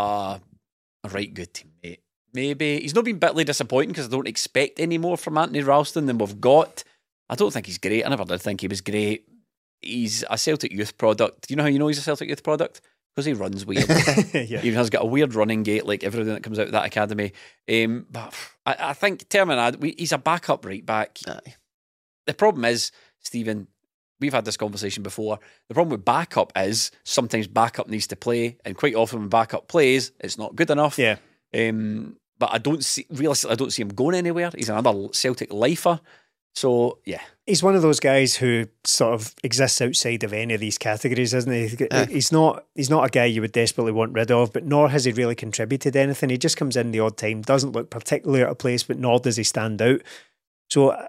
a 1.04 1.10
right 1.10 1.34
good 1.34 1.54
teammate. 1.54 2.00
Maybe 2.34 2.82
he's 2.82 2.94
not 2.94 3.06
been 3.06 3.18
bitterly 3.18 3.46
disappointing 3.46 3.90
because 3.90 4.08
I 4.08 4.12
don't 4.12 4.28
expect 4.28 4.80
any 4.80 4.98
more 5.00 5.18
from 5.18 5.38
Anthony 5.38 5.62
Ralston 5.64 6.06
than 6.06 6.18
we've 6.20 6.40
got. 6.42 6.84
I 7.30 7.36
don't 7.36 7.52
think 7.52 7.66
he's 7.66 7.78
great. 7.80 8.06
I 8.06 8.10
never 8.10 8.26
did 8.26 8.42
think 8.42 8.62
he 8.62 8.68
was 8.68 8.82
great. 8.82 9.26
He's 9.82 10.24
a 10.30 10.38
Celtic 10.38 10.72
youth 10.72 10.98
product. 10.98 11.48
Do 11.48 11.54
you 11.54 11.56
know 11.56 11.64
how 11.64 11.70
you 11.70 11.80
know 11.80 11.88
he's 11.88 11.98
a 11.98 12.02
Celtic 12.02 12.30
youth 12.30 12.44
product? 12.44 12.82
Because 13.18 13.26
he 13.26 13.34
runs 13.34 13.66
weird. 13.66 13.90
yeah. 14.34 14.60
He 14.60 14.72
has 14.74 14.92
got 14.92 15.02
a 15.02 15.08
weird 15.08 15.34
running 15.34 15.64
gait, 15.64 15.88
like 15.88 16.04
everything 16.04 16.36
that 16.36 16.44
comes 16.44 16.60
out 16.60 16.68
of 16.68 16.74
that 16.74 16.86
academy. 16.86 17.34
Um, 17.68 18.06
but 18.12 18.32
I, 18.64 18.76
I 18.90 18.94
think 18.94 19.28
Terminad, 19.28 19.80
we, 19.80 19.96
he's 19.98 20.12
a 20.12 20.20
backup 20.20 20.64
right 20.64 20.86
back. 20.86 21.18
Aye. 21.28 21.56
The 22.28 22.36
problem 22.36 22.64
is, 22.64 22.92
Stephen, 23.22 23.70
we've 24.20 24.34
had 24.34 24.46
this 24.46 24.56
conversation 24.56 25.02
before. 25.02 25.40
The 25.68 25.74
problem 25.74 25.94
with 25.94 26.06
backup 26.06 26.54
is 26.56 26.92
sometimes 27.06 27.48
backup 27.48 27.88
needs 27.88 28.06
to 28.06 28.16
play, 28.16 28.60
and 28.64 28.78
quite 28.78 28.94
often 28.94 29.22
when 29.22 29.30
backup 29.30 29.68
plays, 29.68 30.12
it's 30.20 30.38
not 30.38 30.56
good 30.56 30.70
enough. 30.70 31.00
Yeah. 31.00 31.16
Um, 31.56 32.18
but 32.38 32.52
I 32.54 32.60
don't 32.60 32.86
see 32.86 33.08
realistically, 33.10 33.54
I 33.54 33.56
don't 33.56 33.74
see 33.74 33.82
him 33.82 33.90
going 33.90 34.14
anywhere. 34.14 34.52
He's 34.56 34.70
another 34.70 35.08
Celtic 35.12 35.52
lifer. 35.52 36.02
So 36.58 36.98
yeah, 37.06 37.22
He's 37.48 37.64
one 37.64 37.76
of 37.76 37.82
those 37.82 38.02
guys 38.02 38.36
who 38.36 38.68
sort 38.84 39.14
of 39.14 39.34
exists 39.42 39.80
outside 39.80 40.26
of 40.26 40.34
any 40.34 40.54
of 40.54 40.60
these 40.60 40.78
categories, 40.78 41.34
isn't 41.34 41.52
he? 41.52 41.88
Aye. 41.90 42.08
He's 42.10 42.30
not. 42.30 42.66
He's 42.76 42.90
not 42.90 43.06
a 43.06 43.10
guy 43.10 43.24
you 43.24 43.40
would 43.40 43.54
desperately 43.54 43.94
want 43.94 44.14
rid 44.14 44.32
of, 44.32 44.52
but 44.52 44.66
nor 44.66 44.90
has 44.90 45.06
he 45.06 45.14
really 45.14 45.34
contributed 45.34 45.96
anything. 45.96 46.30
He 46.30 46.38
just 46.38 46.58
comes 46.58 46.76
in 46.76 46.92
the 46.92 47.00
odd 47.00 47.16
time, 47.16 47.44
doesn't 47.44 47.72
look 47.72 47.90
particularly 47.90 48.44
out 48.44 48.50
of 48.50 48.58
place, 48.58 48.84
but 48.84 49.00
nor 49.00 49.20
does 49.20 49.38
he 49.38 49.44
stand 49.46 49.82
out. 49.82 50.02
So, 50.70 50.90
uh, 50.90 51.08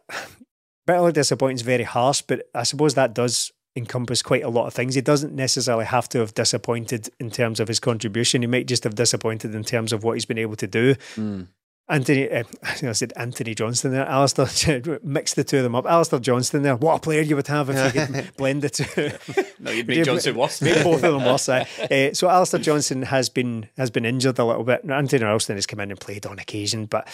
bitterly 0.87 1.11
disappointing 1.11 1.57
is 1.57 1.63
very 1.63 1.83
harsh, 1.83 2.23
but 2.23 2.49
I 2.55 2.63
suppose 2.63 2.95
that 2.95 3.15
does 3.15 3.51
encompass 3.75 4.23
quite 4.23 4.45
a 4.45 4.49
lot 4.51 4.69
of 4.69 4.75
things. 4.75 4.95
He 4.95 5.01
doesn't 5.01 5.35
necessarily 5.35 5.87
have 5.87 6.09
to 6.11 6.19
have 6.21 6.35
disappointed 6.35 7.09
in 7.19 7.31
terms 7.31 7.59
of 7.59 7.67
his 7.67 7.81
contribution. 7.81 8.43
He 8.43 8.47
might 8.47 8.69
just 8.69 8.85
have 8.85 8.95
disappointed 8.95 9.55
in 9.55 9.65
terms 9.65 9.93
of 9.93 10.05
what 10.05 10.13
he's 10.13 10.25
been 10.25 10.39
able 10.39 10.57
to 10.57 10.67
do. 10.69 10.95
Mm. 11.17 11.49
Anthony, 11.91 12.31
uh, 12.31 12.45
I 12.63 12.93
said 12.93 13.15
Anthony 13.17 13.55
Johnston 13.55 13.93
there. 13.93 14.05
Alistair, 14.07 14.83
mix 15.03 15.33
the 15.33 15.43
two 15.43 15.59
of 15.59 15.63
them 15.63 15.75
up. 15.75 15.87
Alistair 15.87 16.19
Johnston 16.19 16.63
there. 16.63 16.77
What 16.77 16.97
a 16.97 16.99
player 17.01 17.23
you 17.23 17.35
would 17.37 17.47
have 17.47 17.71
if 17.71 17.95
you 17.95 18.01
could 18.01 18.33
blend 18.37 18.63
the 18.63 18.71
two. 18.71 19.45
No, 19.61 19.73
you'd 19.73 19.89
make 19.89 20.05
Johnston 20.05 20.37
worse. 20.37 20.63
Make 20.63 20.85
both 20.85 21.03
of 21.03 21.15
them 21.15 21.25
worse. 21.25 21.49
Uh, 21.49 21.65
uh, 21.91 22.15
so 22.15 22.29
Alistair 22.29 22.61
Johnston 22.61 23.03
has 23.03 23.29
been 23.29 23.69
has 23.77 23.91
been 23.91 24.05
injured 24.05 24.39
a 24.39 24.45
little 24.45 24.63
bit. 24.63 24.89
Anthony 24.89 25.25
Ralston 25.25 25.57
has 25.57 25.67
come 25.67 25.81
in 25.81 25.91
and 25.91 25.99
played 25.99 26.27
on 26.27 26.39
occasion, 26.39 26.87
but 26.87 27.09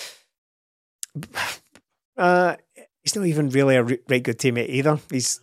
uh, 2.18 2.56
he's 3.02 3.16
not 3.16 3.24
even 3.24 3.48
really 3.48 3.76
a 3.76 3.82
right 3.82 4.22
good 4.22 4.38
teammate 4.38 4.68
either. 4.68 4.98
He's 5.10 5.40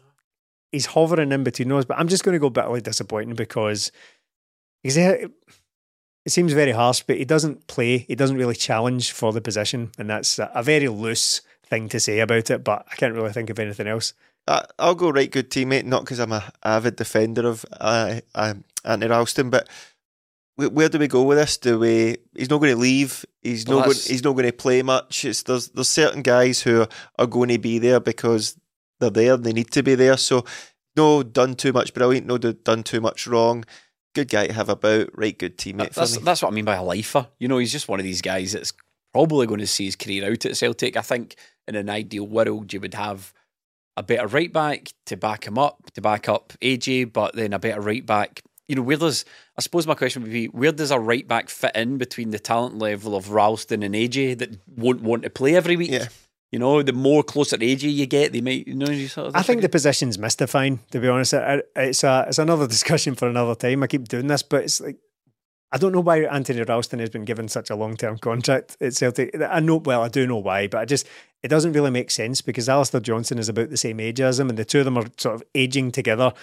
he's 0.71 0.87
hovering 0.87 1.31
in 1.31 1.43
between 1.43 1.69
those. 1.69 1.85
But 1.85 1.97
I'm 1.97 2.07
just 2.07 2.23
going 2.23 2.33
to 2.33 2.39
go 2.39 2.51
bitterly 2.51 2.81
disappointing 2.81 3.35
because 3.35 3.91
he's 4.83 4.97
it 6.25 6.31
seems 6.31 6.53
very 6.53 6.71
harsh, 6.71 7.03
but 7.05 7.17
he 7.17 7.25
doesn't 7.25 7.67
play. 7.67 7.99
He 7.99 8.15
doesn't 8.15 8.37
really 8.37 8.55
challenge 8.55 9.11
for 9.11 9.33
the 9.33 9.41
position, 9.41 9.91
and 9.97 10.09
that's 10.09 10.39
a 10.39 10.61
very 10.63 10.87
loose 10.87 11.41
thing 11.65 11.89
to 11.89 11.99
say 11.99 12.19
about 12.19 12.49
it. 12.51 12.63
But 12.63 12.85
I 12.91 12.95
can't 12.95 13.15
really 13.15 13.31
think 13.33 13.49
of 13.49 13.59
anything 13.59 13.87
else. 13.87 14.13
I, 14.47 14.65
I'll 14.79 14.95
go 14.95 15.11
right 15.11 15.31
good 15.31 15.49
teammate, 15.49 15.85
not 15.85 16.03
because 16.03 16.19
I'm 16.19 16.31
a 16.31 16.51
avid 16.63 16.95
defender 16.95 17.47
of 17.47 17.65
uh, 17.79 18.21
uh, 18.35 18.53
Anthony 18.83 19.09
Ralston, 19.09 19.49
but 19.49 19.67
where 20.55 20.89
do 20.89 20.99
we 20.99 21.07
go 21.07 21.23
with 21.23 21.37
this? 21.37 21.57
Do 21.57 21.79
we? 21.79 22.17
He's 22.35 22.49
not 22.49 22.59
going 22.59 22.73
to 22.73 22.79
leave. 22.79 23.25
He's 23.41 23.65
Well, 23.65 23.79
not. 23.79 23.85
Going, 23.85 23.97
he's 23.97 24.23
not 24.23 24.33
going 24.33 24.45
to 24.45 24.53
play 24.53 24.83
much. 24.83 25.25
It's 25.25 25.43
there's 25.43 25.69
there's 25.69 25.87
certain 25.87 26.21
guys 26.21 26.61
who 26.61 26.85
are 27.17 27.27
going 27.27 27.49
to 27.49 27.57
be 27.57 27.79
there 27.79 27.99
because 27.99 28.59
they're 28.99 29.09
there. 29.09 29.33
and 29.33 29.43
They 29.43 29.53
need 29.53 29.71
to 29.71 29.81
be 29.81 29.95
there. 29.95 30.17
So 30.17 30.45
no 30.95 31.23
done 31.23 31.55
too 31.55 31.73
much 31.73 31.93
brilliant. 31.93 32.27
No 32.27 32.37
do- 32.37 32.53
done 32.53 32.83
too 32.83 33.01
much 33.01 33.25
wrong. 33.25 33.63
Good 34.13 34.29
guy 34.29 34.47
to 34.47 34.53
have 34.53 34.69
about. 34.69 35.09
Right, 35.13 35.37
good 35.37 35.57
teammate 35.57 35.93
That's, 35.93 36.17
that's 36.17 36.41
what 36.41 36.51
I 36.51 36.55
mean 36.55 36.65
by 36.65 36.75
a 36.75 36.83
lifer. 36.83 37.27
You 37.39 37.47
know, 37.47 37.57
he's 37.57 37.71
just 37.71 37.87
one 37.87 37.99
of 37.99 38.03
these 38.03 38.21
guys 38.21 38.51
that's 38.51 38.73
probably 39.13 39.47
going 39.47 39.59
to 39.59 39.67
see 39.67 39.85
his 39.85 39.95
career 39.95 40.29
out 40.29 40.45
at 40.45 40.57
Celtic. 40.57 40.97
I 40.97 41.01
think 41.01 41.35
in 41.67 41.75
an 41.75 41.89
ideal 41.89 42.27
world, 42.27 42.73
you 42.73 42.79
would 42.81 42.93
have 42.93 43.33
a 43.97 44.03
better 44.03 44.27
right 44.27 44.51
back 44.51 44.89
to 45.05 45.17
back 45.17 45.45
him 45.45 45.57
up, 45.57 45.91
to 45.93 46.01
back 46.01 46.29
up 46.29 46.53
AJ, 46.61 47.13
but 47.13 47.35
then 47.35 47.53
a 47.53 47.59
better 47.59 47.81
right 47.81 48.05
back. 48.05 48.41
You 48.67 48.75
know, 48.75 48.81
where 48.81 48.97
does 48.97 49.25
I 49.57 49.61
suppose 49.61 49.85
my 49.85 49.95
question 49.95 50.21
would 50.23 50.31
be 50.31 50.45
where 50.47 50.71
does 50.71 50.91
a 50.91 50.99
right 50.99 51.27
back 51.27 51.49
fit 51.49 51.75
in 51.75 51.97
between 51.97 52.31
the 52.31 52.39
talent 52.39 52.77
level 52.77 53.15
of 53.15 53.31
Ralston 53.31 53.83
and 53.83 53.93
AJ 53.93 54.39
that 54.39 54.57
won't 54.67 55.01
want 55.01 55.23
to 55.23 55.29
play 55.29 55.55
every 55.55 55.75
week? 55.75 55.91
Yeah. 55.91 56.07
You 56.51 56.59
know, 56.59 56.83
the 56.83 56.91
more 56.93 57.23
closer 57.23 57.57
to 57.57 57.65
AJ 57.65 57.93
you 57.93 58.05
get, 58.05 58.33
they 58.33 58.41
might. 58.41 58.67
You 58.67 58.75
know, 58.75 58.91
you 58.91 59.07
sort 59.07 59.27
of 59.27 59.35
I 59.35 59.41
think 59.41 59.61
the 59.61 59.69
position's 59.69 60.17
mystifying. 60.19 60.79
To 60.91 60.99
be 60.99 61.07
honest, 61.07 61.33
I- 61.33 61.61
I- 61.75 61.81
it's 61.83 62.03
a 62.03 62.25
it's 62.27 62.39
another 62.39 62.67
discussion 62.75 63.15
for 63.15 63.29
another 63.29 63.55
time. 63.55 63.83
I 63.83 63.87
keep 63.87 64.07
doing 64.09 64.27
this, 64.27 64.43
but 64.43 64.63
it's 64.63 64.81
like 64.81 64.97
I 65.71 65.77
don't 65.77 65.93
know 65.93 66.01
why 66.01 66.23
Anthony 66.23 66.61
Ralston 66.63 66.99
has 66.99 67.09
been 67.09 67.23
given 67.23 67.47
such 67.47 67.69
a 67.69 67.75
long 67.75 67.95
term 67.95 68.17
contract 68.17 68.75
at 68.81 68.93
Celtic. 68.93 69.33
I 69.41 69.61
know, 69.61 69.77
well, 69.77 70.03
I 70.03 70.09
do 70.09 70.27
know 70.27 70.39
why, 70.39 70.67
but 70.67 70.79
I 70.81 70.85
just 70.85 71.07
it 71.41 71.47
doesn't 71.47 71.71
really 71.71 71.89
make 71.89 72.11
sense 72.11 72.41
because 72.41 72.67
Alistair 72.67 72.99
Johnston 72.99 73.39
is 73.39 73.47
about 73.47 73.69
the 73.69 73.77
same 73.77 74.01
age 74.01 74.19
as 74.19 74.37
him, 74.39 74.49
and 74.49 74.57
the 74.59 74.65
two 74.65 74.79
of 74.79 74.85
them 74.85 74.97
are 74.97 75.05
sort 75.17 75.35
of 75.35 75.43
aging 75.55 75.91
together. 75.93 76.33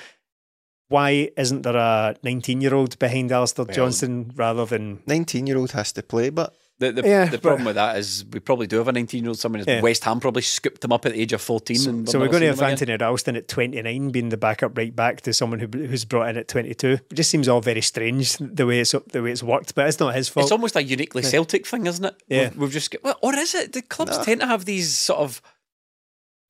Why 0.89 1.31
isn't 1.37 1.63
there 1.63 1.77
a 1.77 2.17
19 2.23 2.63
year 2.63 2.75
old 2.75 2.99
behind 2.99 3.31
Alistair 3.31 3.67
Johnston 3.67 4.33
rather 4.37 4.65
than 4.65 5.03
Nineteen 5.07 5.47
year 5.47 5.59
old 5.59 5.73
has 5.73 5.93
to 5.93 6.03
play, 6.03 6.31
but 6.31 6.55
The, 6.81 6.93
the, 6.93 7.03
Yeah, 7.09 7.25
the 7.27 7.39
problem 7.39 7.65
with 7.65 7.75
that 7.75 7.97
is 7.99 8.25
we 8.33 8.39
probably 8.41 8.67
do 8.69 8.77
have 8.79 8.87
a 8.89 8.93
19 8.93 9.23
year 9.25 9.29
old. 9.31 9.39
Someone 9.39 9.65
Yeah. 9.67 9.81
West 9.81 10.05
Ham 10.05 10.21
probably 10.21 10.43
scooped 10.43 10.85
him 10.85 10.93
up 10.93 11.05
at 11.07 11.13
the 11.13 11.21
age 11.21 11.33
of 11.33 11.41
14. 11.41 11.89
and 11.89 12.09
So 12.09 12.21
we're 12.21 12.29
going 12.29 12.43
to 12.43 12.47
have 12.49 12.57
seen 12.59 12.65
him 12.69 12.73
again. 12.75 12.91
Anthony 12.91 12.97
Ralston 12.99 13.37
at 13.37 13.49
29 13.49 14.11
being 14.11 14.29
the 14.29 14.37
backup 14.37 14.77
right 14.79 14.95
back 14.95 15.23
to 15.23 15.33
someone 15.33 15.59
who, 15.59 15.67
who's 15.67 16.05
brought 16.05 16.29
in 16.29 16.37
at 16.37 16.47
22. 16.49 16.89
It 17.11 17.15
just 17.15 17.31
seems 17.31 17.49
all 17.49 17.61
very 17.61 17.81
strange 17.81 18.37
the 18.39 18.67
way 18.67 18.81
it's 18.81 18.93
the 18.93 19.23
way 19.23 19.33
it's 19.33 19.43
worked, 19.43 19.75
but 19.75 19.89
it's 19.89 19.99
not 19.99 20.15
his 20.15 20.29
fault. 20.29 20.45
It's 20.45 20.53
almost 20.53 20.77
a 20.77 20.83
uniquely 20.83 21.23
Celtic 21.23 21.67
thing, 21.67 21.87
isn't 21.87 22.05
it? 22.05 22.15
Yeah. 22.29 22.49
We've, 22.51 22.59
we've 22.59 22.71
just 22.73 22.95
well, 23.03 23.19
or 23.23 23.35
is 23.35 23.55
it? 23.55 23.73
The 23.73 23.83
clubs 23.83 24.19
tend 24.19 24.41
to 24.41 24.47
have 24.47 24.65
these 24.65 24.97
sort 24.97 25.21
of 25.21 25.43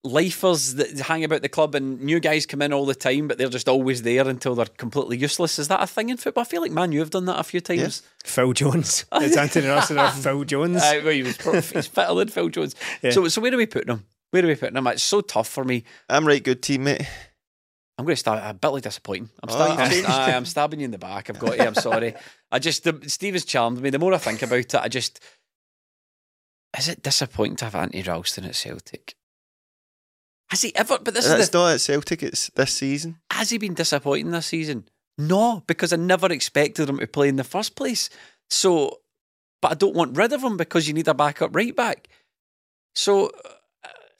lifers 0.08 0.74
that 0.74 0.98
hang 0.98 1.22
about 1.24 1.42
the 1.42 1.48
club 1.48 1.74
and 1.74 2.00
new 2.00 2.18
guys 2.20 2.46
come 2.46 2.62
in 2.62 2.72
all 2.72 2.86
the 2.86 2.94
time, 2.94 3.28
but 3.28 3.38
they're 3.38 3.48
just 3.48 3.68
always 3.68 4.02
there 4.02 4.26
until 4.28 4.54
they're 4.54 4.66
completely 4.66 5.16
useless. 5.16 5.58
Is 5.58 5.68
that 5.68 5.82
a 5.82 5.86
thing 5.86 6.08
in 6.08 6.16
football? 6.16 6.42
I 6.42 6.44
feel 6.46 6.62
like 6.62 6.72
Man, 6.72 6.92
you 6.92 7.00
have 7.00 7.10
done 7.10 7.26
that 7.26 7.38
a 7.38 7.44
few 7.44 7.60
times. 7.60 8.02
Phil 8.24 8.52
Jones. 8.52 9.04
It's 9.12 9.36
Anthony 9.36 9.66
Ralston 9.68 9.98
or 9.98 10.10
Phil 10.10 10.44
Jones. 10.44 10.82
Uh, 10.82 11.00
well, 11.04 11.12
he 11.12 11.22
was 11.22 11.36
pro- 11.36 11.52
he's 11.60 11.86
fitter 11.86 12.14
than 12.14 12.28
Phil 12.28 12.48
Jones. 12.48 12.74
Yeah. 13.02 13.10
So, 13.10 13.28
so 13.28 13.40
where 13.40 13.52
are 13.52 13.56
we 13.56 13.66
putting 13.66 13.92
him? 13.94 14.04
Where 14.30 14.44
are 14.44 14.48
we 14.48 14.54
putting 14.54 14.76
him? 14.76 14.86
It's 14.88 15.02
so 15.02 15.20
tough 15.20 15.48
for 15.48 15.64
me. 15.64 15.84
I'm 16.08 16.26
right 16.26 16.42
good 16.42 16.62
teammate. 16.62 17.06
I'm 17.98 18.04
going 18.04 18.14
to 18.14 18.20
start 18.20 18.40
a 18.44 18.54
bit 18.54 18.68
like 18.68 18.82
disappointing. 18.84 19.28
I'm, 19.42 19.48
Oh, 19.50 19.52
stab- 19.52 19.70
you've 19.70 19.80
I'm, 19.80 19.90
changed. 19.90 20.08
I'm 20.36 20.44
stabbing 20.46 20.80
you 20.80 20.84
in 20.84 20.90
the 20.92 20.98
back. 20.98 21.30
I've 21.30 21.38
got 21.40 21.56
you. 21.56 21.64
I'm 21.64 21.74
sorry. 21.74 22.14
I 22.52 22.58
just 22.60 22.84
the, 22.84 23.00
Steve 23.08 23.34
has 23.34 23.44
charmed 23.44 23.80
me. 23.80 23.90
The 23.90 23.98
more 23.98 24.14
I 24.14 24.18
think 24.18 24.40
about 24.42 24.58
it, 24.58 24.74
I 24.76 24.88
just 24.88 25.18
is 26.78 26.88
it 26.88 27.02
disappointing 27.02 27.56
to 27.56 27.64
have 27.64 27.74
Anthony 27.74 28.02
Ralston 28.02 28.44
at 28.44 28.54
Celtic? 28.54 29.14
Has 30.50 30.62
he 30.62 30.74
ever? 30.74 30.98
But 30.98 31.14
this 31.14 31.26
is 31.26 31.50
the, 31.50 31.58
not 31.58 31.74
at 31.74 31.80
Celtic. 31.80 32.22
It's 32.22 32.48
this 32.50 32.72
season. 32.72 33.18
has 33.30 33.50
he 33.50 33.58
been 33.58 33.74
disappointing 33.74 34.30
this 34.30 34.46
season? 34.46 34.88
No, 35.18 35.62
because 35.66 35.92
I 35.92 35.96
never 35.96 36.32
expected 36.32 36.88
him 36.88 36.98
to 36.98 37.06
play 37.06 37.28
in 37.28 37.36
the 37.36 37.44
first 37.44 37.74
place. 37.76 38.08
So, 38.48 39.00
but 39.60 39.72
I 39.72 39.74
don't 39.74 39.94
want 39.94 40.16
rid 40.16 40.32
of 40.32 40.42
him 40.42 40.56
because 40.56 40.86
you 40.86 40.94
need 40.94 41.08
a 41.08 41.14
backup 41.14 41.54
right 41.54 41.74
back. 41.74 42.08
So 42.94 43.30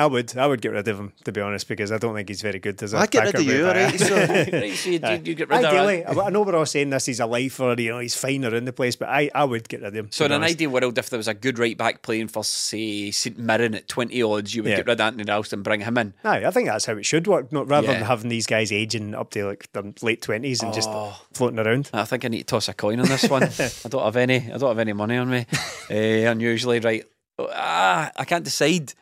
I 0.00 0.06
would 0.06 0.36
I 0.38 0.46
would 0.46 0.60
get 0.60 0.70
rid 0.70 0.86
of 0.86 0.96
him, 1.00 1.12
to 1.24 1.32
be 1.32 1.40
honest, 1.40 1.66
because 1.66 1.90
I 1.90 1.98
don't 1.98 2.14
think 2.14 2.28
he's 2.28 2.40
very 2.40 2.60
good 2.60 2.80
as 2.84 2.94
a 2.94 2.98
I 2.98 3.06
get 3.06 3.24
rid 3.24 3.32
backup 3.32 3.40
of 3.48 3.52
you, 3.52 3.66
right 3.66 3.74
back. 3.74 4.00
alright, 4.00 4.00
so- 4.00 4.16
right, 4.58 4.74
so 4.74 4.90
you, 4.90 5.00
you, 5.02 5.22
you 5.24 5.34
get 5.34 5.48
rid 5.48 5.64
of 5.64 5.72
him. 5.72 5.80
Ideally, 5.80 6.04
I 6.04 6.12
I 6.26 6.30
know 6.30 6.42
we're 6.42 6.54
all 6.54 6.66
saying 6.66 6.90
this, 6.90 7.06
he's 7.06 7.18
a 7.18 7.26
lifer, 7.26 7.74
you 7.76 7.90
know, 7.90 7.98
he's 7.98 8.14
fine 8.14 8.44
around 8.44 8.66
the 8.66 8.72
place, 8.72 8.94
but 8.94 9.08
I, 9.08 9.28
I 9.34 9.42
would 9.42 9.68
get 9.68 9.80
rid 9.80 9.88
of 9.88 9.94
him. 9.96 10.08
So 10.12 10.24
in 10.24 10.30
an 10.30 10.36
honest. 10.42 10.54
ideal 10.54 10.70
world, 10.70 10.96
if 10.98 11.10
there 11.10 11.16
was 11.16 11.26
a 11.26 11.34
good 11.34 11.58
right 11.58 11.76
back 11.76 12.02
playing 12.02 12.28
for, 12.28 12.44
say, 12.44 13.10
St 13.10 13.36
Mirren 13.40 13.74
at 13.74 13.88
twenty 13.88 14.22
odds, 14.22 14.54
you 14.54 14.62
would 14.62 14.70
Yeah. 14.70 14.76
get 14.76 14.86
rid 14.86 15.00
of 15.00 15.04
Anthony 15.04 15.24
Ralston 15.24 15.56
and 15.58 15.64
bring 15.64 15.80
him 15.80 15.98
in. 15.98 16.14
Aye, 16.22 16.44
I 16.44 16.50
think 16.52 16.68
that's 16.68 16.86
how 16.86 16.96
it 16.96 17.04
should 17.04 17.26
work, 17.26 17.50
not 17.50 17.68
rather 17.68 17.88
Yeah. 17.88 17.94
than 17.94 18.04
having 18.04 18.28
these 18.28 18.46
guys 18.46 18.70
aging 18.70 19.16
up 19.16 19.30
to 19.30 19.46
like 19.46 19.72
their 19.72 19.82
late 20.02 20.22
twenties 20.22 20.62
and 20.62 20.72
just 20.72 20.88
Oh. 20.88 21.20
floating 21.32 21.58
around. 21.58 21.90
I 21.92 22.04
think 22.04 22.24
I 22.24 22.28
need 22.28 22.38
to 22.38 22.44
toss 22.44 22.68
a 22.68 22.72
coin 22.74 23.00
on 23.00 23.08
this 23.08 23.28
one. 23.28 23.42
I 23.58 23.88
don't 23.88 24.04
have 24.04 24.14
any. 24.16 24.36
I 24.36 24.58
don't 24.58 24.68
have 24.70 24.78
any 24.78 24.92
money 24.92 25.16
on 25.16 25.28
me. 25.28 25.44
uh, 25.90 25.94
unusually, 26.30 26.78
right? 26.78 27.04
Ah, 27.40 28.12
I 28.16 28.24
can't 28.24 28.44
decide. 28.44 28.94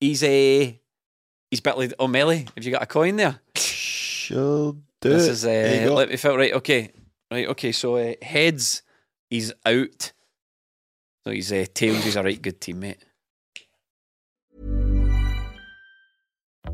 He's 0.00 0.22
a 0.22 0.80
he's 1.50 1.60
Bentley 1.60 1.92
O'Malley. 2.00 2.46
Have 2.54 2.64
you 2.64 2.72
got 2.72 2.82
a 2.82 2.86
coin 2.86 3.16
there? 3.16 3.40
She'll 3.54 4.72
do 5.00 5.08
this 5.10 5.26
it. 5.26 5.30
is 5.30 5.44
uh, 5.44 5.92
let 5.94 6.08
me 6.08 6.16
feel 6.16 6.36
right. 6.36 6.54
Okay, 6.54 6.90
right. 7.30 7.48
Okay, 7.48 7.72
so 7.72 7.96
uh, 7.96 8.14
heads, 8.22 8.82
he's 9.28 9.52
out. 9.66 10.12
So 11.24 11.30
he's 11.30 11.52
uh, 11.52 11.66
tails. 11.74 12.04
He's 12.04 12.16
a 12.16 12.22
right 12.22 12.40
good 12.40 12.60
teammate. 12.60 12.96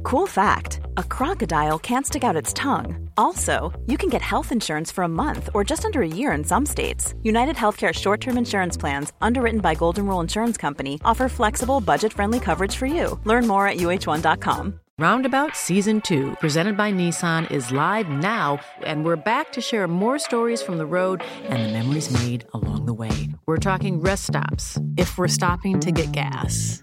Cool 0.03 0.27
fact 0.27 0.81
a 0.97 1.03
crocodile 1.03 1.79
can't 1.79 2.07
stick 2.07 2.25
out 2.25 2.37
its 2.37 2.53
tongue. 2.53 3.11
Also, 3.17 3.73
you 3.87 3.99
can 3.99 4.09
get 4.09 4.23
health 4.23 4.53
insurance 4.53 4.91
for 4.91 5.05
a 5.05 5.09
month 5.09 5.51
or 5.55 5.63
just 5.65 5.85
under 5.85 6.01
a 6.03 6.09
year 6.09 6.33
in 6.33 6.43
some 6.45 6.65
states. 6.67 7.15
United 7.23 7.57
Healthcare 7.57 7.93
short 7.95 8.21
term 8.21 8.39
insurance 8.39 8.77
plans, 8.77 9.13
underwritten 9.21 9.61
by 9.61 9.75
Golden 9.75 10.07
Rule 10.07 10.21
Insurance 10.21 10.57
Company, 10.57 11.01
offer 11.05 11.29
flexible, 11.29 11.81
budget 11.81 12.13
friendly 12.13 12.41
coverage 12.41 12.75
for 12.75 12.87
you. 12.87 13.21
Learn 13.25 13.47
more 13.47 13.69
at 13.69 13.77
uh1.com. 13.77 14.81
Roundabout 14.99 15.55
Season 15.55 16.01
2, 16.01 16.37
presented 16.41 16.75
by 16.75 16.91
Nissan, 16.91 17.51
is 17.51 17.71
live 17.71 18.09
now, 18.09 18.59
and 18.83 19.05
we're 19.05 19.17
back 19.17 19.53
to 19.53 19.61
share 19.61 19.87
more 19.87 20.19
stories 20.19 20.63
from 20.63 20.79
the 20.79 20.87
road 20.87 21.23
and 21.49 21.67
the 21.67 21.73
memories 21.79 22.11
made 22.25 22.47
along 22.55 22.87
the 22.87 22.95
way. 22.95 23.29
We're 23.45 23.59
talking 23.59 24.01
rest 24.01 24.29
stops, 24.29 24.79
if 24.97 25.19
we're 25.19 25.29
stopping 25.29 25.81
to 25.81 25.93
get 25.93 26.13
gas. 26.13 26.83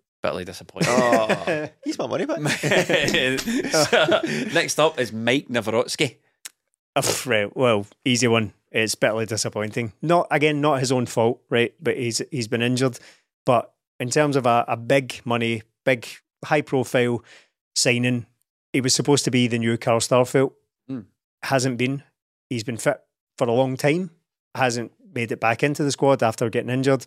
Bitterly 0.21 0.45
disappointed. 0.45 0.89
Oh, 0.89 1.69
he's 1.83 1.97
my 1.97 2.07
money 2.07 2.25
back. 2.25 2.39
So, 3.71 4.21
next 4.53 4.79
up 4.79 4.99
is 4.99 5.11
Mike 5.11 5.47
Nawrocki. 5.47 6.17
Oh, 6.95 7.21
right, 7.25 7.55
well, 7.55 7.87
easy 8.05 8.27
one. 8.27 8.53
It's 8.71 8.95
bitterly 8.95 9.25
disappointing. 9.25 9.93
Not 10.01 10.27
again, 10.29 10.61
not 10.61 10.79
his 10.79 10.91
own 10.91 11.05
fault, 11.05 11.41
right? 11.49 11.73
But 11.81 11.97
he's 11.97 12.21
he's 12.31 12.47
been 12.47 12.61
injured. 12.61 12.99
But 13.45 13.73
in 13.99 14.09
terms 14.09 14.35
of 14.35 14.45
a, 14.45 14.63
a 14.67 14.77
big 14.77 15.21
money, 15.25 15.63
big 15.85 16.07
high 16.45 16.61
profile 16.61 17.23
signing, 17.75 18.27
he 18.73 18.81
was 18.81 18.93
supposed 18.93 19.25
to 19.25 19.31
be 19.31 19.47
the 19.47 19.59
new 19.59 19.77
Carl 19.77 19.99
Starfelt. 19.99 20.53
Mm. 20.89 21.05
Hasn't 21.43 21.77
been. 21.77 22.03
He's 22.49 22.63
been 22.63 22.77
fit 22.77 23.01
for 23.37 23.47
a 23.47 23.53
long 23.53 23.75
time. 23.75 24.11
Hasn't 24.55 24.91
made 25.13 25.31
it 25.31 25.39
back 25.39 25.63
into 25.63 25.83
the 25.83 25.91
squad 25.91 26.23
after 26.23 26.49
getting 26.49 26.69
injured. 26.69 27.05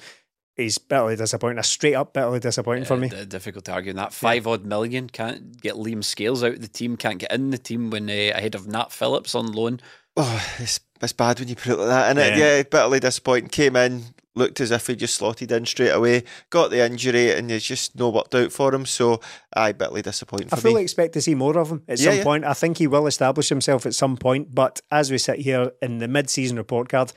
He's 0.57 0.79
bitterly 0.79 1.17
disappointing. 1.17 1.59
A 1.59 1.65
straight 1.65 1.95
up 1.95 2.13
bitterly 2.13 2.39
disappointing 2.41 2.85
for 2.85 2.97
me. 2.97 3.11
Uh, 3.11 3.25
difficult 3.25 3.65
to 3.65 3.73
argue 3.73 3.91
in 3.91 3.97
that. 3.97 4.13
Five 4.13 4.47
odd 4.47 4.65
million 4.65 5.09
can't 5.09 5.61
get 5.61 5.75
Liam 5.75 6.05
Scales 6.05 6.45
out 6.45 6.53
of 6.55 6.61
the 6.61 6.69
team, 6.69 6.97
can't 6.97 7.19
get 7.19 7.33
in 7.33 7.51
the 7.51 7.59
team 7.59 7.91
when 7.91 8.09
uh, 8.09 8.13
ahead 8.35 8.55
of 8.55 8.69
Nat 8.69 8.93
Phillips 8.93 9.35
on 9.35 9.51
loan. 9.51 9.81
Oh, 10.17 10.47
it's, 10.61 10.79
it's 11.03 11.13
bad 11.13 11.41
when 11.41 11.49
you 11.49 11.57
put 11.57 11.73
it 11.73 11.77
like 11.79 11.89
that, 11.89 12.17
is 12.17 12.39
Yeah. 12.39 12.57
Yeah, 12.57 12.63
bitterly 12.63 13.01
disappointing. 13.01 13.49
Came 13.49 13.75
in, 13.75 14.05
looked 14.37 14.61
as 14.61 14.71
if 14.71 14.87
he 14.87 14.95
just 14.95 15.17
slotted 15.17 15.51
in 15.51 15.67
straight 15.67 15.91
away, 15.91 16.23
got 16.51 16.71
the 16.71 16.87
injury, 16.87 17.33
and 17.33 17.51
it's 17.51 17.67
just 17.67 17.97
no 17.97 18.11
worked 18.11 18.33
out 18.37 18.53
for 18.53 18.73
him. 18.73 18.87
So, 18.87 19.21
I 19.57 19.73
bitterly 19.73 20.03
disappointing 20.03 20.51
I 20.53 20.57
fully 20.57 20.77
me. 20.77 20.83
expect 20.83 21.15
to 21.15 21.21
see 21.21 21.35
more 21.35 21.59
of 21.59 21.69
him 21.69 21.83
at 21.89 21.99
Yeah, 21.99 22.11
some 22.11 22.19
yeah. 22.19 22.23
point. 22.23 22.45
I 22.45 22.55
think 22.55 22.79
he 22.79 22.87
will 22.87 23.09
establish 23.09 23.49
himself 23.49 23.87
at 23.87 23.95
some 23.97 24.17
point. 24.17 24.55
But 24.55 24.81
as 24.93 25.11
we 25.11 25.19
sit 25.19 25.41
here 25.41 25.73
in 25.83 25.99
the 25.99 26.07
mid-season 26.07 26.59
report 26.59 26.89
card, 26.89 27.13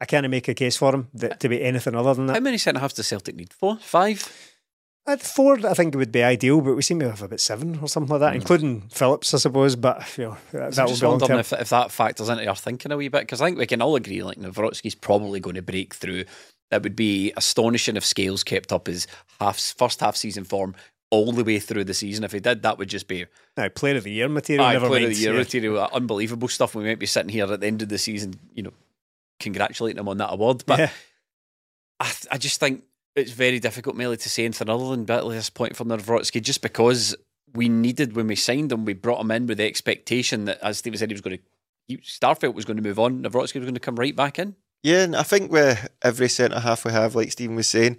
I 0.00 0.04
can't 0.04 0.28
make 0.28 0.48
a 0.48 0.54
case 0.54 0.76
for 0.76 0.94
him 0.94 1.08
that, 1.14 1.40
to 1.40 1.48
be 1.48 1.62
anything 1.62 1.94
other 1.94 2.14
than 2.14 2.26
that. 2.26 2.34
How 2.34 2.40
many 2.40 2.58
centre 2.58 2.80
halves 2.80 2.94
does 2.94 3.06
Celtic 3.06 3.34
need? 3.34 3.52
Four? 3.52 3.78
Five? 3.78 4.52
At 5.08 5.22
four, 5.22 5.64
I 5.64 5.74
think 5.74 5.94
it 5.94 5.98
would 5.98 6.10
be 6.10 6.24
ideal, 6.24 6.60
but 6.60 6.74
we 6.74 6.82
seem 6.82 6.98
to 6.98 7.08
have 7.08 7.22
about 7.22 7.38
seven 7.38 7.78
or 7.80 7.88
something 7.88 8.10
like 8.10 8.20
that, 8.20 8.34
including 8.34 8.82
Phillips, 8.88 9.32
I 9.32 9.38
suppose. 9.38 9.76
But 9.76 10.02
you 10.18 10.24
know, 10.24 10.36
that, 10.50 10.74
So 10.74 10.84
that 10.84 10.88
will 11.06 11.18
be 11.18 11.26
long 11.26 11.38
if, 11.38 11.52
if 11.52 11.68
that 11.68 11.92
factors 11.92 12.28
into 12.28 12.44
our 12.46 12.56
thinking 12.56 12.90
a 12.90 12.96
wee 12.96 13.08
bit 13.08 13.20
because 13.20 13.40
I 13.40 13.46
think 13.46 13.58
we 13.58 13.66
can 13.66 13.80
all 13.80 13.94
agree 13.94 14.24
like 14.24 14.36
Nawrocki's 14.36 14.96
probably 14.96 15.38
going 15.38 15.54
to 15.54 15.62
break 15.62 15.94
through. 15.94 16.24
That 16.70 16.82
would 16.82 16.96
be 16.96 17.32
astonishing 17.36 17.96
if 17.96 18.04
Scales 18.04 18.42
kept 18.42 18.72
up 18.72 18.88
his 18.88 19.06
half 19.40 19.60
first 19.60 20.00
half 20.00 20.16
season 20.16 20.42
form 20.42 20.74
all 21.10 21.30
the 21.30 21.44
way 21.44 21.60
through 21.60 21.84
the 21.84 21.94
season. 21.94 22.24
If 22.24 22.32
he 22.32 22.40
did, 22.40 22.62
that 22.62 22.78
would 22.78 22.88
just 22.88 23.06
be 23.06 23.26
Now, 23.56 23.68
player 23.68 23.96
of 23.96 24.02
the 24.02 24.10
year 24.10 24.28
material. 24.28 24.66
aye, 24.66 24.76
player 24.76 24.90
mind. 24.90 25.04
of 25.04 25.10
the 25.10 25.16
year 25.16 25.32
yeah. 25.32 25.38
material, 25.38 25.78
uh, 25.78 25.88
unbelievable 25.92 26.48
stuff. 26.48 26.74
We 26.74 26.82
might 26.82 26.98
be 26.98 27.06
sitting 27.06 27.28
here 27.28 27.50
at 27.52 27.60
the 27.60 27.66
end 27.68 27.82
of 27.82 27.88
the 27.88 27.98
season, 27.98 28.34
you 28.54 28.64
know, 28.64 28.72
congratulating 29.40 29.98
him 29.98 30.08
on 30.08 30.18
that 30.18 30.32
award. 30.32 30.64
But 30.66 30.78
Yeah. 30.78 30.90
I, 32.00 32.04
th- 32.04 32.26
I 32.30 32.38
just 32.38 32.60
think 32.60 32.84
it's 33.14 33.30
very 33.32 33.58
difficult, 33.58 33.96
Melly, 33.96 34.16
to 34.18 34.28
say 34.28 34.44
anything 34.44 34.68
other 34.68 34.90
than 34.90 35.04
bitterly 35.04 35.36
disappointed 35.36 35.76
for 35.76 35.84
Nawrocki 35.84 36.42
just 36.42 36.60
because 36.62 37.16
we 37.54 37.68
needed 37.68 38.14
when 38.14 38.26
we 38.26 38.36
signed 38.36 38.70
him, 38.72 38.84
we 38.84 38.92
brought 38.92 39.20
him 39.20 39.30
in 39.30 39.46
with 39.46 39.58
the 39.58 39.64
expectation 39.66 40.44
that, 40.44 40.58
as 40.62 40.78
Stephen 40.78 40.98
said, 40.98 41.10
he 41.10 41.14
was 41.14 41.22
going 41.22 41.38
to. 41.38 41.42
He, 41.88 41.96
Starfelt 41.98 42.52
was 42.54 42.64
going 42.64 42.76
to 42.76 42.82
move 42.82 42.98
on. 42.98 43.22
Nawrocki 43.22 43.54
was 43.54 43.64
going 43.64 43.74
to 43.74 43.80
come 43.80 43.96
right 43.96 44.14
back 44.14 44.38
in. 44.38 44.56
Yeah, 44.82 45.02
and 45.04 45.16
I 45.16 45.22
think 45.22 45.50
with 45.50 45.88
every 46.02 46.28
centre 46.28 46.60
half 46.60 46.84
we 46.84 46.92
have, 46.92 47.14
like 47.14 47.32
Stephen 47.32 47.56
was 47.56 47.68
saying, 47.68 47.96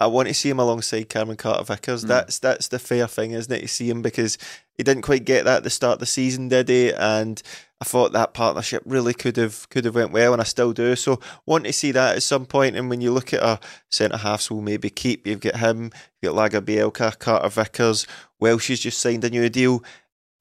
I 0.00 0.06
want 0.06 0.28
to 0.28 0.34
see 0.34 0.48
him 0.48 0.58
alongside 0.58 1.10
Cameron 1.10 1.36
Carter 1.36 1.64
Vickers. 1.64 2.02
Hmm. 2.02 2.08
That's 2.08 2.38
that's 2.38 2.68
the 2.68 2.78
fair 2.78 3.06
thing, 3.06 3.32
isn't 3.32 3.52
it? 3.52 3.60
To 3.60 3.68
see 3.68 3.88
him 3.90 4.02
because 4.02 4.38
he 4.76 4.82
didn't 4.82 5.02
quite 5.02 5.24
get 5.24 5.44
that 5.44 5.58
at 5.58 5.62
the 5.62 5.70
start 5.70 5.94
of 5.94 5.98
the 6.00 6.06
season, 6.06 6.48
did 6.48 6.68
he? 6.70 6.92
And 6.92 7.42
I 7.82 7.84
thought 7.84 8.12
that 8.12 8.34
partnership 8.34 8.82
really 8.86 9.14
could 9.14 9.36
have 9.36 9.68
could 9.68 9.84
have 9.84 9.94
went 9.94 10.12
well, 10.12 10.32
and 10.32 10.40
I 10.40 10.44
still 10.44 10.72
do. 10.72 10.96
So 10.96 11.20
want 11.44 11.64
to 11.64 11.72
see 11.72 11.92
that 11.92 12.16
at 12.16 12.22
some 12.22 12.46
point. 12.46 12.76
And 12.76 12.88
when 12.88 13.00
you 13.00 13.12
look 13.12 13.34
at 13.34 13.42
our 13.42 13.60
centre 13.90 14.16
halves, 14.16 14.50
we'll 14.50 14.62
maybe 14.62 14.90
keep. 14.90 15.26
You've 15.26 15.40
got 15.40 15.56
him, 15.56 15.92
you've 16.20 16.34
got 16.34 16.50
Lagerbielke, 16.50 17.18
Carter 17.18 17.48
Vickers. 17.48 18.06
Welsh 18.38 18.68
has 18.68 18.80
just 18.80 18.98
signed 18.98 19.24
a 19.24 19.30
new 19.30 19.48
deal. 19.48 19.84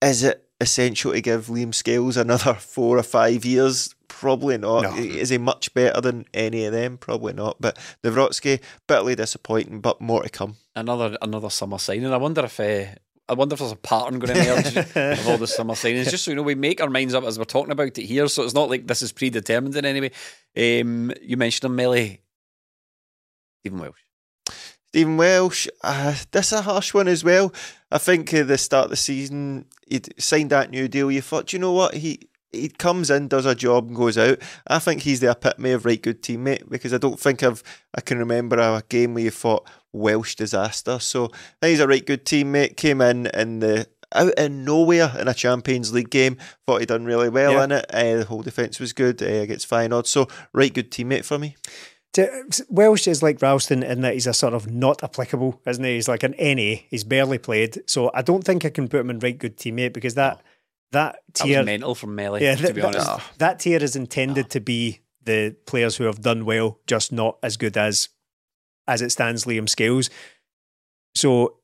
Is 0.02 0.24
it 0.24 0.45
essential 0.62 1.12
to 1.12 1.22
give 1.22 1.48
Liam 1.48 1.74
Scales 1.74 2.17
another 2.17 2.54
four 2.60 2.98
or 2.98 3.04
five 3.04 3.45
years? 3.45 3.93
Probably 4.19 4.58
not. 4.58 4.84
No. 4.84 4.95
Is 4.97 5.29
he 5.29 5.38
much 5.38 5.73
better 5.73 6.01
than 6.01 6.25
any 6.34 6.65
of 6.65 6.73
them? 6.73 6.97
Probably 6.97 7.32
not. 7.32 7.55
But 7.62 7.77
Nawrocki, 8.03 8.60
bitterly 8.86 9.15
disappointing, 9.15 9.79
but 9.79 10.01
more 10.01 10.23
to 10.23 10.29
come. 10.29 10.58
Another 10.75 11.17
another 11.21 11.49
summer 11.49 11.77
signing. 11.77 12.12
I 12.12 12.17
wonder 12.17 12.43
if 12.43 12.60
uh, 12.60 12.88
I 13.29 13.34
wonder 13.34 13.53
if 13.53 13.60
there's 13.60 13.71
a 13.71 13.77
pattern 13.77 14.19
going 14.19 14.34
to 14.34 14.41
emerge 14.41 14.75
of 15.19 15.27
all 15.29 15.38
the 15.38 15.47
summer 15.47 15.73
signings. 15.75 16.10
Just 16.10 16.25
so 16.25 16.32
you 16.32 16.36
know, 16.36 16.43
we 16.43 16.53
make 16.53 16.82
our 16.82 16.89
minds 16.89 17.13
up 17.13 17.23
as 17.23 17.39
we're 17.39 17.45
talking 17.45 17.71
about 17.71 17.97
it 17.97 18.05
here, 18.05 18.27
so 18.27 18.43
it's 18.43 18.53
not 18.53 18.69
like 18.69 18.88
this 18.88 19.01
is 19.01 19.13
predetermined 19.13 19.77
in 19.77 19.86
any 19.86 20.01
way. 20.01 20.82
Um, 20.82 21.13
you 21.21 21.38
mentioned 21.38 21.69
him, 21.69 21.77
Melly. 21.77 22.19
Stephen 23.62 23.79
Welsh. 23.79 24.01
Stephen 24.89 25.15
Welsh, 25.15 25.67
uh, 25.82 26.15
this 26.32 26.47
is 26.47 26.60
a 26.60 26.62
harsh 26.63 26.93
one 26.93 27.08
as 27.08 27.23
well. 27.23 27.53
I 27.89 27.99
think 27.99 28.34
at 28.34 28.49
the 28.49 28.58
start 28.58 28.86
of 28.86 28.89
the 28.89 28.97
season, 28.97 29.67
he'd 29.88 30.13
signed 30.21 30.49
that 30.49 30.71
new 30.71 30.89
deal. 30.89 31.10
You 31.10 31.21
thought, 31.21 31.47
"Do 31.47 31.55
you 31.55 31.62
know 31.62 31.71
what? 31.71 31.93
He 31.93 32.28
he 32.51 32.69
comes 32.69 33.09
in, 33.09 33.27
does 33.27 33.45
a 33.45 33.55
job, 33.55 33.88
and 33.88 33.95
goes 33.95 34.17
out. 34.17 34.39
I 34.67 34.79
think 34.79 35.01
he's 35.01 35.19
the 35.19 35.31
epitome 35.31 35.71
of 35.71 35.85
right 35.85 36.01
good 36.01 36.21
teammate 36.23 36.69
because 36.69 36.93
I 36.93 36.97
don't 36.97 37.19
think 37.19 37.43
I've 37.43 37.63
I 37.95 38.01
can 38.01 38.17
remember 38.17 38.57
a 38.57 38.83
game 38.89 39.13
where 39.13 39.23
you 39.23 39.31
thought 39.31 39.67
Welsh 39.93 40.35
disaster. 40.35 40.99
So 40.99 41.31
he's 41.62 41.79
a 41.79 41.88
right 41.88 42.05
good 42.05 42.25
teammate. 42.25 42.75
Came 42.77 43.01
in 43.01 43.27
in 43.27 43.59
the 43.59 43.88
out 44.15 44.33
in 44.39 44.65
nowhere 44.65 45.12
in 45.19 45.27
a 45.27 45.33
Champions 45.33 45.93
League 45.93 46.09
game. 46.09 46.38
Thought 46.65 46.79
he'd 46.79 46.88
done 46.88 47.05
really 47.05 47.29
well 47.29 47.51
Yeah. 47.53 47.63
in 47.65 47.71
it. 47.71 47.85
Uh, 47.93 48.17
the 48.17 48.25
whole 48.25 48.41
defence 48.41 48.79
was 48.79 48.93
good 48.93 49.21
uh, 49.21 49.25
against 49.27 49.69
Feyenoord. 49.69 50.07
So 50.07 50.27
right 50.51 50.73
good 50.73 50.89
teammate 50.91 51.25
for 51.25 51.38
me. 51.38 51.55
To, 52.13 52.27
Welsh 52.69 53.07
is 53.07 53.21
like 53.21 53.39
Ralston 53.39 53.83
in 53.83 54.01
that 54.01 54.15
he's 54.15 54.25
a 54.25 54.33
sort 54.33 54.55
of 54.55 54.67
not 54.67 55.03
applicable, 55.03 55.62
isn't 55.67 55.83
he? 55.83 55.93
He's 55.93 56.07
like 56.07 56.23
an 56.23 56.33
NA. 56.39 56.77
He's 56.89 57.03
barely 57.03 57.38
played, 57.38 57.83
so 57.85 58.09
I 58.15 58.23
don't 58.23 58.43
think 58.43 58.65
I 58.65 58.69
can 58.71 58.88
put 58.88 59.01
him 59.01 59.12
in 59.12 59.19
right 59.19 59.38
good 59.38 59.57
teammate 59.57 59.93
because 59.93 60.15
that 60.15 60.41
that 60.91 61.19
That 61.34 61.43
tier, 61.45 61.58
was 61.60 61.65
mental 61.65 61.95
from 61.95 62.15
Melly, 62.15 62.43
yeah, 62.43 62.56
to 62.56 62.62
that, 62.63 62.75
be 62.75 62.82
that- 62.82 62.95
honest. 62.95 63.38
that 63.39 63.60
tier 63.60 63.84
is 63.84 63.95
intended 63.95 64.45
ah. 64.45 64.49
to 64.54 64.60
be 64.60 64.99
the 65.23 65.56
players 65.65 65.97
who 65.97 66.06
have 66.06 66.21
done 66.21 66.45
well, 66.45 66.80
just 66.88 67.12
not 67.12 67.38
as 67.43 67.58
good 67.58 67.78
as 67.78 68.10
as 68.88 69.02
it 69.02 69.12
stands. 69.12 69.45
Liam 69.45 69.69
Scales. 69.69 70.10
So, 71.15 71.58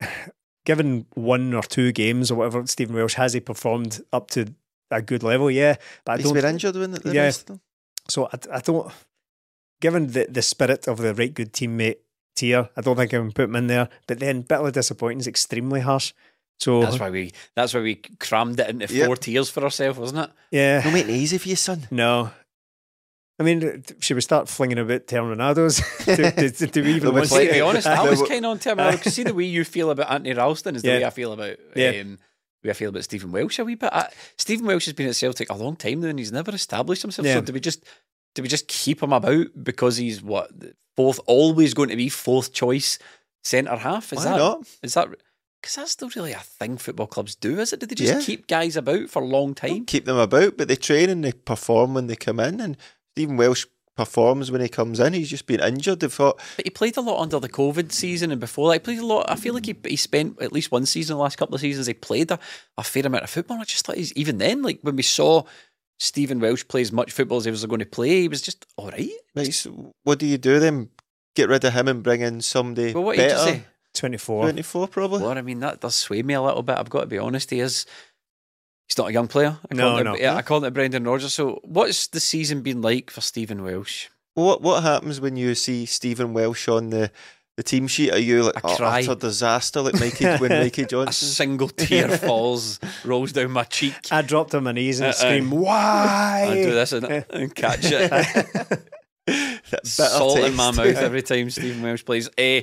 given 0.64 1.06
one 1.14 1.54
or 1.54 1.62
two 1.62 1.92
games 1.92 2.30
or 2.30 2.36
whatever, 2.36 2.66
Stephen 2.66 2.94
Welsh 2.96 3.14
has 3.14 3.32
he 3.32 3.40
performed 3.40 4.00
up 4.12 4.30
to 4.30 4.54
a 4.90 5.00
good 5.02 5.22
level? 5.22 5.50
Yeah, 5.50 5.76
but 6.04 6.12
I 6.12 6.16
He's 6.16 6.24
don't. 6.26 6.34
been 6.34 6.44
injured 6.44 6.76
when 6.76 6.90
the 6.92 7.12
Yeah. 7.12 7.22
rest 7.22 7.40
of 7.42 7.46
them. 7.46 7.60
So 8.08 8.26
I, 8.26 8.38
I 8.56 8.60
don't. 8.60 8.92
Given 9.80 10.08
the 10.08 10.26
the 10.28 10.42
spirit 10.42 10.86
of 10.88 10.98
the 10.98 11.14
right 11.14 11.32
good 11.32 11.52
teammate 11.52 11.98
tier, 12.36 12.68
I 12.76 12.80
don't 12.80 12.96
think 12.96 13.12
I 13.14 13.18
can 13.18 13.32
put 13.32 13.44
him 13.44 13.56
in 13.56 13.66
there. 13.66 13.88
But 14.06 14.18
then 14.20 14.42
bitterly 14.42 14.72
disappointing 14.72 15.20
is 15.20 15.26
extremely 15.26 15.80
harsh. 15.80 16.12
So 16.62 16.80
That's 16.82 16.98
why 17.00 17.10
we 17.10 17.32
that's 17.56 17.74
why 17.74 17.80
we 17.80 17.94
crammed 18.20 18.60
it 18.60 18.68
into 18.70 18.86
Yep. 18.94 19.06
four 19.06 19.16
tiers 19.16 19.50
for 19.50 19.62
ourselves, 19.64 19.98
wasn't 19.98 20.20
it? 20.26 20.30
yeah, 20.50 20.82
No 20.84 20.90
making 20.92 21.14
it 21.14 21.18
easy 21.18 21.38
for 21.38 21.48
you, 21.48 21.56
son. 21.56 21.88
no. 21.90 22.30
I 23.40 23.44
mean, 23.44 23.82
should 23.98 24.14
we 24.14 24.20
start 24.20 24.48
flinging 24.48 24.78
about 24.78 25.06
terminados? 25.08 25.82
to, 26.04 26.30
to, 26.30 26.50
to, 26.50 26.66
do 26.68 26.82
we 26.84 26.92
even 26.94 27.12
want 27.12 27.28
to 27.28 27.38
be 27.50 27.60
honest, 27.60 27.86
I 27.88 27.96
No, 28.04 28.10
was 28.10 28.20
but- 28.20 28.28
kind 28.28 28.44
of 28.44 28.50
on 28.52 28.58
terminal. 28.60 28.92
Because 28.92 29.14
see 29.14 29.24
the 29.24 29.34
way 29.34 29.44
you 29.44 29.64
feel 29.64 29.90
about 29.90 30.10
Anthony 30.10 30.34
Ralston 30.34 30.76
is 30.76 30.82
the 30.82 30.88
Yeah. 30.88 30.98
way 30.98 31.04
I 31.06 31.10
feel 31.10 31.32
about 31.32 31.56
Yeah. 31.74 31.88
um, 32.02 32.18
the 32.62 32.68
way 32.68 32.70
I 32.70 32.74
feel 32.74 32.90
about 32.90 33.02
Stephen 33.04 33.32
Welsh 33.32 33.58
a 33.58 33.64
wee 33.64 33.74
bit. 33.74 33.90
I, 33.92 34.10
Stephen 34.36 34.66
Welsh 34.66 34.84
has 34.84 34.94
been 34.94 35.08
at 35.08 35.16
Celtic 35.16 35.50
a 35.50 35.54
long 35.56 35.74
time 35.76 36.00
now, 36.02 36.08
and 36.08 36.18
he's 36.18 36.30
never 36.30 36.52
established 36.54 37.02
himself. 37.02 37.26
Yeah. 37.26 37.36
So 37.36 37.40
do 37.40 37.52
we 37.52 37.60
just 37.60 37.84
do 38.36 38.42
we 38.42 38.48
just 38.48 38.68
keep 38.68 39.02
him 39.02 39.12
about 39.12 39.46
because 39.60 39.96
he's 39.96 40.22
what 40.22 40.50
fourth, 40.94 41.18
always 41.26 41.74
going 41.74 41.88
to 41.88 41.96
be 41.96 42.08
fourth 42.10 42.52
choice 42.52 42.98
centre 43.42 43.74
half? 43.76 44.12
Is 44.12 44.18
Why 44.18 44.24
that 44.24 44.36
not? 44.38 44.66
is 44.84 44.94
that 44.94 45.08
because 45.62 45.76
that's 45.76 45.92
still 45.92 46.10
really 46.16 46.32
a 46.32 46.40
thing 46.40 46.76
football 46.76 47.06
clubs 47.06 47.34
do? 47.36 47.58
Is 47.60 47.72
it? 47.72 47.80
Do 47.80 47.86
they 47.86 47.94
just 47.94 48.12
Yeah. 48.12 48.20
keep 48.20 48.48
guys 48.48 48.76
about 48.76 49.08
for 49.08 49.22
a 49.22 49.26
long 49.26 49.54
time? 49.54 49.84
keep 49.86 50.04
them 50.04 50.18
about, 50.18 50.56
but 50.56 50.68
they 50.68 50.76
train 50.76 51.08
and 51.08 51.24
they 51.24 51.32
perform 51.32 51.94
when 51.94 52.08
they 52.08 52.16
come 52.16 52.40
in. 52.40 52.60
And 52.60 52.76
Stephen 53.14 53.36
Welsh 53.36 53.66
performs 53.96 54.50
when 54.50 54.60
he 54.62 54.68
comes 54.68 54.98
in. 54.98 55.12
He's 55.12 55.28
just 55.30 55.46
been 55.46 55.60
injured. 55.60 56.00
They 56.00 56.08
thought, 56.08 56.40
But 56.56 56.66
he 56.66 56.70
played 56.70 56.96
a 56.96 57.00
lot 57.02 57.20
under 57.20 57.38
the 57.38 57.48
COVID 57.48 57.92
season 57.92 58.30
and 58.30 58.40
before 58.40 58.68
that. 58.70 58.74
He 58.74 58.78
played 58.80 58.98
a 58.98 59.06
lot. 59.06 59.30
I 59.30 59.36
feel 59.36 59.52
like 59.54 59.66
he, 59.66 59.76
he 59.86 59.96
spent 59.96 60.40
at 60.40 60.52
least 60.52 60.72
one 60.72 60.86
season, 60.86 61.16
the 61.16 61.22
last 61.22 61.36
couple 61.36 61.54
of 61.54 61.60
seasons, 61.60 61.86
he 61.86 61.94
played 61.94 62.30
a, 62.30 62.38
a 62.78 62.82
fair 62.82 63.04
amount 63.06 63.24
of 63.24 63.30
football. 63.30 63.58
I 63.60 63.64
just 63.64 63.84
thought 63.84 63.96
he's, 63.98 64.12
even 64.14 64.38
then, 64.38 64.62
like 64.62 64.78
when 64.82 64.96
we 64.96 65.02
saw 65.02 65.42
Stephen 65.98 66.40
Welsh 66.40 66.66
play 66.66 66.80
as 66.80 66.90
much 66.90 67.12
football 67.12 67.38
as 67.38 67.44
he 67.44 67.50
was 67.50 67.64
going 67.66 67.80
to 67.80 67.86
play, 67.86 68.22
he 68.22 68.28
was 68.28 68.40
just 68.42 68.64
all 68.76 68.88
right. 68.90 69.10
right, 69.36 69.52
so 69.54 69.92
what 70.04 70.18
do 70.18 70.26
you 70.26 70.38
do 70.38 70.58
then? 70.58 70.88
Get 71.34 71.48
rid 71.48 71.64
of 71.64 71.72
him 71.72 71.88
and 71.88 72.02
bring 72.02 72.20
in 72.22 72.40
somebody 72.40 72.92
Well, 72.92 73.04
what 73.04 73.16
better? 73.16 73.62
Say? 73.94 74.00
24. 74.00 74.42
24 74.44 74.88
probably. 74.88 75.22
Well, 75.22 75.36
I 75.36 75.42
mean, 75.42 75.60
that 75.60 75.80
does 75.80 75.94
sway 75.94 76.22
me 76.22 76.34
a 76.34 76.42
little 76.42 76.62
bit. 76.62 76.78
I've 76.78 76.90
got 76.90 77.00
to 77.02 77.06
be 77.06 77.18
honest. 77.18 77.50
He 77.50 77.60
is. 77.60 77.86
He's 78.88 78.98
not 78.98 79.10
a 79.10 79.12
young 79.12 79.28
player. 79.28 79.58
No, 79.72 79.88
according 79.88 80.04
no. 80.04 80.16
To, 80.16 80.22
yeah, 80.22 80.38
according 80.38 80.66
to 80.66 80.70
Brendan 80.70 81.04
Rodgers. 81.04 81.32
So, 81.32 81.60
what's 81.62 82.08
the 82.08 82.20
season 82.20 82.62
been 82.62 82.82
like 82.82 83.10
for 83.10 83.20
Stephen 83.20 83.62
Welsh? 83.62 84.08
What 84.34 84.60
what 84.62 84.82
happens 84.82 85.20
when 85.20 85.36
you 85.36 85.54
see 85.54 85.86
Stephen 85.86 86.32
Welsh 86.34 86.66
on 86.68 86.90
the, 86.90 87.10
the 87.56 87.62
team 87.62 87.86
sheet? 87.86 88.12
Are 88.12 88.18
you 88.18 88.42
like 88.44 88.56
I 88.56 88.60
oh, 88.72 88.76
cry. 88.76 89.00
utter 89.00 89.14
disaster 89.14 89.80
like 89.82 90.00
Mikey 90.00 90.24
when 90.38 90.50
Mikey 90.50 90.86
Johnston? 90.86 91.28
A 91.28 91.30
single 91.30 91.68
tear 91.68 92.08
falls, 92.18 92.80
rolls 93.04 93.32
down 93.32 93.50
my 93.52 93.64
cheek. 93.64 93.94
I 94.10 94.22
dropped 94.22 94.54
on 94.54 94.64
my 94.64 94.72
knees 94.72 95.00
and 95.00 95.08
Uh, 95.08 95.10
uh, 95.10 95.12
screamed, 95.12 95.52
Why? 95.52 96.46
I 96.50 96.54
do 96.54 96.70
this 96.72 96.92
and, 96.92 97.04
and 97.30 97.54
catch 97.54 97.80
it. 97.84 98.10
That 99.26 99.84
bitter 99.84 99.86
Salt 99.86 100.38
in 100.40 100.54
my 100.56 100.72
taste. 100.72 100.76
mouth 100.76 100.96
every 100.96 101.22
time 101.22 101.48
Stephen 101.48 101.80
Welsh 101.82 102.04
plays. 102.04 102.28
Eh, 102.36 102.62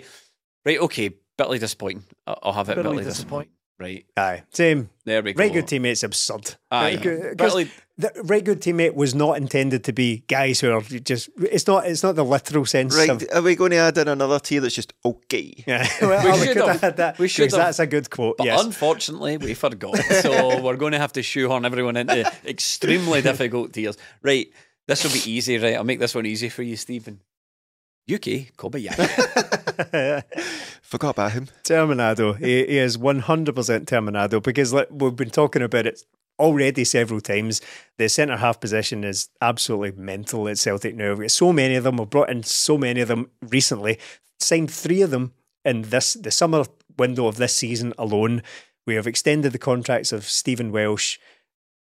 right, 0.70 0.80
okay. 0.82 1.12
Bitterly 1.38 1.60
disappointing. 1.60 2.04
I- 2.28 2.36
I'll 2.44 2.54
have 2.54 2.70
it. 2.70 2.76
Bitterly 2.76 2.98
Bitterly, 2.98 3.12
disappointing. 3.12 3.50
disappointing. 3.50 3.54
Right. 3.82 4.06
Aye, 4.18 4.44
same. 4.52 4.90
There 5.06 5.22
we 5.24 5.32
go. 5.32 5.42
Right 5.42 5.54
good 5.54 5.66
teammate's 5.66 6.04
absurd. 6.04 6.56
Aye. 6.70 6.84
Right 6.96 7.02
good, 7.02 7.22
'cause 7.38 7.54
Bitterly- 7.54 7.72
the 7.98 8.12
right 8.26 8.44
good 8.44 8.60
teammate 8.62 8.94
was 8.94 9.16
not 9.16 9.38
intended 9.38 9.86
to 9.86 9.94
be 9.94 10.24
guys 10.28 10.60
who 10.60 10.70
are 10.72 10.82
just. 10.82 11.30
It's 11.38 11.66
not. 11.66 11.86
It's 11.88 12.04
not 12.04 12.16
the 12.18 12.26
literal 12.26 12.66
sense 12.66 12.94
Right, 12.98 13.10
of. 13.10 13.24
are 13.34 13.42
we 13.42 13.56
going 13.56 13.72
to 13.72 13.78
add 13.78 13.98
in 13.98 14.10
another 14.10 14.38
tier 14.40 14.60
that's 14.60 14.76
just 14.76 14.92
okay? 15.06 15.54
Yeah, 15.68 15.88
well, 16.02 16.26
We 16.26 16.32
we 16.42 16.46
should 16.48 16.58
could 16.58 16.68
have. 16.68 16.82
had 16.82 16.98
that. 16.98 17.20
We 17.20 17.28
should 17.30 17.52
have. 17.52 17.60
That's 17.60 17.80
a 17.80 17.88
good 17.88 18.10
quote. 18.10 18.36
But 18.38 18.48
yes. 18.48 18.62
unfortunately, 18.66 19.38
we 19.38 19.54
forgot. 19.54 19.98
So 20.24 20.62
we're 20.62 20.76
going 20.76 20.92
to 20.92 21.00
have 21.00 21.14
to 21.14 21.24
shoehorn 21.24 21.64
everyone 21.66 21.96
into 21.96 22.30
extremely 22.46 23.22
difficult 23.22 23.72
tiers. 23.72 23.96
Right. 24.22 24.48
This 24.88 25.04
will 25.06 25.12
be 25.12 25.30
easy, 25.32 25.58
right? 25.58 25.76
I'll 25.76 25.84
make 25.86 26.00
this 26.00 26.16
one 26.16 26.26
easy 26.26 26.50
for 26.50 26.64
you, 26.64 26.76
Stephen. 26.76 27.22
Yuki 28.10 28.50
Kobayashi. 28.58 30.24
Forgot 30.82 31.10
about 31.12 31.32
him. 31.32 31.48
Terminado. 31.64 32.38
He, 32.38 32.66
he 32.66 32.78
is 32.80 32.98
100% 32.98 33.22
Terminado 33.86 34.42
because 34.42 34.74
like, 34.74 34.88
we've 34.90 35.16
been 35.16 35.30
talking 35.30 35.62
about 35.62 35.86
it 35.86 36.04
already 36.40 36.84
several 36.84 37.22
times. 37.22 37.62
The 37.98 38.10
centre 38.10 38.38
half 38.38 38.60
position 38.60 39.04
is 39.04 39.30
absolutely 39.42 39.92
mental 40.02 40.48
at 40.48 40.58
Celtic 40.58 40.96
now. 40.96 41.10
We've 41.10 41.20
got 41.20 41.32
so 41.32 41.54
many 41.54 41.76
of 41.76 41.84
them. 41.84 41.98
We've 41.98 42.10
brought 42.10 42.32
in 42.32 42.42
so 42.42 42.78
many 42.78 43.02
of 43.02 43.10
them 43.10 43.30
recently. 43.42 44.00
Signed 44.40 44.72
three 44.72 45.04
of 45.04 45.12
them 45.12 45.34
in 45.64 45.84
this 45.84 46.14
the 46.14 46.32
summer 46.32 46.66
window 46.98 47.28
of 47.28 47.36
this 47.36 47.56
season 47.56 47.94
alone. 47.98 48.42
We 48.88 48.96
have 48.96 49.06
extended 49.06 49.52
the 49.52 49.60
contracts 49.60 50.12
of 50.12 50.24
Stephen 50.24 50.72
Welsh. 50.72 51.20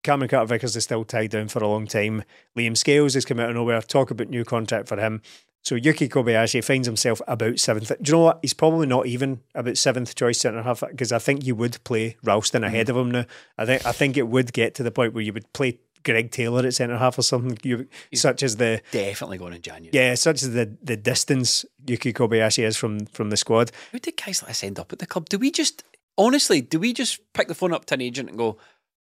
Cameron 0.03 0.29
Carter 0.29 0.47
Vickers 0.47 0.77
is 0.77 0.85
still 0.85 1.05
tied 1.05 1.31
down 1.31 1.49
for 1.49 1.62
a 1.62 1.68
long 1.68 1.87
time. 1.87 2.22
Liam 2.57 2.77
Scales 2.77 3.14
has 3.14 3.24
come 3.24 3.41
out 3.41 3.51
of 3.51 3.57
nowhere. 3.57 3.83
Talk 3.83 4.11
about 4.11 4.29
new 4.29 4.45
contract 4.45 4.89
for 4.89 4.97
him. 4.97 5.20
So 5.67 5.75
Yuki 5.75 6.09
Kobayashi 6.09 6.62
finds 6.62 6.87
himself 6.87 7.21
about 7.27 7.59
seventh. 7.59 7.89
Do 7.89 7.97
you 8.05 8.12
know 8.12 8.23
what? 8.23 8.39
He's 8.41 8.55
probably 8.55 8.87
not 8.87 9.07
even 9.07 9.41
about 9.53 9.77
seventh 9.77 10.14
choice 10.14 10.39
centre 10.39 10.62
half 10.62 10.85
because 10.89 11.11
I 11.11 11.19
think 11.19 11.45
you 11.45 11.57
would 11.57 11.83
play 11.83 12.17
Ralston 12.23 12.62
mm-hmm. 12.62 12.69
ahead 12.69 12.89
of 12.89 12.97
him 12.97 13.11
now. 13.11 13.25
I 13.59 13.67
think 13.67 13.85
I 13.85 13.91
think 13.91 14.17
it 14.17 14.29
would 14.29 14.53
get 14.53 14.77
to 14.77 14.85
the 14.85 14.93
point 14.93 15.12
where 15.12 15.25
you 15.25 15.33
would 15.33 15.53
play 15.53 15.81
Greg 16.05 16.31
Taylor 16.31 16.64
at 16.64 16.75
centre 16.75 16.97
half 16.97 17.19
or 17.19 17.23
something. 17.23 17.59
You, 17.64 17.89
such 18.14 18.45
as 18.45 18.59
the 18.59 18.81
Definitely 18.93 19.39
going 19.39 19.55
in 19.55 19.62
January. 19.62 19.91
yeah, 19.93 20.14
such 20.14 20.45
as 20.45 20.53
the 20.53 20.77
the 20.81 20.97
distance 20.97 21.64
Yuki 21.85 22.12
Kobayashi 22.12 22.62
is 22.62 22.77
from 22.77 23.07
from 23.07 23.31
the 23.31 23.37
squad. 23.37 23.73
Who 23.91 23.99
did 23.99 24.17
guys 24.17 24.43
like 24.43 24.51
this 24.51 24.62
end 24.62 24.79
up 24.79 24.93
at 24.93 25.01
the 25.01 25.07
club? 25.07 25.29
Do 25.29 25.37
we 25.37 25.51
just, 25.51 25.83
honestly, 26.17 26.61
do 26.61 26.79
we 26.79 26.93
just 26.93 27.21
pick 27.33 27.49
the 27.49 27.57
phone 27.57 27.73
up 27.73 27.87
to 27.87 27.95
an 27.95 28.03
agent 28.03 28.29
and 28.29 28.39
go, 28.39 28.57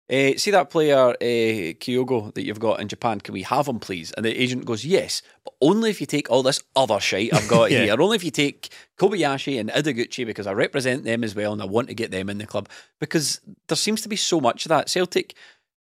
eh, 0.09 0.35
see 0.37 0.51
that 0.51 0.69
player, 0.69 1.09
uh, 1.09 1.15
Kyogo, 1.21 2.33
that 2.33 2.43
you've 2.45 2.59
got 2.59 2.79
in 2.79 2.87
Japan, 2.87 3.19
can 3.19 3.33
we 3.33 3.43
have 3.43 3.67
him, 3.67 3.79
please? 3.79 4.11
And 4.13 4.25
the 4.25 4.41
agent 4.41 4.65
goes, 4.65 4.85
yes, 4.85 5.21
but 5.43 5.53
only 5.61 5.89
if 5.89 5.99
you 5.99 6.07
take 6.07 6.29
all 6.29 6.43
this 6.43 6.61
other 6.75 6.99
shite 6.99 7.33
I've 7.33 7.47
got 7.49 7.71
Yeah. 7.71 7.83
here. 7.83 8.01
Only 8.01 8.15
if 8.15 8.23
you 8.23 8.31
take 8.31 8.69
Kobayashi 8.97 9.59
and 9.59 9.69
Ideguchi 9.69 10.25
because 10.25 10.47
I 10.47 10.53
represent 10.53 11.03
them 11.03 11.23
as 11.23 11.35
well 11.35 11.53
and 11.53 11.61
I 11.61 11.65
want 11.65 11.87
to 11.89 11.93
get 11.93 12.11
them 12.11 12.29
in 12.29 12.37
the 12.37 12.45
club. 12.47 12.69
Because 12.99 13.41
there 13.67 13.75
seems 13.75 14.01
to 14.01 14.09
be 14.09 14.15
so 14.15 14.39
much 14.39 14.65
of 14.65 14.69
that. 14.69 14.89
Celtic, 14.89 15.33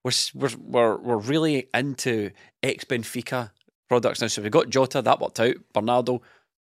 we're, 0.04 0.12
we're, 0.34 0.50
we're, 0.58 0.96
we're 0.96 1.16
really 1.18 1.68
into 1.74 2.30
ex 2.62 2.84
Benfica 2.84 3.50
products 3.88 4.20
now. 4.20 4.28
So 4.28 4.42
we've 4.42 4.50
got 4.50 4.70
Jota, 4.70 5.02
that 5.02 5.20
worked 5.20 5.40
out. 5.40 5.56
Bernardo, 5.72 6.22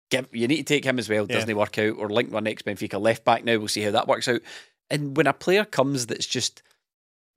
give, 0.10 0.28
you 0.32 0.48
need 0.48 0.58
to 0.58 0.64
take 0.64 0.86
him 0.86 0.98
as 1.00 1.10
well. 1.10 1.26
Yeah. 1.30 1.36
Doesn't 1.36 1.50
he 1.50 1.54
work 1.54 1.78
out? 1.78 1.98
Or 1.98 2.10
link 2.10 2.32
one 2.32 2.48
ex 2.48 2.64
Benfica 2.64 3.00
left 3.00 3.24
back 3.26 3.44
now. 3.44 3.58
We'll 3.58 3.68
see 3.68 3.82
how 3.84 3.92
that 3.92 4.08
works 4.08 4.28
out. 4.28 4.42
And 4.90 5.16
when 5.16 5.28
a 5.28 5.34
player 5.34 5.66
comes 5.66 6.08
that's 6.08 6.26
just 6.26 6.62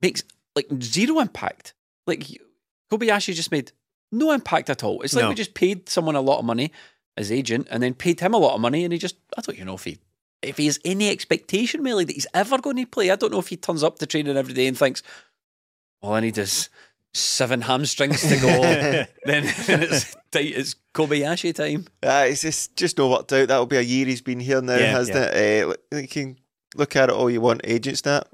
makes 0.03 0.23
like 0.55 0.67
zero 0.83 1.21
impact, 1.21 1.75
like 2.07 2.27
Kobayashi 2.93 3.35
just 3.35 3.51
made 3.51 3.73
no 4.13 4.33
impact 4.33 4.71
at 4.71 4.83
all. 4.85 5.03
It's 5.03 5.15
like 5.15 5.25
No. 5.25 5.29
we 5.31 5.35
just 5.35 5.55
paid 5.55 5.89
someone 5.89 6.17
a 6.17 6.21
lot 6.21 6.39
of 6.39 6.45
money 6.45 6.73
as 7.17 7.33
agent 7.33 7.67
and 7.71 7.83
then 7.83 7.95
paid 7.95 8.21
him 8.21 8.35
a 8.35 8.39
lot 8.39 8.55
of 8.55 8.61
money 8.61 8.85
and 8.85 8.93
he 8.93 8.99
just, 8.99 9.17
I 9.37 9.41
don't 9.41 9.55
even 9.57 9.67
know 9.67 9.75
if 9.75 9.85
he. 9.85 9.99
If 10.43 10.59
he 10.59 10.67
has 10.67 10.79
any 10.85 11.09
expectation, 11.11 11.83
really, 11.83 12.05
that 12.05 12.13
he's 12.13 12.27
ever 12.35 12.59
going 12.59 12.77
to 12.77 12.87
play, 12.87 13.11
I 13.11 13.17
don't 13.17 13.33
know 13.33 13.39
if 13.39 13.49
he 13.49 13.57
turns 13.57 13.83
up 13.83 13.99
to 13.99 14.07
training 14.07 14.37
every 14.37 14.53
day 14.55 14.67
and 14.67 14.77
thinks, 14.79 15.03
all 16.03 16.13
I 16.13 16.21
need 16.21 16.37
is 16.39 16.69
seven 17.15 17.63
hamstrings 17.63 18.21
to 18.21 18.37
go. 18.37 18.47
then, 19.25 19.53
then 19.67 19.83
it's 19.83 20.15
tight. 20.31 20.53
It's 20.55 20.77
Kobayashi 20.95 21.55
time. 21.55 21.87
Uh, 22.03 22.27
it's 22.29 22.43
just, 22.43 22.77
just 22.77 22.99
no 22.99 23.09
worked 23.09 23.33
out. 23.33 23.49
That'll 23.49 23.67
be 23.67 23.79
a 23.79 23.81
year 23.83 24.07
he's 24.07 24.21
been 24.21 24.39
here 24.41 24.61
now, 24.61 24.77
Yeah, 24.77 24.91
hasn't 24.93 25.17
it? 25.17 25.65
Uh, 25.65 25.69
look- 25.69 25.81
you 26.03 26.07
can 26.09 26.39
look 26.77 26.95
at 26.97 27.09
it 27.09 27.15
all 27.15 27.31
you 27.31 27.41
want. 27.41 27.63
Agent 27.65 27.99
stat. 27.99 28.29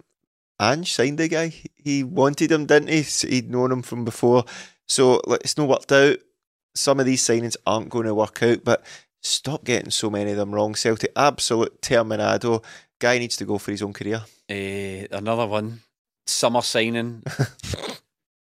Ange 0.62 0.92
signed 0.92 1.18
the 1.18 1.28
guy. 1.28 1.52
He 1.74 2.04
wanted 2.04 2.52
him, 2.52 2.66
didn't 2.66 2.88
he? 2.88 3.02
He'd 3.02 3.50
known 3.50 3.72
him 3.72 3.82
from 3.82 4.04
before. 4.04 4.44
So 4.86 5.20
look, 5.26 5.40
it's 5.42 5.58
not 5.58 5.68
worked 5.68 5.90
out. 5.90 6.18
Some 6.74 7.00
of 7.00 7.06
these 7.06 7.22
signings 7.22 7.56
aren't 7.66 7.90
going 7.90 8.06
to 8.06 8.14
work 8.14 8.42
out, 8.42 8.64
but 8.64 8.84
stop 9.22 9.64
getting 9.64 9.90
so 9.90 10.08
many 10.08 10.30
of 10.30 10.36
them 10.36 10.54
wrong. 10.54 10.74
Celtic, 10.74 11.12
absolute 11.16 11.82
terminado. 11.82 12.64
Guy 13.00 13.18
needs 13.18 13.36
to 13.36 13.44
go 13.44 13.58
for 13.58 13.72
his 13.72 13.82
own 13.82 13.92
career. 13.92 14.22
Eh, 14.48 15.06
another 15.10 15.46
one, 15.46 15.80
summer 16.26 16.62
signing. 16.62 17.22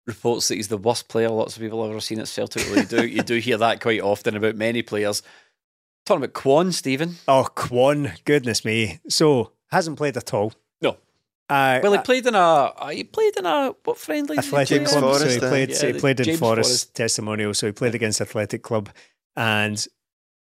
reports 0.06 0.48
that 0.48 0.56
he's 0.56 0.68
the 0.68 0.76
worst 0.76 1.08
player 1.08 1.28
lots 1.28 1.54
of 1.56 1.62
people 1.62 1.82
have 1.82 1.92
ever 1.92 2.00
seen 2.00 2.18
at 2.18 2.26
Celtic. 2.26 2.66
Well, 2.66 2.78
you 2.80 2.84
do 2.84 3.06
you 3.06 3.22
do 3.22 3.36
hear 3.36 3.58
that 3.58 3.80
quite 3.80 4.00
often 4.00 4.36
about 4.36 4.56
many 4.56 4.82
players. 4.82 5.22
Talking 6.04 6.24
about 6.24 6.34
Kwon, 6.34 6.72
Stephen. 6.72 7.16
Oh, 7.28 7.46
Kwon, 7.54 8.12
goodness 8.24 8.64
me. 8.64 9.00
So 9.08 9.52
hasn't 9.70 9.98
played 9.98 10.16
at 10.16 10.34
all. 10.34 10.52
No. 11.50 11.56
Uh, 11.56 11.80
Well, 11.82 11.92
he 11.92 11.98
played 11.98 12.26
in 12.26 12.34
a. 12.34 12.38
uh, 12.38 12.88
He 12.88 13.04
played 13.04 13.36
in 13.36 13.44
a 13.46 13.74
what 13.84 13.98
friendly? 13.98 14.36
he 14.36 14.38
Athletic 14.38 14.80
in? 14.82 14.86
Club. 14.86 15.00
Forrest, 15.02 15.22
so 15.24 15.28
he 15.30 15.36
uh, 15.46 15.48
played, 15.48 15.68
Yeah, 15.70 15.76
so 15.76 15.92
he 15.92 15.98
played 16.00 16.20
in 16.20 16.24
James 16.26 16.38
Forrest, 16.38 16.68
Forrest. 16.70 16.94
testimonial. 16.94 17.54
So 17.54 17.66
he 17.66 17.72
played 17.72 17.94
against 17.94 18.20
Athletic 18.20 18.62
Club, 18.62 18.88
and 19.36 19.86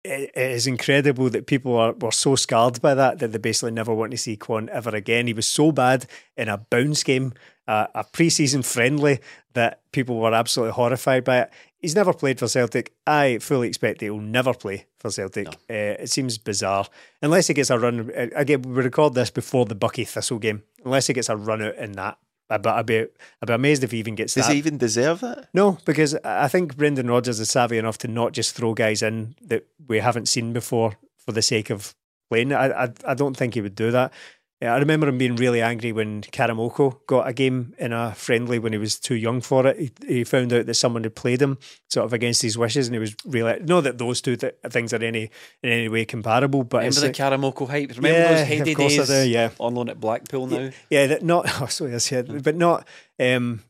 it, 0.04 0.30
it 0.34 0.50
is 0.52 0.66
incredible 0.66 1.30
that 1.30 1.46
people 1.46 1.76
are 1.76 1.92
were 1.92 2.12
so 2.12 2.36
scarred 2.36 2.80
by 2.80 2.94
that 2.94 3.18
that 3.18 3.32
they 3.32 3.38
basically 3.38 3.72
never 3.72 3.94
want 3.94 4.10
to 4.12 4.16
see 4.18 4.36
Kwon 4.36 4.68
ever 4.68 4.90
again. 4.94 5.26
He 5.26 5.32
was 5.32 5.46
so 5.46 5.72
bad 5.72 6.06
in 6.36 6.48
a 6.48 6.58
bounce 6.58 7.02
game, 7.02 7.32
uh, 7.66 7.86
a 7.94 8.04
pre-season 8.04 8.62
friendly, 8.62 9.18
that 9.54 9.80
people 9.92 10.18
were 10.18 10.34
absolutely 10.34 10.72
horrified 10.74 11.24
by 11.24 11.38
it. 11.40 11.50
He's 11.78 11.94
never 11.94 12.12
played 12.12 12.38
for 12.38 12.48
Celtic. 12.48 12.92
I 13.06 13.38
fully 13.38 13.68
expect 13.68 14.00
he 14.00 14.10
will 14.10 14.20
never 14.20 14.52
play 14.52 14.86
for 14.98 15.10
Celtic. 15.10 15.46
Uh, 15.48 15.94
it 16.02 16.10
seems 16.10 16.36
bizarre 16.38 16.86
unless 17.22 17.46
he 17.46 17.54
gets 17.54 17.70
a 17.70 17.78
run. 17.78 18.10
uh, 18.16 18.26
Again, 18.34 18.62
we 18.62 18.82
record 18.82 19.14
this 19.14 19.30
before 19.30 19.64
the 19.64 19.76
Buckie 19.76 20.06
Thistle 20.06 20.38
game. 20.38 20.62
Unless 20.84 21.06
he 21.06 21.12
gets 21.14 21.28
a 21.28 21.36
run 21.36 21.62
out 21.62 21.76
in 21.76 21.92
that. 21.92 22.18
I'd 22.50 22.62
be, 22.62 22.68
I'd 22.70 22.86
be, 22.86 22.98
I'd 23.00 23.46
be 23.46 23.52
amazed 23.52 23.84
if 23.84 23.90
he 23.92 23.98
even 23.98 24.14
gets 24.14 24.34
Does 24.34 24.46
that. 24.46 24.52
he 24.52 24.58
even 24.58 24.78
deserve 24.78 25.22
it? 25.22 25.46
No, 25.52 25.78
because 25.84 26.14
I 26.24 26.48
think 26.48 26.76
Brendan 26.76 27.08
Rodgers 27.10 27.38
is 27.40 27.50
savvy 27.50 27.76
enough 27.78 27.98
to 27.98 28.08
not 28.08 28.32
just 28.32 28.56
throw 28.56 28.72
guys 28.74 29.02
in 29.02 29.34
that 29.42 29.66
we 29.86 29.98
haven't 30.00 30.28
seen 30.28 30.52
before 30.54 30.96
for 31.18 31.32
the 31.32 31.42
sake 31.42 31.68
of 31.70 31.94
playing. 32.30 32.52
I 32.54 32.84
I, 32.84 32.88
I 33.06 33.14
don't 33.14 33.36
think 33.36 33.52
he 33.54 33.60
would 33.60 33.74
do 33.74 33.90
that. 33.90 34.12
Yeah, 34.60 34.74
I 34.74 34.78
remember 34.78 35.06
him 35.06 35.18
being 35.18 35.36
really 35.36 35.62
angry 35.62 35.92
when 35.92 36.22
Karamoko 36.22 36.98
got 37.06 37.28
a 37.28 37.32
game 37.32 37.74
in 37.78 37.92
a 37.92 38.12
friendly 38.16 38.58
when 38.58 38.72
he 38.72 38.78
was 38.78 38.98
too 38.98 39.14
young 39.14 39.40
for 39.40 39.64
it. 39.68 39.78
He, 39.78 39.90
he 40.16 40.24
found 40.24 40.52
out 40.52 40.66
that 40.66 40.74
someone 40.74 41.04
had 41.04 41.14
played 41.14 41.40
him 41.40 41.58
sort 41.88 42.06
of 42.06 42.12
against 42.12 42.42
his 42.42 42.58
wishes, 42.58 42.88
and 42.88 42.94
he 42.96 42.98
was 42.98 43.14
really 43.24 43.60
not 43.60 43.82
that 43.84 43.98
those 43.98 44.20
two 44.20 44.34
th- 44.34 44.56
things 44.68 44.92
are 44.92 44.96
any 45.04 45.30
in 45.62 45.70
any 45.70 45.88
way 45.88 46.04
comparable. 46.04 46.64
But 46.64 46.78
Remember 46.78 47.00
the 47.00 47.06
like- 47.06 47.14
Karamoko 47.16 47.68
hype? 47.68 47.90
Remember 47.96 48.08
Yeah, 48.18 48.32
those 48.32 48.40
of 48.42 48.46
heady 48.48 48.74
course 48.74 48.94
I 48.94 48.96
days? 48.96 49.08
do, 49.08 49.28
yeah. 49.30 49.50
On 49.60 49.74
loan 49.76 49.90
at 49.90 50.00
Blackpool 50.00 50.48
now. 50.48 50.70
yeah, 50.90 51.06
that 51.06 51.22
not 51.22 51.46
oh, 51.62 51.66
sorry, 51.66 51.92
yes, 51.92 52.10
yeah, 52.10 52.22
but 52.22 52.56
not 52.56 52.84
um, 53.20 53.62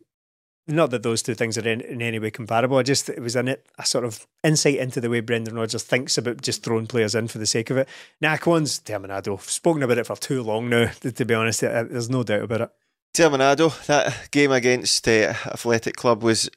not 0.68 0.90
that 0.90 1.02
those 1.02 1.22
two 1.22 1.34
things 1.34 1.56
are 1.58 1.66
in, 1.68 1.80
in 1.80 2.02
any 2.02 2.18
way 2.18 2.30
comparable. 2.30 2.76
I 2.76 2.82
just 2.82 3.08
it 3.08 3.20
was 3.20 3.34
an, 3.36 3.48
a 3.78 3.86
sort 3.86 4.04
of 4.04 4.26
insight 4.44 4.76
into 4.76 5.00
the 5.00 5.10
way 5.10 5.20
Brendan 5.20 5.54
Rodgers 5.56 5.82
thinks 5.82 6.18
about 6.18 6.42
just 6.42 6.62
throwing 6.62 6.86
players 6.86 7.14
in 7.14 7.26
for 7.28 7.38
the 7.38 7.46
sake 7.46 7.70
of 7.70 7.76
it. 7.78 7.88
Naquan's 8.22 8.78
Terminado. 8.80 9.32
I've 9.38 9.42
spoken 9.50 9.82
about 9.82 9.98
it 9.98 10.06
for 10.06 10.16
too 10.16 10.42
long 10.42 10.68
now. 10.68 10.90
To, 11.00 11.24
be 11.24 11.34
honest, 11.34 11.62
Uh, 11.64 11.84
there's 11.84 12.10
no 12.10 12.22
doubt 12.22 12.42
about 12.42 12.60
it. 12.60 12.70
Terminado, 13.16 13.86
that 13.86 14.30
game 14.30 14.52
against 14.52 15.08
uh, 15.08 15.32
Athletic 15.46 15.96
Club 15.96 16.22
was, 16.22 16.46
it 16.46 16.52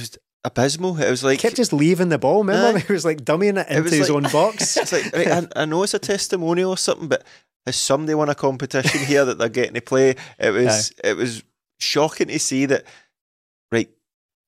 was 0.00 0.18
abysmal. 0.44 0.98
It 1.00 1.10
was 1.10 1.22
like 1.22 1.38
Kept 1.38 1.56
just 1.56 1.72
leaving 1.72 2.08
the 2.08 2.18
ball. 2.18 2.38
Remember, 2.38 2.78
Aye. 2.78 2.80
he 2.86 2.92
was 2.92 3.04
like 3.04 3.24
dummying 3.24 3.58
it 3.60 3.66
It 3.68 3.76
into 3.76 3.82
was 3.82 3.92
his 3.92 4.10
like- 4.10 4.24
own 4.24 4.32
box. 4.32 4.76
It's 4.78 4.92
like 4.92 5.12
right, 5.14 5.28
I, 5.56 5.62
I 5.62 5.64
know 5.66 5.82
it's 5.82 5.94
a 5.94 5.98
testimonial 5.98 6.70
or 6.70 6.78
something, 6.78 7.08
but 7.08 7.24
has 7.66 7.76
somebody 7.76 8.14
won 8.14 8.28
a 8.28 8.34
competition 8.34 9.00
here 9.04 9.24
that 9.24 9.38
they're 9.38 9.48
getting 9.48 9.74
to 9.74 9.80
play? 9.80 10.16
It 10.38 10.50
was 10.50 10.92
it 11.04 11.16
was 11.16 11.44
shocking 11.78 12.28
to 12.28 12.38
see 12.38 12.66
that. 12.66 12.84
Right, 13.72 13.90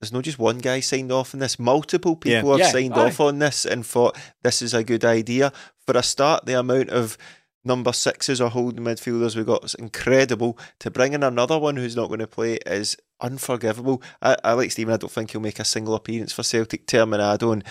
there's 0.01 0.13
not 0.13 0.23
just 0.25 0.39
one 0.39 0.59
guy 0.59 0.81
signed 0.81 1.11
off 1.11 1.35
on 1.35 1.41
this. 1.41 1.59
Multiple 1.59 2.21
Yeah. 2.25 2.41
people 2.41 2.51
have 2.53 2.61
Yeah, 2.61 2.71
signed 2.71 2.95
aye. 2.95 3.07
off 3.09 3.19
on 3.21 3.39
this 3.41 3.65
and 3.65 3.85
thought 3.87 4.17
this 4.43 4.61
is 4.63 4.75
a 4.75 4.85
good 4.85 5.05
idea. 5.05 5.53
For 5.87 5.97
a 5.97 6.03
start, 6.03 6.45
the 6.47 6.59
amount 6.59 6.91
of 6.91 7.17
number 7.65 7.93
sixes 7.95 8.41
or 8.41 8.51
holding 8.51 8.85
midfielders 8.85 9.35
we've 9.35 9.47
got 9.47 9.65
is 9.65 9.75
incredible. 9.75 10.59
To 10.81 10.91
bring 10.91 11.15
in 11.15 11.23
another 11.23 11.59
one 11.59 11.77
who's 11.77 11.97
not 11.97 12.09
going 12.09 12.21
to 12.21 12.27
play 12.27 12.59
is 12.67 12.97
unforgivable. 13.23 14.03
I, 14.21 14.37
I 14.45 14.53
like 14.53 14.71
Stephen. 14.71 14.93
I 14.93 14.99
don't 14.99 15.11
think 15.11 15.31
he'll 15.31 15.41
make 15.41 15.59
a 15.59 15.65
single 15.65 15.95
appearance 15.95 16.33
for 16.33 16.43
Celtic. 16.43 16.87
Terminado 16.87 17.53
and 17.55 17.65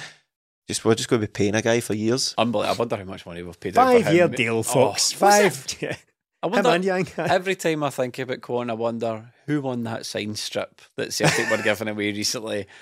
just 0.67 0.83
we're 0.85 0.95
just 0.95 1.09
going 1.09 1.21
to 1.21 1.27
be 1.27 1.31
paying 1.31 1.53
a 1.55 1.61
guy 1.61 1.79
for 1.81 1.93
years. 1.93 2.33
Unbelievable. 2.37 2.75
I 2.75 2.79
wonder 2.79 2.95
how 2.97 3.03
much 3.03 3.25
money 3.27 3.43
we've 3.43 3.59
paid. 3.59 3.77
out 3.77 3.93
for 3.97 4.03
Five 4.03 4.13
year 4.15 4.27
deal, 4.27 4.55
Oh, 4.57 4.63
folks. 4.63 5.11
was 5.11 5.13
Five. 5.13 5.67
I 6.43 6.47
wonder, 6.47 7.03
every 7.19 7.55
time 7.55 7.83
I 7.83 7.89
think 7.89 8.17
about 8.19 8.41
Kwon, 8.41 8.69
I 8.69 8.73
wonder 8.73 9.31
who 9.45 9.61
won 9.61 9.83
that 9.83 10.05
sign 10.05 10.35
strip 10.35 10.81
that 10.95 11.13
Celtic 11.13 11.49
were 11.49 11.61
giving 11.63 11.87
away 11.87 12.11
recently. 12.11 12.67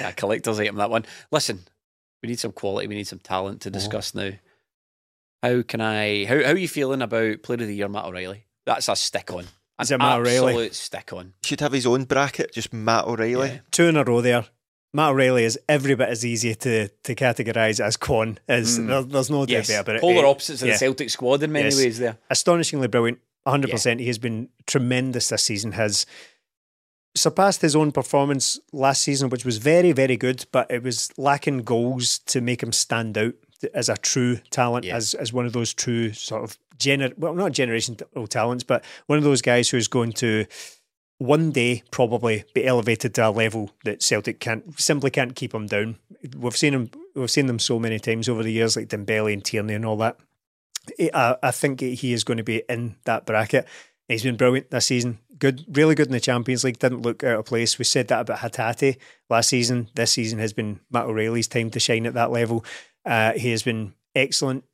Yeah, 0.00 0.12
collector's 0.12 0.58
item, 0.58 0.76
that 0.76 0.88
one. 0.90 1.04
Listen, 1.30 1.60
we 2.22 2.30
need 2.30 2.38
some 2.38 2.52
quality, 2.52 2.86
we 2.88 2.94
need 2.94 3.06
some 3.06 3.18
talent 3.18 3.60
to 3.62 3.70
discuss 3.70 4.14
now. 4.14 4.30
How 5.42 5.62
can 5.62 5.80
I, 5.80 6.24
how, 6.24 6.42
how 6.42 6.52
are 6.52 6.56
you 6.56 6.68
feeling 6.68 7.02
about 7.02 7.42
Player 7.42 7.60
of 7.60 7.66
the 7.68 7.74
Year, 7.76 7.88
Matt 7.88 8.06
O'Riley? 8.06 8.46
That's 8.64 8.88
a 8.88 8.96
stick 8.96 9.30
on. 9.32 9.40
An 9.40 9.46
Is 9.82 9.90
it 9.90 9.98
Matt 9.98 10.18
O'Riley? 10.20 10.52
absolute 10.52 10.74
stick 10.74 11.12
on. 11.12 11.34
Should 11.44 11.60
have 11.60 11.72
his 11.72 11.86
own 11.86 12.04
bracket, 12.04 12.52
just 12.52 12.72
Matt 12.72 13.04
O'Riley. 13.04 13.48
Yeah. 13.48 13.58
Two 13.70 13.84
in 13.84 13.96
a 13.96 14.04
row 14.04 14.20
there. 14.22 14.46
Matt 14.94 15.10
O'Riley 15.10 15.44
is 15.44 15.58
every 15.68 15.94
bit 15.94 16.08
as 16.08 16.24
easy 16.24 16.54
to, 16.54 16.88
to 16.88 17.14
categorise 17.14 17.84
as 17.84 17.96
Kwon 17.98 18.38
is. 18.48 18.82
There, 18.84 19.02
there's 19.02 19.30
no 19.30 19.40
doubt 19.44 19.68
Yes, 19.68 19.70
about 19.78 19.96
it. 19.96 20.00
polar 20.00 20.24
Eh, 20.24 20.28
opposites 20.28 20.62
of 20.62 20.68
yeah. 20.68 20.74
the 20.74 20.78
Celtic 20.78 21.10
squad 21.10 21.42
in 21.42 21.52
many 21.52 21.66
Yes. 21.66 21.76
ways 21.76 21.98
there. 21.98 22.16
astonishingly 22.30 22.88
brilliant. 22.88 23.18
100%. 23.46 24.00
He 24.00 24.06
has 24.08 24.18
been 24.18 24.48
tremendous 24.66 25.28
this 25.28 25.42
season. 25.44 25.72
Has 25.72 26.06
surpassed 27.14 27.62
his 27.62 27.74
own 27.76 27.92
performance 27.92 28.58
last 28.72 29.02
season, 29.02 29.30
which 29.30 29.44
was 29.44 29.58
very, 29.58 29.92
very 29.92 30.16
good, 30.16 30.44
but 30.52 30.70
it 30.70 30.82
was 30.82 31.10
lacking 31.16 31.58
goals 31.62 32.18
to 32.20 32.40
make 32.40 32.62
him 32.62 32.72
stand 32.72 33.16
out 33.16 33.34
as 33.72 33.88
a 33.88 33.96
true 33.96 34.36
talent, 34.50 34.84
Yeah. 34.84 34.96
as 34.96 35.14
as 35.14 35.32
one 35.32 35.46
of 35.46 35.52
those 35.54 35.72
true 35.72 36.12
sort 36.12 36.44
of 36.44 36.58
gener 36.78 37.16
well, 37.16 37.34
not 37.34 37.52
generational 37.52 38.28
talents, 38.28 38.64
but 38.64 38.84
one 39.06 39.16
of 39.18 39.24
those 39.24 39.40
guys 39.40 39.70
who's 39.70 39.88
going 39.88 40.12
to 40.12 40.44
one 41.18 41.50
day 41.50 41.82
probably 41.90 42.44
be 42.52 42.66
elevated 42.66 43.14
to 43.14 43.26
a 43.26 43.30
level 43.30 43.70
that 43.84 44.02
Celtic 44.02 44.38
can't 44.40 44.78
simply 44.78 45.10
can't 45.10 45.34
keep 45.34 45.54
him 45.54 45.66
down. 45.66 45.96
We've 46.36 46.56
seen 46.56 46.74
him 46.74 46.90
we've 47.14 47.30
seen 47.30 47.46
them 47.46 47.58
so 47.58 47.78
many 47.78 47.98
times 47.98 48.28
over 48.28 48.42
the 48.42 48.52
years, 48.52 48.76
like 48.76 48.88
Dembele 48.88 49.32
and 49.32 49.42
Tierney 49.42 49.72
and 49.72 49.86
all 49.86 49.96
that. 49.96 50.18
I, 51.14 51.36
I 51.42 51.50
think 51.50 51.80
he 51.80 52.12
is 52.12 52.24
going 52.24 52.38
to 52.38 52.44
be 52.44 52.62
in 52.68 52.96
that 53.04 53.26
bracket. 53.26 53.66
He's 54.08 54.22
been 54.22 54.36
brilliant 54.36 54.70
this 54.70 54.86
season. 54.86 55.18
Good, 55.38 55.64
really 55.76 55.94
good 55.94 56.06
in 56.06 56.12
the 56.12 56.20
Champions 56.20 56.64
League. 56.64 56.78
Didn't 56.78 57.02
look 57.02 57.24
out 57.24 57.40
of 57.40 57.44
place. 57.44 57.78
We 57.78 57.84
said 57.84 58.08
that 58.08 58.20
about 58.20 58.38
Hatate 58.38 58.98
last 59.28 59.48
season. 59.48 59.88
This 59.94 60.12
season 60.12 60.38
has 60.38 60.52
been 60.52 60.80
Matt 60.90 61.06
O'Riley's 61.06 61.48
time 61.48 61.70
to 61.70 61.80
shine 61.80 62.06
at 62.06 62.14
that 62.14 62.30
level. 62.30 62.64
Uh, 63.04 63.32
he 63.32 63.50
has 63.50 63.62
been 63.62 63.94
excellent. 64.14 64.64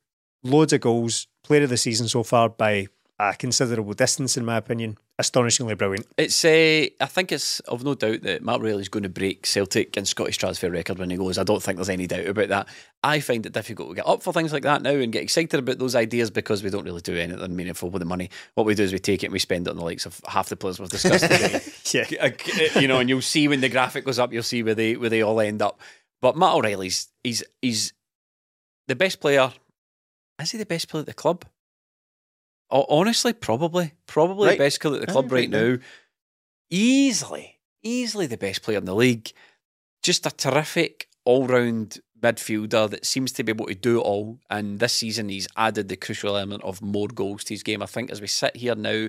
Loads 0.43 0.73
of 0.73 0.81
goals. 0.81 1.27
Player 1.43 1.63
of 1.63 1.69
the 1.69 1.77
season 1.77 2.07
so 2.07 2.23
far 2.23 2.47
by 2.47 2.87
a 3.19 3.33
considerable 3.35 3.93
distance, 3.93 4.37
in 4.37 4.45
my 4.45 4.57
opinion. 4.57 4.97
Astonishingly 5.19 5.75
brilliant. 5.75 6.07
It's 6.17 6.43
uh, 6.43 6.87
I 6.99 7.05
think 7.05 7.31
it's 7.31 7.59
of 7.61 7.83
no 7.83 7.93
doubt 7.93 8.23
that 8.23 8.43
Matt 8.43 8.59
O'Riley's 8.59 8.89
going 8.89 9.03
to 9.03 9.09
break 9.09 9.45
Celtic 9.45 9.95
and 9.95 10.07
Scottish 10.07 10.37
transfer 10.37 10.71
record 10.71 10.97
when 10.97 11.11
he 11.11 11.17
goes. 11.17 11.37
I 11.37 11.43
don't 11.43 11.61
think 11.61 11.77
there's 11.77 11.89
any 11.89 12.07
doubt 12.07 12.25
about 12.25 12.49
that. 12.49 12.67
I 13.03 13.19
find 13.19 13.45
it 13.45 13.53
difficult 13.53 13.89
to 13.89 13.95
get 13.95 14.07
up 14.07 14.23
for 14.23 14.33
things 14.33 14.51
like 14.51 14.63
that 14.63 14.81
now 14.81 14.95
and 14.95 15.13
get 15.13 15.21
excited 15.21 15.59
about 15.59 15.77
those 15.77 15.95
ideas 15.95 16.31
because 16.31 16.63
we 16.63 16.71
don't 16.71 16.85
really 16.85 17.01
do 17.01 17.15
anything 17.15 17.55
meaningful 17.55 17.91
with 17.91 17.99
the 17.99 18.05
money. 18.07 18.31
What 18.55 18.65
we 18.65 18.73
do 18.73 18.83
is 18.83 18.91
we 18.91 18.97
take 18.97 19.21
it 19.23 19.27
and 19.27 19.33
we 19.33 19.39
spend 19.39 19.67
it 19.67 19.71
on 19.71 19.77
the 19.77 19.85
likes 19.85 20.07
of 20.07 20.19
half 20.27 20.49
the 20.49 20.55
players 20.55 20.79
we've 20.79 20.89
discussed 20.89 21.29
today. 21.29 21.61
Yeah. 21.93 22.05
Uh, 22.19 22.79
you 22.79 22.87
know, 22.87 22.99
and 22.99 23.07
you'll 23.07 23.21
see 23.21 23.47
when 23.47 23.61
the 23.61 23.69
graphic 23.69 24.03
goes 24.05 24.17
up, 24.17 24.33
you'll 24.33 24.41
see 24.41 24.63
where 24.63 24.73
they 24.73 24.95
where 24.95 25.11
they 25.11 25.21
all 25.21 25.39
end 25.39 25.61
up. 25.61 25.79
But 26.23 26.35
Matt 26.35 26.55
O'Riley's 26.55 27.09
he's 27.23 27.43
he's 27.61 27.93
the 28.87 28.95
best 28.95 29.19
player. 29.19 29.53
Is 30.41 30.51
he 30.51 30.57
the 30.57 30.65
best 30.65 30.89
player 30.89 31.01
at 31.01 31.05
the 31.05 31.13
club? 31.13 31.45
Honestly, 32.69 33.33
probably, 33.33 33.93
probably 34.07 34.47
Right. 34.49 34.57
the 34.57 34.63
best 34.63 34.81
player 34.81 34.95
at 34.95 35.01
the 35.01 35.07
club 35.07 35.31
right 35.31 35.41
right 35.41 35.49
now. 35.49 35.77
Easily, 36.71 37.59
easily 37.83 38.25
the 38.25 38.37
best 38.37 38.63
player 38.63 38.77
in 38.77 38.85
the 38.85 38.95
league. 38.95 39.31
Just 40.01 40.25
a 40.25 40.31
terrific 40.31 41.07
all-round 41.23 41.99
midfielder 42.21 42.89
that 42.89 43.05
seems 43.05 43.31
to 43.33 43.43
be 43.43 43.51
able 43.51 43.67
to 43.67 43.75
do 43.75 43.99
it 43.99 44.03
all. 44.03 44.39
And 44.49 44.79
this 44.79 44.93
season, 44.93 45.29
he's 45.29 45.47
added 45.55 45.87
the 45.89 45.95
crucial 45.95 46.35
element 46.35 46.63
of 46.63 46.81
more 46.81 47.07
goals 47.07 47.43
to 47.45 47.53
his 47.53 47.63
game. 47.63 47.83
I 47.83 47.85
think 47.85 48.09
as 48.11 48.21
we 48.21 48.27
sit 48.27 48.55
here 48.55 48.75
now, 48.75 49.07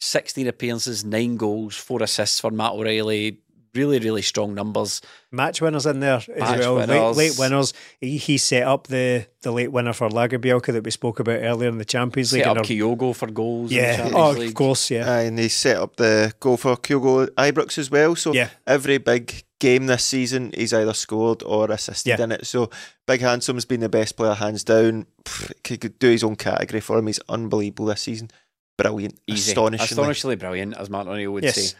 16 0.00 0.46
appearances, 0.46 1.04
nine 1.04 1.36
goals, 1.36 1.76
four 1.76 2.02
assists 2.02 2.40
for 2.40 2.50
Matt 2.50 2.72
O'Riley. 2.72 3.40
Really, 3.74 4.00
really 4.00 4.22
strong 4.22 4.54
numbers. 4.54 5.00
Match 5.30 5.60
winners 5.60 5.86
in 5.86 6.00
there 6.00 6.16
as 6.16 6.26
Match 6.28 6.58
well. 6.58 6.74
winners. 6.76 7.16
Late, 7.16 7.30
late 7.30 7.38
winners. 7.38 7.72
He, 8.00 8.16
he 8.18 8.36
set 8.36 8.64
up 8.64 8.88
the, 8.88 9.26
the 9.42 9.52
late 9.52 9.70
winner 9.70 9.92
for 9.92 10.08
Lagerbielke 10.08 10.72
that 10.72 10.82
we 10.82 10.90
spoke 10.90 11.20
about 11.20 11.40
earlier 11.40 11.68
in 11.68 11.78
the 11.78 11.84
Champions 11.84 12.32
League. 12.32 12.42
Set 12.42 12.50
and 12.50 12.58
up 12.58 12.64
our- 12.64 12.68
Kyogo 12.68 13.14
for 13.14 13.28
goals. 13.30 13.70
in 13.70 13.76
the 13.78 13.82
yeah, 13.82 14.10
oh, 14.12 14.30
League. 14.32 14.48
of 14.48 14.54
course, 14.54 14.90
yeah. 14.90 15.08
Aye, 15.08 15.20
and 15.22 15.38
they 15.38 15.48
set 15.48 15.76
up 15.76 15.94
the 15.96 16.32
goal 16.40 16.56
for 16.56 16.76
Kyogo 16.76 17.28
Ibrox 17.28 17.78
as 17.78 17.90
well. 17.90 18.16
So 18.16 18.32
Yeah. 18.34 18.48
every 18.66 18.98
big 18.98 19.44
game 19.60 19.86
this 19.86 20.04
season, 20.04 20.52
he's 20.56 20.72
either 20.74 20.92
scored 20.94 21.42
or 21.44 21.70
assisted 21.70 22.18
Yeah. 22.18 22.24
in 22.24 22.32
it. 22.32 22.46
So 22.46 22.70
Big 23.06 23.20
Handsome's 23.20 23.66
been 23.66 23.80
the 23.80 23.88
best 23.88 24.16
player 24.16 24.34
hands 24.34 24.64
down. 24.64 25.06
Pff, 25.24 25.52
He 25.68 25.76
could 25.76 25.98
do 26.00 26.08
his 26.10 26.24
own 26.24 26.34
category 26.34 26.80
for 26.80 26.98
him. 26.98 27.06
He's 27.06 27.20
unbelievable 27.28 27.84
this 27.86 28.00
season. 28.02 28.30
Brilliant, 28.78 29.20
Easy. 29.26 29.50
astonishingly. 29.52 29.84
Astonishingly 29.84 30.36
brilliant, 30.36 30.74
as 30.78 30.88
Martin 30.88 31.12
O'Neill 31.12 31.32
would 31.32 31.44
Yes. 31.44 31.72
say. 31.72 31.76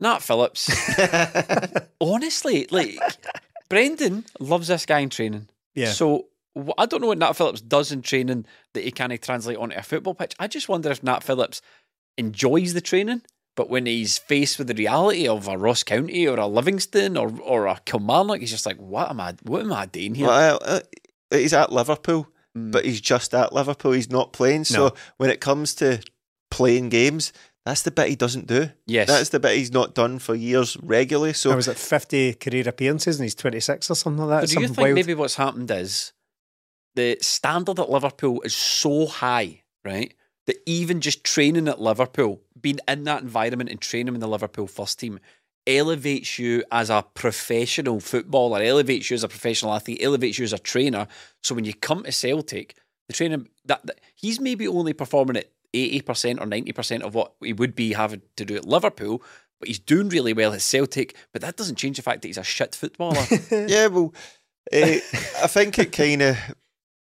Nat 0.00 0.18
Phillips. 0.20 0.70
honestly, 2.00 2.66
like 2.70 2.98
Brendan 3.68 4.24
loves 4.40 4.68
this 4.68 4.86
guy 4.86 5.00
in 5.00 5.10
training. 5.10 5.48
Yeah. 5.74 5.90
So 5.92 6.26
I 6.78 6.86
don't 6.86 7.00
know 7.00 7.08
what 7.08 7.18
Nat 7.18 7.34
Phillips 7.34 7.60
does 7.60 7.92
in 7.92 8.02
training 8.02 8.46
that 8.74 8.84
he 8.84 8.90
can't 8.90 9.20
translate 9.22 9.56
onto 9.58 9.76
a 9.76 9.82
football 9.82 10.14
pitch. 10.14 10.34
I 10.38 10.46
just 10.48 10.68
wonder 10.68 10.90
if 10.90 11.02
Nat 11.02 11.22
Phillips 11.22 11.60
enjoys 12.18 12.72
the 12.74 12.80
training, 12.80 13.22
but 13.56 13.68
when 13.68 13.86
he's 13.86 14.18
faced 14.18 14.58
with 14.58 14.68
the 14.68 14.74
reality 14.74 15.28
of 15.28 15.48
a 15.48 15.58
Ross 15.58 15.82
County 15.82 16.26
or 16.26 16.38
a 16.38 16.46
Livingston 16.46 17.16
or 17.16 17.32
or 17.40 17.66
a 17.66 17.80
Kilmarnock, 17.84 18.40
he's 18.40 18.50
just 18.50 18.66
like, 18.66 18.78
what 18.78 19.10
am 19.10 19.20
I? 19.20 19.34
What 19.42 19.62
am 19.62 19.72
I 19.72 19.86
doing 19.86 20.14
here? 20.14 20.26
Well, 20.26 20.58
uh, 20.62 20.80
he's 21.30 21.52
at 21.54 21.72
Liverpool, 21.72 22.28
Mm. 22.56 22.72
but 22.72 22.86
he's 22.86 23.02
just 23.02 23.34
at 23.34 23.52
Liverpool. 23.52 23.92
He's 23.92 24.08
not 24.10 24.32
playing. 24.32 24.64
So 24.64 24.86
No. 24.88 24.94
when 25.18 25.28
it 25.28 25.42
comes 25.42 25.74
to 25.74 26.00
playing 26.50 26.88
games, 26.88 27.34
that's 27.66 27.82
the 27.82 27.90
bit 27.90 28.08
he 28.08 28.14
doesn't 28.14 28.46
do. 28.46 28.70
Yes. 28.86 29.08
That's 29.08 29.30
the 29.30 29.40
bit 29.40 29.56
he's 29.56 29.72
not 29.72 29.92
done 29.92 30.20
for 30.20 30.36
years 30.36 30.76
regularly. 30.76 31.32
So 31.32 31.50
I 31.50 31.56
was 31.56 31.66
at 31.66 31.76
50 31.76 32.34
career 32.34 32.62
appearances 32.68 33.18
and 33.18 33.24
he's 33.24 33.34
26 33.34 33.90
or 33.90 33.96
something 33.96 34.24
like 34.24 34.28
that. 34.28 34.40
But 34.42 34.48
do 34.50 34.60
you 34.60 34.66
Something 34.68 34.74
think 34.76 34.84
wild. 34.84 34.94
maybe 34.94 35.14
what's 35.14 35.34
happened 35.34 35.68
is 35.72 36.12
the 36.94 37.18
standard 37.20 37.80
at 37.80 37.90
Liverpool 37.90 38.40
is 38.42 38.54
so 38.54 39.06
high, 39.06 39.64
right? 39.84 40.14
That 40.46 40.58
even 40.64 41.00
just 41.00 41.24
training 41.24 41.66
at 41.66 41.80
Liverpool, 41.80 42.40
being 42.58 42.78
in 42.86 43.02
that 43.02 43.22
environment 43.22 43.68
and 43.68 43.80
training 43.80 44.14
in 44.14 44.20
the 44.20 44.28
Liverpool 44.28 44.68
first 44.68 45.00
team, 45.00 45.18
elevates 45.66 46.38
you 46.38 46.62
as 46.70 46.88
a 46.88 47.04
professional 47.14 47.98
footballer, 47.98 48.62
elevates 48.62 49.10
you 49.10 49.14
as 49.16 49.24
a 49.24 49.28
professional 49.28 49.74
athlete, 49.74 50.00
elevates 50.00 50.38
you 50.38 50.44
as 50.44 50.52
a 50.52 50.58
trainer. 50.60 51.08
So 51.42 51.56
when 51.56 51.64
you 51.64 51.74
come 51.74 52.04
to 52.04 52.12
Celtic, 52.12 52.76
the 53.08 53.12
training 53.12 53.48
that, 53.64 53.84
that 53.86 54.00
he's 54.14 54.38
maybe 54.38 54.68
only 54.68 54.92
performing 54.92 55.36
at 55.36 55.50
eighty 55.84 56.00
percent 56.02 56.40
or 56.40 56.46
ninety 56.46 56.72
percent 56.72 57.02
of 57.02 57.14
what 57.14 57.32
he 57.42 57.52
would 57.52 57.74
be 57.74 57.92
having 57.92 58.22
to 58.36 58.44
do 58.44 58.56
at 58.56 58.64
Liverpool, 58.66 59.22
but 59.60 59.68
he's 59.68 59.78
doing 59.78 60.08
really 60.08 60.32
well 60.32 60.52
at 60.52 60.62
Celtic. 60.62 61.16
But 61.32 61.42
that 61.42 61.56
doesn't 61.56 61.76
change 61.76 61.96
the 61.96 62.02
fact 62.02 62.22
that 62.22 62.28
he's 62.28 62.38
a 62.38 62.44
shit 62.44 62.74
footballer. 62.74 63.22
yeah, 63.50 63.86
well, 63.88 64.12
eh, 64.72 65.00
I 65.42 65.46
think 65.46 65.78
it 65.78 65.92
kind 65.92 66.22
of 66.22 66.36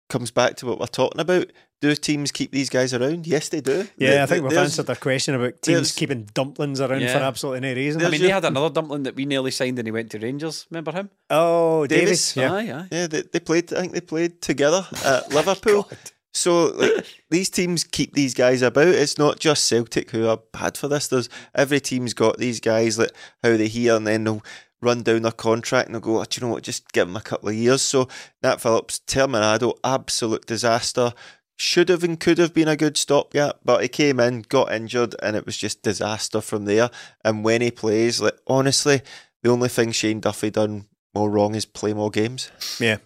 comes 0.09 0.32
back 0.32 0.55
to 0.57 0.65
what 0.65 0.80
we're 0.80 0.86
talking 0.88 1.19
about. 1.21 1.51
Do 1.82 1.93
teams 1.93 2.32
keep 2.32 2.51
these 2.51 2.69
guys 2.69 2.93
around? 2.93 3.28
Yes, 3.28 3.49
they 3.49 3.59
do. 3.59 3.86
Yeah, 3.97 4.09
Th- 4.11 4.19
I 4.21 4.26
think 4.28 4.47
we've 4.47 4.57
answered 4.57 4.88
their 4.88 4.95
question 4.95 5.36
about 5.36 5.61
teams 5.61 5.91
keeping 5.91 6.28
dumplings 6.34 6.80
around 6.80 7.01
Yeah. 7.01 7.11
for 7.19 7.23
absolutely 7.26 7.59
no 7.59 7.73
reason. 7.76 8.03
I 8.03 8.09
mean, 8.09 8.21
they 8.21 8.30
had 8.30 8.45
another 8.45 8.69
dumpling 8.73 9.03
that 9.03 9.15
we 9.15 9.26
nearly 9.26 9.51
signed 9.51 9.78
and 9.78 9.86
he 9.86 9.91
went 9.91 10.09
to 10.11 10.19
Rangers. 10.19 10.65
Remember 10.71 10.93
him? 10.93 11.09
oh, 11.30 11.86
Davis. 11.86 12.34
Davis. 12.34 12.38
Yeah. 12.38 12.53
Aye, 12.53 12.80
aye. 12.80 12.88
Yeah, 12.91 13.07
they, 13.07 13.21
they 13.23 13.39
played. 13.41 13.73
I 13.73 13.82
think 13.82 13.91
they 13.93 13.99
played 14.01 14.41
together 14.41 14.88
at 15.03 15.30
Liverpool. 15.34 15.89
So 16.36 16.65
like, 16.67 17.05
these 17.29 17.49
teams 17.49 17.83
keep 17.83 18.13
these 18.13 18.33
guys 18.33 18.61
about. 18.61 18.88
It's 18.88 19.17
not 19.17 19.39
just 19.39 19.65
Celtic 19.65 20.11
who 20.11 20.27
are 20.27 20.39
bad 20.51 20.77
for 20.77 20.88
this. 20.88 21.07
There's 21.07 21.29
every 21.55 21.79
team's 21.79 22.13
got 22.13 22.38
these 22.38 22.59
guys 22.59 22.97
that 22.97 23.11
how 23.41 23.55
they 23.57 23.67
hear 23.67 23.95
and 23.95 24.05
then 24.05 24.25
they'll 24.25 24.43
run 24.81 25.01
down 25.01 25.23
their 25.23 25.31
contract 25.31 25.88
and 25.88 25.95
they'll 25.95 26.01
go, 26.01 26.19
oh, 26.19 26.25
do 26.25 26.39
you 26.39 26.45
know 26.45 26.53
what, 26.53 26.63
just 26.63 26.91
give 26.91 27.07
them 27.07 27.15
a 27.15 27.21
couple 27.21 27.49
of 27.49 27.55
years. 27.55 27.81
So 27.81 28.07
Nat 28.43 28.61
Phillips, 28.61 28.99
Terminado, 29.07 29.77
absolute 29.83 30.45
disaster. 30.45 31.13
Should 31.57 31.88
have 31.88 32.03
and 32.03 32.19
could 32.19 32.38
have 32.38 32.53
been 32.53 32.67
a 32.67 32.75
good 32.75 32.97
stopgap, 32.97 33.59
but 33.63 33.81
he 33.81 33.88
came 33.88 34.19
in, 34.19 34.41
got 34.41 34.73
injured, 34.73 35.15
and 35.23 35.38
it 35.38 35.45
was 35.45 35.55
just 35.55 35.81
disaster 35.81 36.41
from 36.41 36.65
there. 36.65 36.89
And 37.23 37.45
when 37.45 37.61
he 37.61 37.71
plays, 37.71 38.19
like 38.19 38.38
honestly, 38.45 39.01
the 39.41 39.51
only 39.51 39.69
thing 39.69 39.93
Shane 39.93 40.19
Duffy 40.19 40.49
done 40.49 40.88
more 41.13 41.31
wrong 41.31 41.55
is 41.55 41.65
play 41.65 41.93
more 41.93 42.11
games. 42.11 42.51
Yeah, 42.77 42.97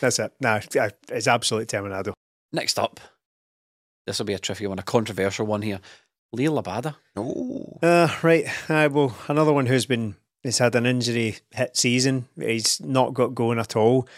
that's 0.00 0.20
it. 0.20 0.32
Nah, 0.40 0.60
it's 0.62 0.76
uh, 0.76 0.90
absolute 1.28 1.68
Terminado. 1.68 2.12
Next 2.52 2.78
up, 2.78 3.00
this 4.06 4.18
will 4.18 4.26
be 4.26 4.34
a 4.34 4.38
tricky 4.38 4.66
one, 4.66 4.78
a 4.78 4.82
controversial 4.82 5.46
one 5.46 5.62
here. 5.62 5.80
Liel 6.34 6.62
Abada. 6.62 6.96
Oh, 7.16 7.78
Uh, 7.82 8.08
right. 8.22 8.46
Uh, 8.68 8.88
well, 8.92 9.16
another 9.28 9.52
one 9.52 9.66
who's 9.66 9.86
been 9.86 10.16
has 10.44 10.58
had 10.58 10.74
an 10.74 10.86
injury 10.86 11.38
hit 11.52 11.76
season. 11.76 12.28
He's 12.38 12.80
not 12.80 13.14
got 13.14 13.34
going 13.34 13.58
at 13.58 13.74
all. 13.76 14.08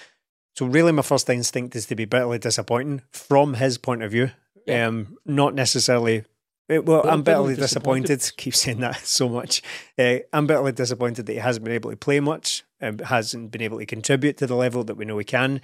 So 0.56 0.66
really, 0.66 0.92
my 0.92 1.02
first 1.02 1.28
instinct 1.30 1.76
is 1.76 1.86
to 1.86 1.94
be 1.94 2.04
bitterly 2.04 2.38
disappointing 2.38 3.02
from 3.10 3.54
his 3.54 3.78
point 3.78 4.02
of 4.02 4.10
view. 4.10 4.30
Yeah. 4.66 4.86
Um, 4.88 5.16
not 5.24 5.54
necessarily. 5.54 6.24
eh, 6.68 6.78
Well, 6.78 7.02
Bit- 7.02 7.12
I'm 7.12 7.22
bitterly 7.22 7.50
bitterly 7.52 7.56
disappointed. 7.56 8.18
disappointed. 8.18 8.36
Keep 8.42 8.54
saying 8.54 8.80
that 8.80 8.96
so 9.06 9.28
much. 9.28 9.62
Uh, 9.98 10.18
I'm 10.32 10.46
bitterly 10.46 10.72
disappointed 10.72 11.26
that 11.26 11.32
he 11.32 11.38
hasn't 11.38 11.64
been 11.64 11.74
able 11.74 11.90
to 11.90 11.96
play 11.96 12.20
much, 12.20 12.64
and 12.80 13.00
hasn't 13.00 13.50
been 13.52 13.62
able 13.62 13.78
to 13.78 13.86
contribute 13.86 14.36
to 14.38 14.46
the 14.46 14.56
level 14.56 14.84
that 14.84 14.96
we 14.96 15.04
know 15.04 15.16
he 15.18 15.24
can. 15.24 15.60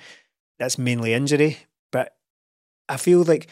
That's 0.59 0.79
mainly 0.79 1.13
injury, 1.13 1.59
but 1.59 1.67
I 2.89 2.97
feel 2.97 3.23
like 3.23 3.49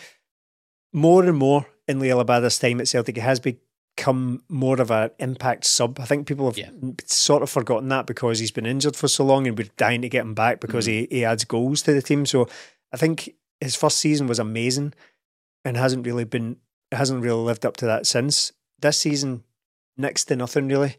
more 0.92 1.24
and 1.24 1.36
more 1.36 1.66
in 1.88 1.98
Liel 1.98 2.24
Abada's 2.24 2.58
time 2.58 2.80
at 2.80 2.88
Celtic, 2.88 3.16
he 3.16 3.22
has 3.22 3.40
become 3.40 4.42
more 4.48 4.80
of 4.80 4.90
an 4.90 5.10
impact 5.18 5.64
sub. 5.64 5.98
I 5.98 6.04
think 6.04 6.26
people 6.26 6.46
have 6.46 6.58
Yeah. 6.58 6.70
sort 7.06 7.42
of 7.42 7.50
forgotten 7.50 7.88
that 7.88 8.06
because 8.06 8.38
he's 8.38 8.50
been 8.50 8.66
injured 8.66 8.96
for 8.96 9.08
so 9.08 9.24
long 9.24 9.46
and 9.46 9.56
we're 9.56 9.68
dying 9.76 10.02
to 10.02 10.08
get 10.08 10.22
him 10.22 10.34
back 10.34 10.60
because 10.60 10.86
mm-hmm. 10.86 11.12
he, 11.12 11.18
he 11.18 11.24
adds 11.24 11.44
goals 11.44 11.82
to 11.82 11.92
the 11.92 12.02
team. 12.02 12.26
So 12.26 12.48
I 12.92 12.96
think 12.96 13.34
his 13.60 13.76
first 13.76 13.98
season 13.98 14.26
was 14.26 14.38
amazing 14.38 14.92
and 15.64 15.76
hasn't 15.76 16.06
really 16.06 16.24
been 16.24 16.56
hasn't 16.90 17.22
really 17.22 17.40
lived 17.42 17.64
up 17.64 17.76
to 17.78 17.86
that 17.86 18.06
since. 18.06 18.52
This 18.80 18.98
season, 18.98 19.44
next 19.96 20.24
to 20.26 20.36
nothing 20.36 20.68
really. 20.68 20.96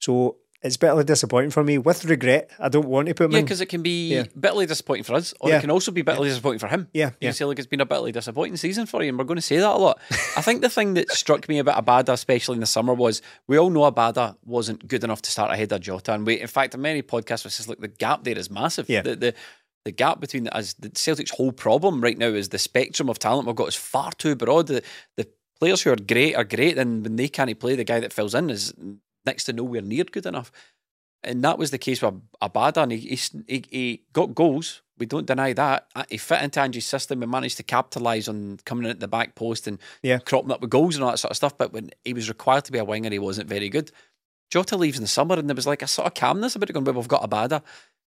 So 0.00 0.38
it's 0.66 0.76
bitterly 0.76 1.04
disappointing 1.04 1.50
for 1.50 1.64
me 1.64 1.78
with 1.78 2.04
regret. 2.04 2.50
I 2.58 2.68
don't 2.68 2.86
want 2.86 3.08
to 3.08 3.14
put 3.14 3.24
him 3.26 3.32
Yeah, 3.32 3.40
because 3.42 3.60
it 3.60 3.66
can 3.66 3.82
be 3.82 4.08
Yeah. 4.14 4.24
bitterly 4.38 4.66
disappointing 4.66 5.04
for 5.04 5.14
us, 5.14 5.32
or 5.40 5.48
Yeah. 5.48 5.58
it 5.58 5.60
can 5.62 5.70
also 5.70 5.90
be 5.92 6.02
bitterly 6.02 6.28
disappointing 6.28 6.58
for 6.58 6.66
him. 6.68 6.88
Yeah, 6.92 7.06
You 7.06 7.12
yeah. 7.20 7.28
can 7.28 7.34
say, 7.34 7.44
like, 7.46 7.58
it's 7.58 7.66
been 7.66 7.80
a 7.80 7.86
bitterly 7.86 8.12
disappointing 8.12 8.56
season 8.56 8.86
for 8.86 9.02
you, 9.02 9.08
and 9.08 9.18
we're 9.18 9.24
going 9.24 9.36
to 9.36 9.42
say 9.42 9.56
that 9.56 9.74
a 9.74 9.78
lot. 9.78 9.98
I 10.36 10.42
think 10.42 10.60
the 10.62 10.68
thing 10.68 10.94
that 10.94 11.10
struck 11.10 11.48
me 11.48 11.58
about 11.58 11.82
Abada, 11.84 12.12
especially 12.12 12.54
in 12.54 12.60
the 12.60 12.66
summer, 12.66 12.92
was 12.92 13.22
we 13.46 13.58
all 13.58 13.70
know 13.70 13.90
Abada 13.90 14.36
wasn't 14.44 14.86
good 14.86 15.04
enough 15.04 15.22
to 15.22 15.30
start 15.30 15.50
ahead 15.52 15.72
of 15.72 15.80
Jota. 15.80 16.12
And 16.12 16.26
we, 16.26 16.40
in 16.40 16.48
fact, 16.48 16.74
in 16.74 16.80
many 16.82 17.02
podcasts, 17.02 17.44
we 17.44 17.50
says, 17.50 17.68
look, 17.68 17.80
the 17.80 17.88
gap 17.88 18.24
there 18.24 18.36
is 18.38 18.50
massive. 18.50 18.88
Yeah. 18.88 19.02
The, 19.02 19.16
the, 19.16 19.34
the 19.84 19.92
gap 19.92 20.20
between 20.20 20.44
the, 20.44 20.56
as 20.56 20.74
the 20.74 20.90
Celtic's 20.94 21.30
whole 21.30 21.52
problem 21.52 22.00
right 22.00 22.18
now 22.18 22.26
is 22.28 22.48
the 22.48 22.58
spectrum 22.58 23.08
of 23.08 23.18
talent 23.20 23.46
we've 23.46 23.54
got 23.54 23.68
is 23.68 23.76
far 23.76 24.10
too 24.12 24.34
broad. 24.34 24.66
The, 24.66 24.82
the 25.16 25.28
players 25.60 25.80
who 25.82 25.90
are 25.92 25.96
great 25.96 26.34
are 26.34 26.44
great, 26.44 26.76
and 26.76 27.04
when 27.04 27.16
they 27.16 27.28
can't 27.28 27.58
play, 27.60 27.76
the 27.76 27.84
guy 27.84 28.00
that 28.00 28.12
fills 28.12 28.34
in 28.34 28.50
is 28.50 28.74
next 29.26 29.44
to 29.44 29.52
nowhere 29.52 29.82
near 29.82 30.04
good 30.04 30.26
enough. 30.26 30.50
And 31.22 31.42
that 31.42 31.58
was 31.58 31.70
the 31.72 31.78
case 31.78 32.02
with 32.02 32.14
Abada, 32.40 32.82
and 32.84 32.92
he, 32.92 32.98
he, 33.48 33.64
he, 33.70 34.02
got 34.12 34.34
goals. 34.34 34.82
We 34.98 35.06
don't 35.06 35.26
deny 35.26 35.52
that. 35.54 35.88
Uh, 35.94 36.04
He 36.08 36.18
fit 36.18 36.42
into 36.42 36.60
Ange's 36.60 36.86
system 36.86 37.22
and 37.22 37.30
managed 37.30 37.56
to 37.56 37.62
capitalise 37.62 38.28
on 38.28 38.58
coming 38.64 38.84
in 38.84 38.90
at 38.90 39.00
the 39.00 39.08
back 39.08 39.34
post 39.34 39.66
and 39.66 39.78
Yeah. 40.02 40.18
cropping 40.18 40.52
up 40.52 40.60
with 40.60 40.70
goals 40.70 40.94
and 40.94 41.02
all 41.04 41.10
that 41.10 41.18
sort 41.18 41.32
of 41.32 41.36
stuff. 41.36 41.58
But 41.58 41.72
when 41.72 41.90
he 42.04 42.12
was 42.12 42.28
required 42.28 42.64
to 42.66 42.72
be 42.72 42.78
a 42.78 42.84
winger, 42.84 43.10
he 43.10 43.18
wasn't 43.18 43.48
very 43.48 43.68
good. 43.68 43.90
Jota 44.50 44.76
leaves 44.76 44.98
in 44.98 45.02
the 45.02 45.08
summer, 45.08 45.36
and 45.36 45.48
there 45.48 45.56
was 45.56 45.66
like 45.66 45.82
a 45.82 45.88
sort 45.88 46.06
of 46.06 46.14
calmness 46.14 46.54
about 46.54 46.70
it 46.70 46.74
going, 46.74 46.84
well, 46.84 46.94
we've 46.94 47.08
got 47.08 47.28
Abada. 47.28 47.62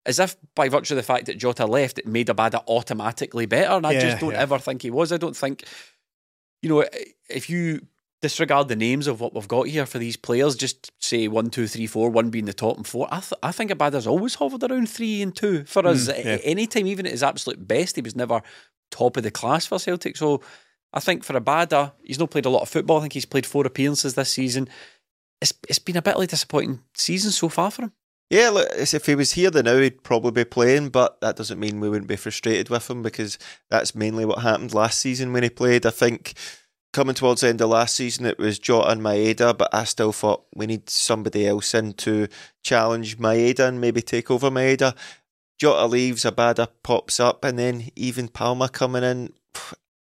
As 0.05 0.17
if 0.19 0.37
by 0.55 0.69
virtue 0.69 0.93
of 0.93 0.97
the 0.97 1.03
fact 1.03 1.25
that 1.25 1.37
Jota 1.37 1.65
left, 1.65 1.99
it 1.99 2.07
made 2.07 2.27
Abada 2.27 2.63
automatically 2.67 3.45
better. 3.47 3.73
And 3.73 3.85
I 3.85 3.91
Yeah, 3.91 3.99
just 4.01 4.21
don't 4.21 4.31
yeah. 4.31 4.39
ever 4.41 4.57
think 4.57 4.81
he 4.81 4.91
was. 4.91 5.11
I 5.11 5.17
don't 5.17 5.35
think, 5.35 5.65
you 6.61 6.69
know, 6.69 6.85
if 7.29 7.49
you 7.49 7.85
disregard 8.21 8.67
the 8.67 8.75
names 8.75 9.07
of 9.07 9.21
what 9.21 9.33
we've 9.33 9.47
got 9.47 9.67
here 9.67 9.85
for 9.85 9.97
these 9.97 10.17
players, 10.17 10.55
just 10.55 10.91
say 11.01 11.27
one, 11.27 11.49
two, 11.49 11.67
three, 11.67 11.87
four, 11.87 12.09
one 12.09 12.29
being 12.29 12.45
the 12.45 12.53
top 12.53 12.77
and 12.77 12.85
four. 12.85 13.07
I, 13.11 13.19
th- 13.19 13.39
I 13.41 13.51
think 13.51 13.71
Abada's 13.71 14.07
always 14.07 14.35
hovered 14.35 14.63
around 14.63 14.89
three 14.89 15.21
and 15.21 15.35
two 15.35 15.63
for 15.65 15.85
us. 15.87 16.09
Mm, 16.09 16.25
yeah. 16.25 16.37
Any 16.43 16.67
time, 16.67 16.87
even 16.87 17.05
at 17.05 17.13
his 17.13 17.23
absolute 17.23 17.67
best, 17.67 17.95
he 17.95 18.01
was 18.01 18.15
never 18.15 18.41
top 18.91 19.17
of 19.17 19.23
the 19.23 19.31
class 19.31 19.65
for 19.65 19.79
Celtic. 19.79 20.17
So 20.17 20.41
I 20.93 20.99
think 20.99 21.23
for 21.23 21.39
Abada, 21.39 21.93
he's 22.03 22.19
not 22.19 22.31
played 22.31 22.45
a 22.45 22.49
lot 22.49 22.61
of 22.63 22.69
football. 22.69 22.97
I 22.97 23.01
think 23.01 23.13
he's 23.13 23.25
played 23.25 23.45
four 23.45 23.65
appearances 23.65 24.15
this 24.15 24.31
season. 24.31 24.67
It's 25.41 25.53
it's 25.69 25.79
been 25.79 25.97
a 25.97 26.01
bitly 26.01 26.27
disappointing 26.27 26.81
season 26.93 27.31
so 27.31 27.47
far 27.49 27.71
for 27.71 27.83
him. 27.83 27.93
Yeah, 28.29 28.49
look, 28.49 28.69
if 28.75 29.05
he 29.07 29.15
was 29.15 29.31
here 29.31 29.49
then 29.49 29.65
now, 29.65 29.77
he'd 29.77 30.03
probably 30.03 30.31
be 30.31 30.45
playing, 30.45 30.89
but 30.89 31.19
that 31.21 31.35
doesn't 31.35 31.59
mean 31.59 31.79
we 31.79 31.89
wouldn't 31.89 32.07
be 32.07 32.15
frustrated 32.15 32.69
with 32.69 32.87
him 32.87 33.01
because 33.01 33.39
that's 33.71 33.95
mainly 33.95 34.23
what 34.23 34.39
happened 34.39 34.73
last 34.73 34.99
season 34.99 35.33
when 35.33 35.41
he 35.41 35.49
played. 35.49 35.83
I 35.85 35.89
think 35.89 36.33
coming 36.91 37.15
towards 37.15 37.41
the 37.41 37.49
end 37.49 37.61
of 37.61 37.69
last 37.69 37.95
season, 37.95 38.25
it 38.25 38.37
was 38.39 38.59
Jota 38.59 38.89
and 38.89 39.01
Maeda, 39.01 39.57
but 39.57 39.73
I 39.73 39.83
still 39.83 40.11
thought 40.11 40.45
we 40.55 40.65
need 40.67 40.89
somebody 40.89 41.47
else 41.47 41.73
in 41.73 41.93
to 41.93 42.27
challenge 42.63 43.17
Maeda 43.17 43.67
and 43.67 43.79
maybe 43.81 44.01
take 44.01 44.31
over 44.31 44.49
Maeda. 44.49 44.95
Jota 45.59 45.85
leaves, 45.85 46.23
Abada 46.23 46.67
pops 46.83 47.19
up, 47.19 47.43
and 47.43 47.59
then 47.59 47.89
even 47.95 48.27
Palma 48.27 48.69
coming 48.69 49.03
in. 49.03 49.33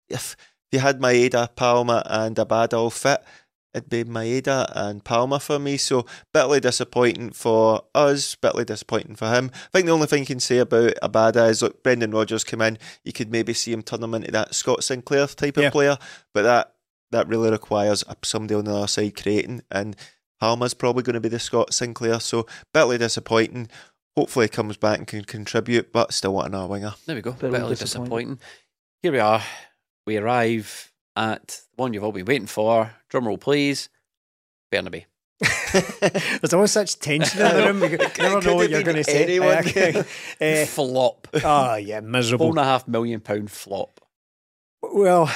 If 0.08 0.36
you 0.72 0.80
had 0.80 1.00
Maeda, 1.00 1.54
Palma, 1.54 2.02
and 2.06 2.36
Abada 2.36 2.74
all 2.74 2.90
fit, 2.90 3.22
it'd 3.72 3.88
be 3.88 4.04
Maeda 4.04 4.70
and 4.74 5.04
Palma 5.04 5.38
for 5.40 5.58
me. 5.58 5.76
So 5.76 6.06
bitterly 6.32 6.60
disappointing 6.60 7.30
for 7.30 7.82
us, 7.94 8.34
bitterly 8.34 8.64
disappointing 8.64 9.14
for 9.16 9.28
him. 9.30 9.50
I 9.54 9.68
think 9.72 9.86
the 9.86 9.92
only 9.92 10.06
thing 10.08 10.20
you 10.20 10.26
can 10.26 10.40
say 10.40 10.58
about 10.58 10.94
Abada 11.02 11.48
is 11.48 11.62
look, 11.62 11.82
Brendan 11.82 12.10
Rodgers 12.10 12.44
came 12.44 12.60
in, 12.60 12.78
you 13.04 13.12
could 13.12 13.30
maybe 13.30 13.54
see 13.54 13.72
him 13.72 13.82
turn 13.82 14.02
him 14.02 14.14
into 14.14 14.32
that 14.32 14.54
Scott 14.54 14.82
Sinclair 14.84 15.26
type 15.28 15.56
Yeah. 15.56 15.66
of 15.68 15.72
player, 15.72 15.98
but 16.32 16.42
that 16.42 16.73
that 17.14 17.28
really 17.28 17.50
requires 17.50 18.04
somebody 18.22 18.54
on 18.54 18.64
the 18.64 18.74
other 18.74 18.86
side 18.86 19.20
creating, 19.20 19.62
and 19.70 19.96
Palma's 20.40 20.74
probably 20.74 21.02
going 21.02 21.14
to 21.14 21.20
be 21.20 21.28
the 21.28 21.38
Scott 21.38 21.72
Sinclair. 21.72 22.20
So 22.20 22.46
bitterly 22.72 22.98
disappointing. 22.98 23.68
Hopefully, 24.16 24.44
he 24.44 24.48
comes 24.50 24.76
back 24.76 24.98
and 24.98 25.06
can 25.08 25.24
contribute, 25.24 25.92
but 25.92 26.12
still 26.12 26.34
want 26.34 26.48
another 26.48 26.68
winger. 26.68 26.94
There 27.06 27.16
we 27.16 27.22
go. 27.22 27.32
Bitterly 27.32 27.52
Bitterly 27.52 27.74
disappointing. 27.74 28.04
disappointing. 28.04 28.38
Here 29.02 29.12
we 29.12 29.18
are. 29.18 29.42
We 30.06 30.16
arrive 30.18 30.92
at 31.16 31.46
the 31.76 31.82
one 31.82 31.92
you've 31.94 32.04
all 32.04 32.12
been 32.12 32.24
waiting 32.24 32.46
for. 32.46 32.90
Drum 33.08 33.26
roll, 33.26 33.38
please. 33.38 33.88
Bernabei. 34.72 35.06
There's 36.40 36.54
always 36.54 36.70
such 36.70 36.98
tension 37.00 37.40
in 37.40 37.56
the 37.56 37.62
room. 37.64 37.82
You 37.82 37.98
never 38.18 38.40
know 38.40 38.54
what 38.54 38.70
you're 38.70 38.82
going 38.82 38.96
to 38.96 39.04
say. 39.04 39.24
anyone? 39.24 40.04
Eh, 40.40 40.64
flop. 40.66 41.26
oh, 41.42 41.74
yeah, 41.76 42.00
miserable. 42.00 42.50
and 42.50 42.58
a 42.58 42.64
half 42.64 42.86
million 42.86 43.20
pound 43.20 43.50
flop. 43.50 44.00
Well, 44.82 45.32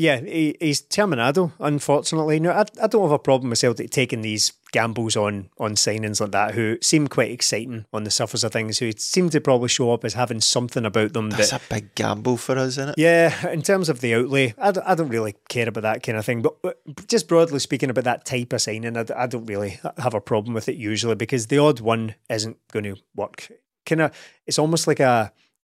yeah, 0.00 0.20
he, 0.20 0.56
he's 0.58 0.80
Terminado, 0.80 1.52
unfortunately. 1.60 2.40
No, 2.40 2.52
I, 2.52 2.64
I 2.82 2.86
don't 2.86 3.02
have 3.02 3.10
a 3.12 3.18
problem 3.18 3.50
with 3.50 3.58
Celtic 3.58 3.90
taking 3.90 4.22
these 4.22 4.52
gambles 4.72 5.16
on 5.16 5.50
on 5.58 5.74
signings 5.74 6.20
like 6.20 6.30
that 6.30 6.54
who 6.54 6.78
seem 6.80 7.08
quite 7.08 7.30
exciting 7.30 7.84
on 7.92 8.04
the 8.04 8.10
surface 8.10 8.42
of 8.42 8.52
things, 8.52 8.78
who 8.78 8.92
seem 8.92 9.28
to 9.30 9.40
probably 9.40 9.68
show 9.68 9.92
up 9.92 10.04
as 10.04 10.14
having 10.14 10.40
something 10.40 10.86
about 10.86 11.12
them 11.12 11.30
That's 11.30 11.50
that. 11.50 11.62
a 11.62 11.74
big 11.74 11.94
gamble 11.94 12.38
for 12.38 12.56
us, 12.56 12.78
isn't 12.78 12.90
it? 12.90 12.94
yeah, 12.98 13.48
in 13.50 13.62
terms 13.62 13.88
of 13.88 14.00
the 14.00 14.14
outlay, 14.14 14.54
I 14.56 14.70
don't, 14.72 14.86
I 14.86 14.94
don't 14.94 15.08
really 15.08 15.34
care 15.48 15.68
about 15.68 15.82
that 15.82 16.02
kind 16.02 16.16
of 16.16 16.24
thing. 16.24 16.40
But, 16.40 16.62
but 16.62 17.06
just 17.06 17.28
broadly 17.28 17.58
speaking 17.58 17.90
about 17.90 18.04
that 18.04 18.24
type 18.24 18.52
of 18.54 18.62
signing, 18.62 18.96
I 18.96 19.26
don't 19.26 19.46
really 19.46 19.80
have 19.98 20.14
a 20.14 20.20
problem 20.20 20.54
with 20.54 20.68
it 20.68 20.76
usually 20.76 21.14
because 21.14 21.48
the 21.48 21.58
odd 21.58 21.80
one 21.80 22.14
isn't 22.30 22.56
going 22.72 22.84
to 22.84 22.96
work. 23.14 23.50
Kind 23.84 24.00
of, 24.00 24.16
it's 24.46 24.58
almost 24.58 24.86
like 24.86 25.00
a, 25.00 25.32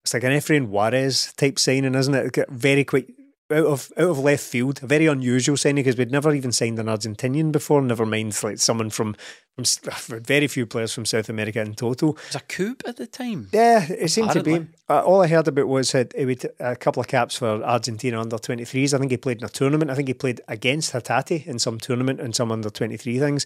it's 0.04 0.14
like 0.14 0.24
an 0.24 0.32
Efrain 0.32 0.68
Juarez 0.68 1.34
type 1.38 1.58
signing, 1.60 1.96
isn't 1.96 2.14
it? 2.14 2.50
Very 2.50 2.84
quick. 2.84 3.08
Out 3.52 3.66
of 3.66 3.92
out 3.98 4.10
of 4.10 4.20
left 4.20 4.44
field, 4.44 4.82
a 4.82 4.88
very 4.88 5.08
unusual 5.08 5.58
signing 5.58 5.84
because 5.84 5.98
we'd 5.98 6.12
never 6.12 6.34
even 6.34 6.52
signed 6.52 6.80
an 6.80 6.86
Argentinian 6.88 7.52
before. 7.52 7.82
Never 7.82 8.06
mind 8.06 8.42
like 8.44 8.60
someone 8.60 8.90
from 8.90 9.16
from 9.56 9.66
very 10.24 10.48
few 10.48 10.66
players 10.66 10.94
from 10.94 11.06
South 11.06 11.30
America 11.30 11.62
in 11.62 11.74
total. 11.74 12.12
It 12.12 12.28
was 12.28 12.36
a 12.36 12.40
coup 12.42 12.76
at 12.86 12.98
the 12.98 13.08
time. 13.08 13.50
Yeah, 13.52 13.86
it 13.90 14.10
seemed 14.10 14.32
to 14.32 14.44
be. 14.44 14.68
Uh, 14.90 15.02
all 15.02 15.22
I 15.22 15.28
heard 15.28 15.48
about 15.48 15.68
was 15.68 15.94
would 15.94 16.52
a 16.60 16.76
couple 16.76 17.02
of 17.02 17.08
caps 17.08 17.38
for 17.38 17.64
Argentina 17.64 18.20
under 18.20 18.38
23s. 18.38 18.94
I 18.94 18.98
think 18.98 19.12
he 19.12 19.18
played 19.18 19.40
in 19.40 19.46
a 19.46 19.50
tournament. 19.50 19.92
I 19.92 19.96
think 19.96 20.08
he 20.08 20.14
played 20.14 20.42
against 20.48 20.94
Hatate 20.94 21.46
in 21.46 21.60
some 21.60 21.80
tournament 21.80 22.20
and 22.20 22.36
some 22.36 22.52
under 22.52 22.70
23 22.70 23.20
things. 23.20 23.46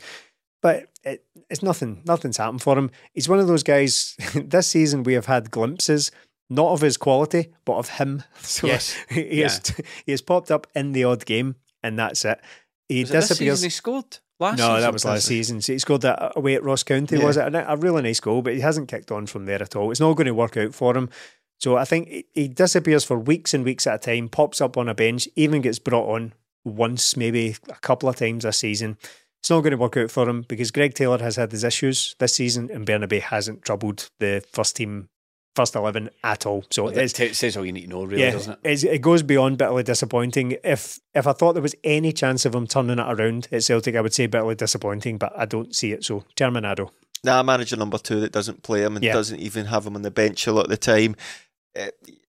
But 0.62 0.88
it, 1.03 1.24
it's 1.49 1.62
nothing. 1.62 2.01
Nothing's 2.06 2.38
happened 2.38 2.62
for 2.62 2.78
him. 2.78 2.91
He's 3.14 3.30
one 3.30 3.39
of 3.39 3.47
those 3.47 3.64
guys. 3.64 4.16
this 4.36 4.68
season 4.68 5.03
we 5.03 5.14
have 5.14 5.28
had 5.28 5.51
glimpses. 5.51 6.12
Not 6.50 6.72
of 6.74 6.82
his 6.82 6.98
quality, 6.98 7.54
but 7.66 7.74
of 7.78 7.89
him. 7.89 8.24
So 8.41 8.68
Yes. 8.68 8.96
he 9.10 9.39
has 9.39 9.62
he 10.06 10.12
has 10.12 10.22
popped 10.22 10.52
up 10.52 10.68
in 10.76 10.91
the 10.91 11.04
odd 11.04 11.26
game, 11.26 11.56
and 11.84 11.98
that's 11.98 12.24
it. 12.26 12.39
He 12.88 13.02
Was 13.02 13.10
it 13.10 13.14
this 13.14 13.28
disappears. 13.30 13.58
season 13.60 13.66
he 13.68 13.72
scored? 13.72 14.18
Last 14.39 14.58
No, 14.58 14.68
season? 14.68 14.82
that 14.82 14.93
was 14.93 15.06
last 15.06 15.26
season. 15.26 15.62
So 15.62 15.74
he 15.74 15.80
scored 15.80 16.02
that 16.02 16.34
away 16.36 16.56
at 16.56 16.64
Ross 16.64 16.84
County, 16.84 17.18
was 17.18 17.38
it? 17.38 17.56
A, 17.56 17.72
a 17.74 17.78
really 17.78 18.02
nice 18.04 18.20
goal, 18.20 18.41
but 18.41 18.54
he 18.54 18.60
hasn't 18.60 18.89
kicked 18.89 19.10
on 19.12 19.26
from 19.28 19.46
there 19.46 19.62
at 19.64 19.76
all. 19.78 19.89
It's 19.91 20.00
not 20.02 20.14
going 20.16 20.28
to 20.28 20.34
work 20.34 20.58
out 20.58 20.76
for 20.76 20.96
him. 20.96 21.10
So 21.62 21.78
I 21.78 21.86
think 21.86 22.10
he- 22.10 22.26
he 22.34 22.48
disappears 22.50 23.06
for 23.06 23.18
weeks 23.18 23.54
and 23.54 23.64
weeks 23.64 23.88
at 23.88 23.96
a 23.96 23.98
time, 24.16 24.28
pops 24.28 24.60
up 24.60 24.76
on 24.78 24.89
a 24.89 24.93
bench, 24.93 25.28
even 25.38 25.62
gets 25.62 25.80
brought 25.80 26.14
on 26.14 26.34
once, 26.66 27.16
maybe 27.16 27.56
a 27.70 27.76
couple 27.76 28.10
of 28.10 28.18
times 28.18 28.43
a 28.43 28.52
season. 28.52 28.98
It's 29.39 29.50
not 29.50 29.62
going 29.62 29.72
to 29.72 29.78
work 29.78 29.96
out 29.96 30.12
for 30.12 30.28
him 30.30 30.41
because 30.48 30.70
Greg 30.72 30.93
Taylor 30.96 31.20
has 31.20 31.38
had 31.38 31.52
his 31.54 31.64
issues 31.64 32.16
this 32.20 32.34
season 32.34 32.70
and 32.74 32.86
Bernabei 32.86 33.22
hasn't 33.22 33.62
troubled 33.62 34.10
the 34.20 34.43
first 34.52 34.76
team, 34.76 35.08
first 35.56 35.76
11 35.76 36.10
at 36.24 36.45
all. 36.45 36.64
So 36.70 36.84
Well, 36.86 36.97
it's, 36.97 37.14
that 37.14 37.28
t- 37.30 37.34
says 37.34 37.56
all 37.58 37.66
you 37.66 37.72
need 37.72 37.84
to 37.84 37.88
know, 37.89 38.03
really, 38.03 38.22
yeah, 38.24 38.32
doesn't 38.32 38.60
it? 38.64 38.84
it 38.84 39.01
goes 39.01 39.24
beyond 39.24 39.58
bitterly 39.58 39.84
disappointing. 39.84 40.58
If 40.64 40.99
if 41.14 41.26
I 41.28 41.34
thought 41.34 41.53
there 41.53 41.62
was 41.62 41.76
any 41.84 42.12
chance 42.12 42.45
of 42.45 42.53
him 42.53 42.68
turning 42.68 42.99
it 42.99 43.06
around 43.08 43.47
at 43.51 43.64
Celtic, 43.64 43.95
I 43.95 44.01
would 44.01 44.14
say 44.14 44.28
bitterly 44.28 44.56
disappointing, 44.56 45.18
but 45.18 45.34
I 45.38 45.45
don't 45.45 45.74
see 45.76 45.91
it. 45.93 46.03
So 46.03 46.24
Terminado. 46.36 46.89
Nah, 47.24 47.41
manager 47.41 47.76
number 47.78 47.97
two 47.97 48.20
that 48.20 48.32
doesn't 48.32 48.62
play 48.64 48.84
him 48.84 48.95
and 48.95 49.03
Yeah. 49.03 49.14
doesn't 49.14 49.39
even 49.39 49.66
have 49.68 49.88
him 49.88 49.95
on 49.95 50.01
the 50.03 50.12
bench 50.12 50.45
a 50.47 50.51
lot 50.51 50.66
of 50.66 50.70
the 50.70 50.78
time. 50.78 51.16
Uh, 51.80 51.88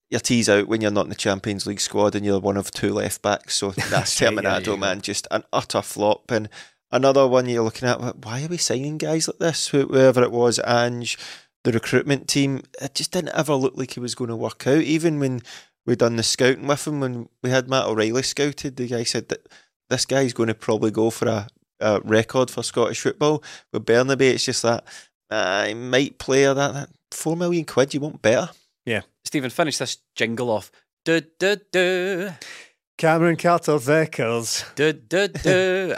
your 0.10 0.20
tease 0.20 0.48
out 0.50 0.68
when 0.68 0.82
you're 0.82 0.92
not 0.92 1.06
in 1.06 1.10
the 1.10 1.16
Champions 1.16 1.66
League 1.66 1.80
squad 1.82 2.14
and 2.14 2.24
you're 2.24 2.40
one 2.40 2.58
of 2.58 2.70
two 2.70 2.94
left 2.94 3.22
backs. 3.24 3.56
So 3.56 3.72
that's 3.72 3.90
That's 3.90 4.22
right, 4.22 4.32
Terminado, 4.34 4.68
yeah. 4.68 4.76
man, 4.76 5.02
just 5.02 5.28
an 5.32 5.44
utter 5.52 5.82
flop. 5.82 6.30
And 6.30 6.48
another 6.92 7.28
one 7.28 7.50
you're 7.50 7.64
looking 7.64 7.90
at, 7.90 8.00
why 8.24 8.44
are 8.44 8.48
we 8.48 8.58
signing 8.58 9.00
guys 9.00 9.28
like 9.28 9.40
this? 9.40 9.70
Wh- 9.70 9.88
Whoever 9.90 10.22
it 10.22 10.32
was, 10.32 10.60
Ange, 10.68 11.18
the 11.64 11.72
recruitment 11.72 12.28
team, 12.28 12.62
it 12.82 12.96
just 12.96 13.12
didn't 13.12 13.36
ever 13.36 13.56
look 13.56 13.78
like 13.78 13.96
it 13.96 14.02
was 14.02 14.16
going 14.16 14.30
to 14.30 14.36
work 14.36 14.68
out. 14.68 14.82
Even 14.82 15.20
when 15.20 15.42
we'd 15.86 16.00
done 16.00 16.16
the 16.16 16.24
scouting 16.24 16.68
with 16.68 16.88
him 16.88 17.00
when 17.00 17.30
we 17.42 17.50
had 17.50 17.70
Matt 17.70 17.86
O'Riley 17.86 18.24
scouted. 18.24 18.76
The 18.76 18.88
guy 18.88 19.04
said 19.04 19.30
that 19.30 19.48
this 19.90 20.06
guy's 20.06 20.34
going 20.34 20.48
to 20.48 20.54
probably 20.54 20.92
go 20.92 21.10
for 21.10 21.28
a, 21.28 21.48
a 21.80 22.02
record 22.02 22.50
for 22.50 22.64
Scottish 22.64 23.02
football. 23.02 23.44
With 23.72 23.86
Bernabei, 23.86 24.34
it's 24.34 24.46
just 24.46 24.64
that 24.64 24.86
uh, 25.30 25.66
he 25.66 25.74
might 25.74 26.18
play 26.18 26.46
that, 26.46 26.56
that 26.56 26.90
four 27.12 27.36
million 27.36 27.66
quid. 27.66 27.94
You 27.94 28.00
want 28.00 28.22
better. 28.22 28.52
Yeah. 28.86 29.02
Stephen, 29.26 29.50
finish 29.50 29.78
this 29.78 29.98
jingle 30.16 30.50
off. 30.50 30.72
Du, 31.06 31.22
du, 31.40 31.58
du, 31.72 32.32
Cameron 32.98 33.36
Carter 33.36 33.78
Vickers. 33.78 34.64
du, 34.76 34.94
du, 34.94 35.28
du. 35.28 35.96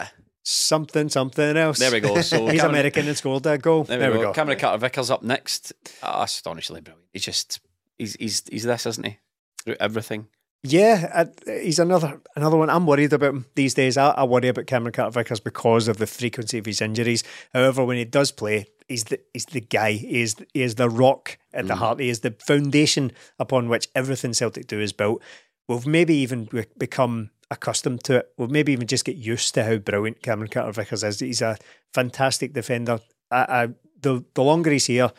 Something, 0.47 1.09
something 1.09 1.57
else. 1.57 1.79
There 1.79 1.91
we 1.91 1.99
go. 1.99 2.21
So 2.21 2.47
He's 2.47 2.61
Cameron- 2.61 2.75
American 2.75 3.07
and 3.07 3.17
scored 3.17 3.43
that 3.43 3.63
goal. 3.63 3.83
There 3.83 4.11
we, 4.11 4.19
go. 4.19 4.31
Cameron 4.31 4.59
Carter 4.59 4.77
Vickers 4.77 5.09
up 5.09 5.23
next. 5.23 5.73
Ah, 6.03 6.21
astonishingly 6.23 6.81
brilliant. 6.81 7.07
He's 7.13 7.23
just 7.23 7.59
he's 7.97 8.15
he's 8.19 8.43
he's 8.49 8.63
this, 8.63 8.85
isn't 8.85 9.05
he? 9.05 9.17
Through 9.63 9.77
everything. 9.79 10.27
Yeah, 10.61 11.09
uh, 11.13 11.25
he's 11.61 11.79
another 11.79 12.21
another 12.35 12.57
one. 12.57 12.69
I'm 12.69 12.85
worried 12.85 13.13
about 13.13 13.29
him 13.33 13.45
these 13.55 13.73
days. 13.73 13.97
I, 13.97 14.09
I 14.11 14.23
worry 14.23 14.47
about 14.47 14.67
Cameron 14.67 14.93
Carter 14.93 15.11
Vickers 15.19 15.39
because 15.39 15.87
of 15.87 15.97
the 15.97 16.07
frequency 16.07 16.59
of 16.59 16.65
his 16.67 16.79
injuries. 16.81 17.23
However, 17.53 17.83
when 17.83 17.97
he 17.97 18.05
does 18.05 18.31
play, 18.31 18.67
he's 18.87 19.05
the 19.05 19.19
he's 19.33 19.45
the 19.45 19.61
guy. 19.61 19.93
He 19.93 20.21
is 20.21 20.35
he 20.53 20.61
is 20.61 20.75
the 20.75 20.89
rock 20.91 21.39
at 21.53 21.67
the 21.67 21.75
heart. 21.75 21.99
He 21.99 22.09
is 22.09 22.19
the 22.19 22.35
foundation 22.45 23.11
upon 23.39 23.67
which 23.69 23.87
everything 23.95 24.33
Celtic 24.33 24.67
do 24.67 24.79
is 24.79 24.93
built. 24.93 25.23
We've 25.67 25.87
maybe 25.87 26.15
even 26.17 26.47
become 26.77 27.31
accustomed 27.51 28.03
to 28.05 28.17
it. 28.17 28.29
We'll 28.37 28.47
maybe 28.47 28.71
even 28.73 28.87
just 28.87 29.05
get 29.05 29.15
used 29.17 29.53
to 29.55 29.63
how 29.63 29.77
brilliant 29.77 30.21
Cameron 30.21 30.49
Carter 30.49 30.71
Vickers 30.71 31.03
is. 31.03 31.19
He's 31.19 31.41
a 31.41 31.57
fantastic 31.93 32.53
defender. 32.53 32.99
I, 33.31 33.37
I, 33.37 33.67
the 34.01 34.23
the 34.33 34.43
longer 34.43 34.71
he's 34.71 34.85
here, 34.87 35.11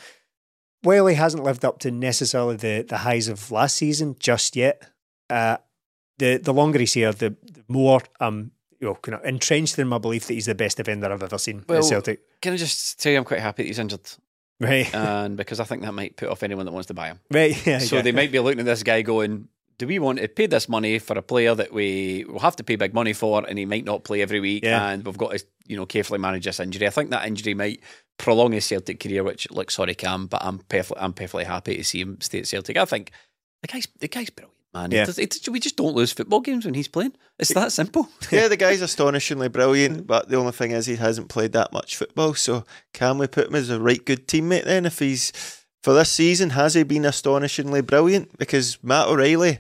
while 0.83 1.07
he 1.07 1.15
hasn't 1.15 1.45
lived 1.45 1.65
up 1.65 1.79
to 1.81 1.91
necessarily 1.91 2.57
the, 2.57 2.85
the 2.89 2.99
highs 2.99 3.29
of 3.29 3.51
last 3.51 3.77
season 3.77 4.17
just 4.19 4.57
yet, 4.57 4.91
uh, 5.31 5.57
the 6.19 6.37
the 6.39 6.53
longer 6.53 6.79
he's 6.79 6.95
here, 6.95 7.13
the, 7.13 7.31
the 7.43 7.65
more 7.69 8.01
um 8.21 8.53
you 8.81 8.89
know 8.89 8.95
kind 8.95 9.15
of 9.17 9.25
entrenched 9.25 9.79
in 9.79 9.89
my 9.89 9.99
belief 9.99 10.27
that 10.27 10.35
he's 10.35 10.47
the 10.47 10.55
best 10.55 10.77
defender 10.77 11.11
I've 11.11 11.23
ever 11.23 11.39
seen 11.39 11.65
Well, 11.69 11.79
at 11.79 11.85
Celtic. 11.85 12.21
Can 12.41 12.53
I 12.53 12.57
just 12.57 13.01
tell 13.01 13.13
you, 13.13 13.19
I'm 13.19 13.25
quite 13.25 13.41
happy 13.41 13.63
that 13.63 13.69
he's 13.69 13.79
injured, 13.79 14.09
Right, 14.61 14.95
and 14.95 15.37
because 15.37 15.61
I 15.61 15.65
think 15.65 15.83
that 15.83 15.93
might 15.93 16.17
put 16.17 16.29
off 16.29 16.43
anyone 16.43 16.67
that 16.67 16.73
wants 16.73 16.87
to 16.89 16.95
buy 16.95 17.09
him. 17.09 17.21
right, 17.31 17.67
yeah. 17.67 17.79
so 17.79 17.97
yeah. 17.97 18.03
they 18.03 18.13
might 18.13 18.33
be 18.33 18.39
looking 18.39 18.61
at 18.61 18.67
this 18.67 18.83
guy 18.83 19.03
going, 19.03 19.49
"Do 19.79 19.87
we 19.87 19.99
want 19.99 20.19
to 20.21 20.29
pay 20.29 20.47
this 20.47 20.69
money 20.69 20.99
for 20.99 21.17
a 21.19 21.23
player 21.23 21.55
that 21.55 21.73
we 21.73 22.25
will 22.29 22.41
have 22.41 22.57
to 22.57 22.65
pay 22.65 22.77
big 22.77 22.95
money 22.95 23.13
for, 23.13 23.47
and 23.47 23.59
he 23.59 23.65
might 23.67 23.85
not 23.85 24.05
play 24.05 24.23
every 24.23 24.41
week, 24.41 24.65
Yeah. 24.65 24.89
and 24.89 25.05
we've 25.05 25.19
got 25.19 25.33
to 25.33 25.45
you 25.67 25.77
know 25.77 25.87
carefully 25.87 26.19
manage 26.19 26.45
this 26.45 26.61
injury?" 26.61 26.87
I 26.87 26.91
think 26.91 27.11
that 27.11 27.27
injury 27.27 27.55
might 27.55 27.81
prolong 28.19 28.53
his 28.53 28.65
Celtic 28.65 29.01
career, 29.01 29.23
which 29.23 29.51
look 29.51 29.71
sorry, 29.71 29.95
Cam, 29.95 30.27
but 30.27 30.43
I'm 30.45 30.59
perfectly 30.61 31.03
I'm 31.03 31.13
perfectly 31.13 31.45
happy 31.45 31.77
to 31.77 31.85
see 31.85 32.01
him 32.01 32.19
stay 32.21 32.39
at 32.41 32.47
Celtic. 32.47 32.77
I 32.77 32.85
think 32.85 33.11
the 33.63 33.69
guy's 33.69 33.89
the 34.01 34.09
guy's 34.09 34.31
brilliant, 34.31 34.57
man. 34.75 34.91
Yeah. 34.91 35.05
does- 35.05 35.19
it- 35.19 35.49
we 35.51 35.61
just 35.61 35.77
don't 35.77 35.95
lose 35.95 36.13
football 36.13 36.41
games 36.41 36.65
when 36.65 36.75
he's 36.75 36.89
playing. 36.89 37.15
It's 37.39 37.53
that 37.53 37.71
simple. 37.73 38.09
yeah, 38.33 38.49
the 38.49 38.57
guy's 38.57 38.81
astonishingly 38.81 39.49
brilliant, 39.49 40.07
but 40.07 40.29
the 40.31 40.37
only 40.37 40.53
thing 40.53 40.71
is 40.71 40.87
he 40.87 40.97
hasn't 40.97 41.29
played 41.29 41.53
that 41.53 41.71
much 41.73 41.97
football. 41.97 42.33
So 42.35 42.65
can 42.95 43.19
we 43.19 43.27
put 43.27 43.49
him 43.49 43.55
as 43.57 43.69
a 43.69 43.79
right 43.79 44.03
good 44.03 44.27
teammate 44.27 44.65
then? 44.65 44.87
If 44.87 44.99
he's 45.01 45.33
for 45.83 45.93
this 45.95 46.11
season, 46.11 46.51
has 46.51 46.75
he 46.75 46.83
been 46.83 47.05
astonishingly 47.05 47.81
brilliant? 47.83 48.37
Because 48.39 48.79
Matt 48.83 49.09
O'Riley 49.09 49.59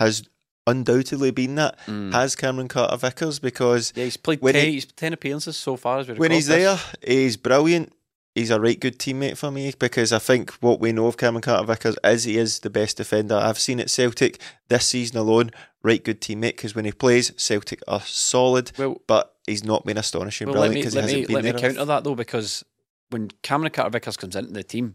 has 0.00 0.28
undoubtedly 0.66 1.30
been 1.30 1.54
that. 1.56 1.78
Mm. 1.86 2.12
Has 2.12 2.36
Cameron 2.36 2.68
Carter 2.68 2.96
Vickers? 2.96 3.38
Because 3.38 3.92
Yeah, 3.96 4.04
he's 4.04 4.16
played 4.16 4.40
ten, 4.42 4.54
he- 4.54 4.72
he's 4.72 4.86
ten 4.86 5.12
appearances 5.12 5.56
so 5.56 5.76
far 5.76 5.98
as 6.00 6.08
we 6.08 6.14
when 6.14 6.30
he's 6.30 6.46
this. 6.46 6.56
there, 7.02 7.14
he's 7.16 7.36
brilliant. 7.36 7.92
He's 8.34 8.50
a 8.50 8.60
right 8.60 8.78
good 8.78 9.00
teammate 9.00 9.36
for 9.36 9.50
me 9.50 9.72
because 9.76 10.12
I 10.12 10.20
think 10.20 10.52
what 10.60 10.78
we 10.78 10.92
know 10.92 11.06
of 11.08 11.16
Cameron 11.16 11.40
Carter 11.42 11.66
Vickers 11.66 11.96
is 12.04 12.22
he 12.24 12.38
is 12.38 12.60
the 12.60 12.70
best 12.70 12.98
defender 12.98 13.34
I've 13.34 13.58
seen 13.58 13.80
at 13.80 13.90
Celtic 13.90 14.40
this 14.68 14.86
season 14.86 15.16
alone. 15.16 15.50
Right 15.82 16.04
good 16.04 16.20
teammate 16.20 16.56
because 16.56 16.74
when 16.74 16.84
he 16.84 16.92
plays, 16.92 17.32
Celtic 17.36 17.82
are 17.88 18.00
solid, 18.02 18.70
Well- 18.78 19.00
but 19.08 19.34
he's 19.46 19.64
not 19.64 19.84
been 19.86 19.96
astonishing 19.98 20.46
Well, 20.48 20.54
brilliant 20.54 20.74
because 20.74 20.92
he 20.94 21.00
hasn't 21.00 21.26
been 21.26 21.34
let 21.34 21.44
me 21.44 21.52
counter 21.52 21.84
that 21.84 22.04
though 22.04 22.14
because 22.14 22.64
when 23.10 23.30
Cameron 23.42 23.72
Carter 23.72 23.90
Vickers 23.90 24.16
comes 24.16 24.36
into 24.36 24.52
the 24.52 24.62
team, 24.62 24.94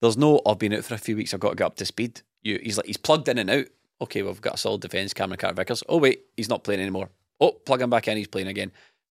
there's 0.00 0.16
no 0.16 0.40
I've 0.46 0.58
been 0.58 0.74
out 0.74 0.84
for 0.84 0.94
a 0.94 0.98
few 0.98 1.16
weeks. 1.16 1.34
I've 1.34 1.40
got 1.40 1.50
to 1.50 1.56
get 1.56 1.66
up 1.66 1.76
to 1.76 1.86
speed. 1.86 2.22
You, 2.42 2.58
he's 2.62 2.76
like 2.76 2.86
he's 2.86 2.96
plugged 2.96 3.28
in 3.28 3.38
and 3.38 3.50
out. 3.50 3.66
Okay, 4.02 4.22
we've 4.22 4.40
got 4.40 4.54
a 4.54 4.58
solid 4.58 4.80
defence. 4.80 5.12
Cameron 5.12 5.38
Carter 5.38 5.56
Vickers. 5.56 5.82
Oh 5.88 5.98
wait, 5.98 6.22
he's 6.36 6.48
not 6.48 6.64
playing 6.64 6.80
anymore. 6.80 7.10
Oh, 7.40 7.52
plug 7.52 7.82
him 7.82 7.90
back 7.90 8.08
in. 8.08 8.16
He's 8.16 8.28
playing 8.28 8.48
again. 8.48 8.72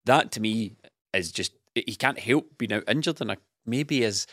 That 0.05 0.31
to 0.33 0.39
me 0.39 0.75
is 1.13 1.31
just 1.31 1.53
he 1.75 1.95
can't 1.95 2.19
help 2.19 2.57
being 2.57 2.73
out 2.73 2.83
injured, 2.87 3.21
and 3.21 3.31
I, 3.31 3.37
maybe 3.65 4.03
is 4.03 4.27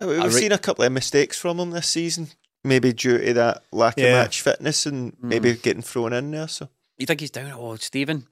We've 0.00 0.24
re- 0.24 0.30
seen 0.30 0.52
a 0.52 0.58
couple 0.58 0.84
of 0.84 0.92
mistakes 0.92 1.38
from 1.38 1.60
him 1.60 1.70
this 1.70 1.86
season, 1.86 2.28
maybe 2.64 2.92
due 2.92 3.18
to 3.18 3.34
that 3.34 3.64
lack 3.70 3.98
of 3.98 4.04
match 4.04 4.40
fitness 4.40 4.86
and 4.86 5.14
maybe 5.20 5.52
mm. 5.52 5.62
getting 5.62 5.82
thrown 5.82 6.12
in 6.12 6.30
there. 6.30 6.48
So 6.48 6.68
you 6.96 7.06
think 7.06 7.20
he's 7.20 7.30
down? 7.30 7.52
Oh, 7.52 7.76
Stephen, 7.76 8.26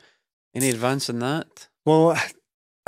any 0.55 0.71
advance 0.71 1.11
in 1.11 1.19
that? 1.19 1.69
Well, 1.85 2.16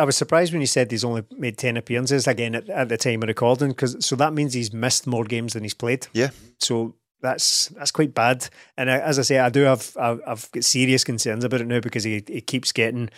I 0.01 0.05
was 0.05 0.17
surprised 0.17 0.53
when 0.53 0.63
you 0.63 0.67
said 0.67 0.91
he's 0.91 1.05
only 1.05 1.25
made 1.37 1.59
10 1.59 1.77
appearances 1.77 2.27
again 2.27 2.55
at, 2.55 2.69
at 2.71 2.89
the 2.89 2.97
time 2.97 3.23
of 3.23 3.29
recording, 3.29 3.69
because 3.69 4.05
so 4.05 4.17
that 4.17 4.33
means 4.33 4.55
he's 4.55 4.73
missed 4.73 5.07
more 5.07 5.25
games 5.25 5.53
than 5.53 5.63
he's 5.63 5.75
played. 5.75 6.07
yeah, 6.15 6.31
So 6.59 6.95
that's 7.21 7.69
that's 7.69 7.91
quite 7.91 8.15
bad. 8.15 8.49
And 8.79 8.91
I, 8.91 8.99
as 8.99 9.19
I 9.19 9.23
say, 9.23 9.39
I 9.39 9.51
do 9.51 9.61
have 9.63 9.95
I've, 10.01 10.21
I've 10.27 10.51
got 10.53 10.65
serious 10.65 11.05
concerns 11.05 11.45
about 11.45 11.61
it 11.61 11.67
now 11.67 11.81
because 11.81 12.05
he, 12.05 12.25
he 12.27 12.41
keeps 12.41 12.73
getting 12.73 13.11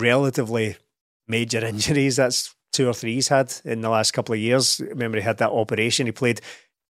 relatively 0.00 0.76
major 1.28 1.64
injuries. 1.64 2.16
That's 2.16 2.54
two 2.72 2.88
or 2.88 2.94
three 2.94 3.14
he's 3.14 3.28
had 3.28 3.54
in 3.64 3.80
the 3.80 3.90
last 3.90 4.12
couple 4.12 4.32
of 4.32 4.40
years. 4.40 4.80
Remember, 4.80 5.18
he 5.18 5.24
had 5.24 5.38
that 5.38 5.52
operation. 5.52 6.06
He 6.06 6.12
played 6.12 6.40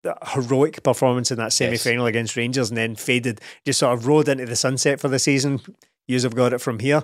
that 0.02 0.18
heroic 0.28 0.82
performance 0.82 1.30
in 1.30 1.38
that 1.38 1.52
semi 1.52 1.76
final 1.76 2.06
against 2.06 2.36
Rangers 2.36 2.70
and 2.70 2.76
then 2.76 2.96
faded, 2.96 3.40
just 3.64 3.78
sort 3.78 3.96
of 3.96 4.06
rode 4.06 4.28
into 4.28 4.46
the 4.46 4.56
sunset 4.56 5.00
for 5.00 5.08
the 5.08 5.18
season. 5.18 5.60
Yous 6.08 6.22
have 6.22 6.34
got 6.34 6.52
it 6.52 6.60
from 6.60 6.78
here. 6.78 7.02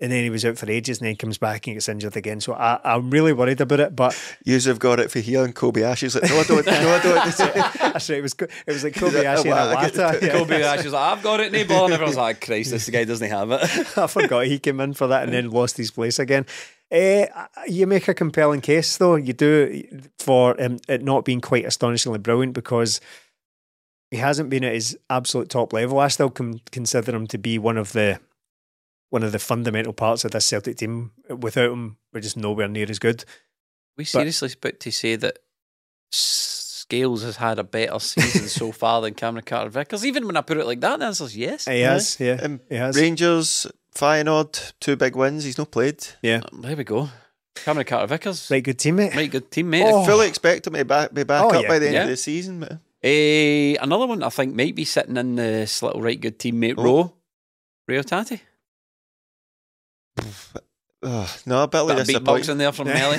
And 0.00 0.12
then 0.12 0.22
he 0.22 0.30
was 0.30 0.44
out 0.44 0.56
for 0.56 0.70
ages 0.70 0.98
and 1.00 1.08
then 1.08 1.16
comes 1.16 1.38
back 1.38 1.66
and 1.66 1.74
gets 1.74 1.88
injured 1.88 2.16
again. 2.16 2.40
So 2.40 2.52
I, 2.54 2.78
I'm 2.84 3.10
really 3.10 3.32
worried 3.32 3.60
about 3.60 3.80
it. 3.80 3.96
But 3.96 4.16
yous 4.44 4.64
have 4.66 4.78
got 4.78 5.00
it 5.00 5.10
for 5.10 5.18
here, 5.18 5.44
and 5.44 5.52
Kobayashi 5.56 6.04
is 6.04 6.14
like, 6.14 6.30
no, 6.30 6.38
I 6.38 6.44
don't, 6.44 6.66
no, 6.66 6.72
I 6.72 7.02
don't. 7.02 7.14
that's 7.14 7.40
right. 8.10 8.18
It 8.18 8.22
was, 8.22 8.34
it 8.34 8.50
was 8.68 8.84
like 8.84 8.94
Kobe 8.94 9.10
that- 9.14 9.26
Ashley 9.26 9.50
and 9.50 9.58
I 9.58 9.82
get 9.82 9.94
the- 9.94 10.02
Iwata. 10.02 10.22
Yeah. 10.22 10.28
Kobayashi 10.34 10.84
was 10.84 10.92
like, 10.92 11.16
I've 11.18 11.22
got 11.24 11.40
it, 11.40 11.50
Nibble. 11.50 11.84
And 11.86 11.94
everyone's 11.94 12.16
like, 12.16 12.44
Christ, 12.46 12.70
this 12.70 12.88
guy 12.88 13.02
doesn't 13.04 13.28
have 13.28 13.50
it. 13.50 13.62
I 13.98 14.06
forgot 14.06 14.46
he 14.46 14.60
came 14.60 14.78
in 14.80 14.94
for 14.94 15.08
that 15.08 15.24
and 15.24 15.32
then 15.32 15.50
lost 15.50 15.76
his 15.76 15.90
place 15.90 16.20
again. 16.20 16.46
Eh, 16.92 17.26
you 17.66 17.86
make 17.88 18.06
a 18.06 18.14
compelling 18.14 18.60
case, 18.60 18.96
though. 18.98 19.16
You 19.16 19.32
do 19.32 19.82
for 20.20 20.62
um, 20.62 20.78
it 20.88 21.02
not 21.02 21.24
being 21.24 21.40
quite 21.40 21.64
astonishingly 21.64 22.18
brilliant 22.20 22.52
because 22.54 23.00
he 24.12 24.16
hasn't 24.18 24.48
been 24.48 24.62
at 24.64 24.74
his 24.74 24.96
absolute 25.10 25.48
top 25.50 25.72
level. 25.72 25.98
I 25.98 26.06
still 26.08 26.30
con- 26.30 26.60
consider 26.70 27.14
him 27.14 27.26
to 27.26 27.36
be 27.36 27.58
one 27.58 27.76
of 27.76 27.92
the 27.92 28.20
one 29.10 29.22
of 29.22 29.32
the 29.32 29.38
fundamental 29.38 29.92
parts 29.92 30.24
of 30.24 30.30
this 30.32 30.44
Celtic 30.46 30.76
team. 30.76 31.12
Without 31.28 31.72
him, 31.72 31.96
we're 32.12 32.20
just 32.20 32.36
nowhere 32.36 32.68
near 32.68 32.86
as 32.88 32.98
good. 32.98 33.24
We 33.96 34.04
seriously 34.04 34.50
about 34.56 34.80
to 34.80 34.92
say 34.92 35.16
that 35.16 35.38
Scales 36.10 37.22
has 37.22 37.36
had 37.36 37.58
a 37.58 37.64
better 37.64 37.98
season 37.98 38.48
so 38.48 38.72
far 38.80 39.00
than 39.02 39.14
Cameron 39.14 39.44
Carter 39.44 39.70
Vickers. 39.70 40.04
Even 40.06 40.26
when 40.26 40.36
I 40.36 40.40
put 40.40 40.56
it 40.56 40.66
like 40.66 40.80
that, 40.80 40.98
the 41.00 41.06
answer's 41.06 41.36
yes. 41.36 41.66
He 41.66 41.80
has, 41.80 42.18
yeah, 42.20 42.38
Um, 42.42 42.60
he 42.68 42.76
has. 42.76 42.96
Rangers, 42.96 43.66
Feyenoord, 43.94 44.72
two 44.80 44.96
big 44.96 45.14
wins. 45.16 45.44
He's 45.44 45.58
not 45.58 45.70
played. 45.70 46.04
yeah, 46.22 46.40
Um, 46.52 46.62
There 46.62 46.76
we 46.76 46.84
go. 46.84 47.08
Cameron 47.56 47.86
Carter 47.86 48.06
Vickers. 48.06 48.50
right, 48.50 48.62
good 48.62 48.78
teammate. 48.78 49.14
Right, 49.16 49.30
good 49.30 49.50
teammate. 49.50 49.82
Oh. 49.84 50.04
Fully 50.06 50.28
expect 50.28 50.66
him 50.66 50.74
to 50.74 50.84
back, 50.84 51.12
be 51.12 51.24
back 51.24 51.42
Oh, 51.44 51.48
up 51.50 51.62
yeah. 51.62 51.68
by 51.68 51.78
the 51.80 51.86
end 51.86 51.94
Yeah. 51.94 52.02
of 52.04 52.08
the 52.08 52.16
season. 52.16 52.60
But 52.60 52.78
Eh, 53.02 53.74
another 53.80 54.06
one 54.06 54.22
I 54.22 54.28
think 54.28 54.54
might 54.54 54.74
be 54.74 54.84
sitting 54.84 55.16
in 55.16 55.36
this 55.36 55.82
little 55.82 56.00
right 56.00 56.20
good 56.20 56.38
teammate 56.38 56.74
Oh. 56.78 56.84
row. 56.84 57.14
Reo 57.86 58.02
Hatate. 58.02 58.40
Oh, 61.00 61.32
no, 61.46 61.64
bitterly 61.68 61.94
Bit 61.94 62.00
of 62.00 62.06
beatbox 62.08 62.38
disappointing. 62.38 62.50
in 62.52 62.58
there 62.58 62.72
from 62.72 62.88
Melly. 62.88 63.18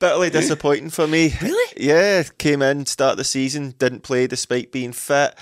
bitterly 0.00 0.30
disappointing 0.30 0.90
for 0.90 1.06
me. 1.06 1.32
Really? 1.40 1.72
Yeah, 1.76 2.24
came 2.38 2.62
in, 2.62 2.86
start 2.86 3.16
the 3.16 3.24
season, 3.24 3.74
didn't 3.78 4.02
play 4.02 4.26
despite 4.26 4.72
being 4.72 4.92
fit. 4.92 5.34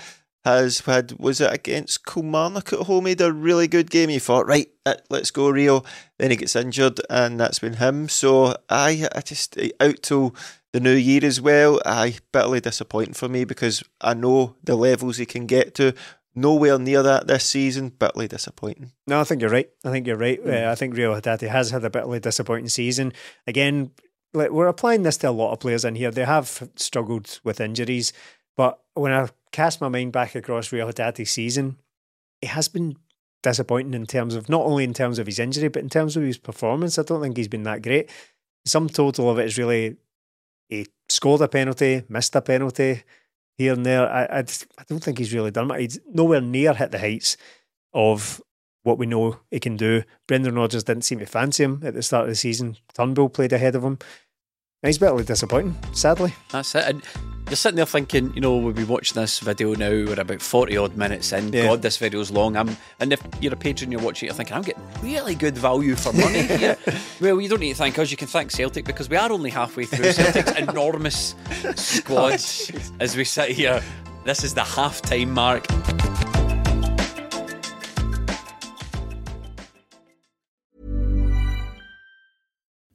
Has 0.45 0.79
had 0.81 1.13
was 1.19 1.41
it 1.41 1.51
against 1.51 2.05
Kilmarnock 2.05 2.71
at 2.71 2.79
home? 2.81 3.03
Made 3.05 3.19
a 3.19 3.33
really 3.33 3.67
good 3.67 3.89
game. 3.89 4.09
You 4.09 4.19
thought, 4.19 4.45
right, 4.47 4.69
uh, 4.85 4.93
let's 5.09 5.31
go 5.31 5.49
Reo. 5.49 5.83
Then 6.19 6.31
he 6.31 6.37
gets 6.37 6.55
injured, 6.55 7.01
and 7.09 7.37
that's 7.39 7.59
been 7.59 7.73
him. 7.73 8.07
So 8.07 8.55
I, 8.69 9.07
I 9.13 9.21
just 9.21 9.57
eh, 9.57 9.71
out 9.81 10.01
till 10.03 10.33
the 10.71 10.79
new 10.79 10.93
year 10.93 11.25
as 11.25 11.41
well. 11.41 11.81
I 11.85 12.15
bitterly 12.31 12.61
disappointing 12.61 13.15
for 13.15 13.27
me 13.27 13.43
because 13.43 13.83
I 13.99 14.13
know 14.13 14.55
the 14.63 14.75
levels 14.77 15.17
he 15.17 15.25
can 15.25 15.47
get 15.47 15.75
to. 15.75 15.93
Nowhere 16.37 16.77
near 16.77 17.01
that 17.01 17.25
this 17.25 17.45
season. 17.45 17.89
Bitterly 17.89 18.27
disappointing. 18.27 18.91
No, 19.07 19.19
I 19.19 19.23
think 19.23 19.41
you're 19.41 19.49
right. 19.49 19.69
I 19.83 19.89
think 19.89 20.05
you're 20.05 20.17
right. 20.17 20.39
Uh, 20.45 20.69
I 20.69 20.75
think 20.75 20.95
Reo 20.95 21.19
Hatate 21.19 21.49
has 21.49 21.71
had 21.71 21.83
a 21.83 21.89
bit 21.89 22.03
of 22.03 22.13
a 22.13 22.19
disappointing 22.19 22.69
season. 22.69 23.11
Again, 23.47 23.89
like, 24.35 24.51
we're 24.51 24.67
applying 24.67 25.01
this 25.01 25.17
to 25.17 25.29
a 25.29 25.31
lot 25.31 25.51
of 25.51 25.59
players 25.59 25.83
in 25.83 25.95
here. 25.95 26.11
They 26.11 26.25
have 26.25 26.69
struggled 26.75 27.39
with 27.43 27.59
injuries, 27.59 28.13
but 28.55 28.79
when 28.93 29.13
I 29.13 29.29
cast 29.51 29.81
my 29.81 29.87
mind 29.87 30.11
back 30.11 30.35
across 30.35 30.71
Reo 30.71 30.87
Hatate's 30.87 31.31
season, 31.31 31.77
it 32.39 32.49
has 32.49 32.67
been 32.67 32.97
disappointing 33.41 33.95
in 33.95 34.05
terms 34.05 34.35
of 34.35 34.47
not 34.47 34.61
only 34.61 34.83
in 34.83 34.93
terms 34.93 35.17
of 35.17 35.25
his 35.25 35.39
injury, 35.39 35.69
but 35.69 35.81
in 35.81 35.89
terms 35.89 36.15
of 36.15 36.21
his 36.21 36.37
performance. 36.37 36.99
I 36.99 37.03
don't 37.03 37.21
think 37.21 37.35
he's 37.35 37.47
been 37.47 37.63
that 37.63 37.81
great. 37.81 38.11
Some 38.63 38.89
total 38.89 39.31
of 39.31 39.39
it 39.39 39.45
is 39.45 39.57
really 39.57 39.97
he 40.69 40.85
scored 41.09 41.41
a 41.41 41.47
penalty, 41.47 42.03
missed 42.09 42.35
a 42.35 42.41
penalty, 42.41 43.03
here 43.57 43.73
and 43.73 43.85
there. 43.85 44.09
I, 44.09 44.39
I, 44.39 44.41
just, 44.41 44.67
I 44.77 44.83
don't 44.87 45.03
think 45.03 45.17
he's 45.17 45.33
really 45.33 45.51
done 45.51 45.67
much. 45.67 45.79
He's 45.79 45.99
nowhere 46.11 46.41
near 46.41 46.73
hit 46.73 46.91
the 46.91 46.99
heights 46.99 47.37
of 47.93 48.41
what 48.83 48.97
we 48.97 49.05
know 49.05 49.39
he 49.51 49.59
can 49.59 49.75
do. 49.75 50.03
Brendan 50.27 50.55
Rodgers 50.55 50.83
didn't 50.83 51.03
seem 51.03 51.19
to 51.19 51.25
fancy 51.25 51.63
him 51.63 51.81
at 51.83 51.93
the 51.93 52.03
start 52.03 52.23
of 52.23 52.29
the 52.29 52.35
season. 52.35 52.77
Turnbull 52.93 53.29
played 53.29 53.53
ahead 53.53 53.75
of 53.75 53.83
him. 53.83 53.99
He's 54.83 54.97
bitterly 54.97 55.23
disappointing, 55.23 55.75
sadly. 55.93 56.33
That's 56.51 56.75
it. 56.75 56.85
And 56.85 57.03
you're 57.47 57.55
sitting 57.55 57.77
there 57.77 57.85
thinking, 57.85 58.33
you 58.33 58.41
know, 58.41 58.57
we'll 58.57 58.73
be 58.73 58.83
watching 58.83 59.21
this 59.21 59.39
video 59.39 59.73
now, 59.73 59.89
we're 59.89 60.19
about 60.19 60.41
40 60.41 60.75
odd 60.77 60.97
minutes 60.97 61.31
in. 61.31 61.53
Yeah. 61.53 61.67
God, 61.67 61.81
this 61.81 61.97
video's 61.97 62.29
long. 62.29 62.57
I'm, 62.57 62.75
and 62.99 63.13
if 63.13 63.21
you're 63.39 63.53
a 63.53 63.57
patron, 63.57 63.91
you're 63.91 64.01
watching 64.01 64.27
it, 64.27 64.31
you're 64.31 64.35
thinking, 64.35 64.55
I'm 64.55 64.63
getting 64.63 64.83
really 65.01 65.33
good 65.33 65.57
value 65.57 65.95
for 65.95 66.11
money 66.11 66.41
here. 66.47 66.77
well, 67.21 67.39
you 67.39 67.47
don't 67.47 67.61
need 67.61 67.71
to 67.71 67.77
thank 67.77 67.97
us, 67.99 68.11
you 68.11 68.17
can 68.17 68.27
thank 68.27 68.51
Celtic 68.51 68.83
because 68.83 69.09
we 69.09 69.15
are 69.15 69.31
only 69.31 69.49
halfway 69.49 69.85
through 69.85 70.11
Celtic's 70.11 70.51
enormous 70.57 71.35
squad 71.75 72.33
oh, 72.33 72.95
as 72.99 73.15
we 73.15 73.23
sit 73.23 73.51
here. 73.51 73.81
This 74.25 74.43
is 74.43 74.53
the 74.53 74.63
half 74.63 75.01
time 75.01 75.31
mark. 75.31 75.65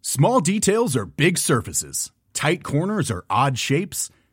Small 0.03 0.41
details 0.41 0.95
are 0.95 1.07
big 1.07 1.39
surfaces. 1.39 2.13
Tight 2.35 2.63
corners 2.63 3.11
are 3.11 3.25
odd 3.31 3.59
shapes. 3.59 4.11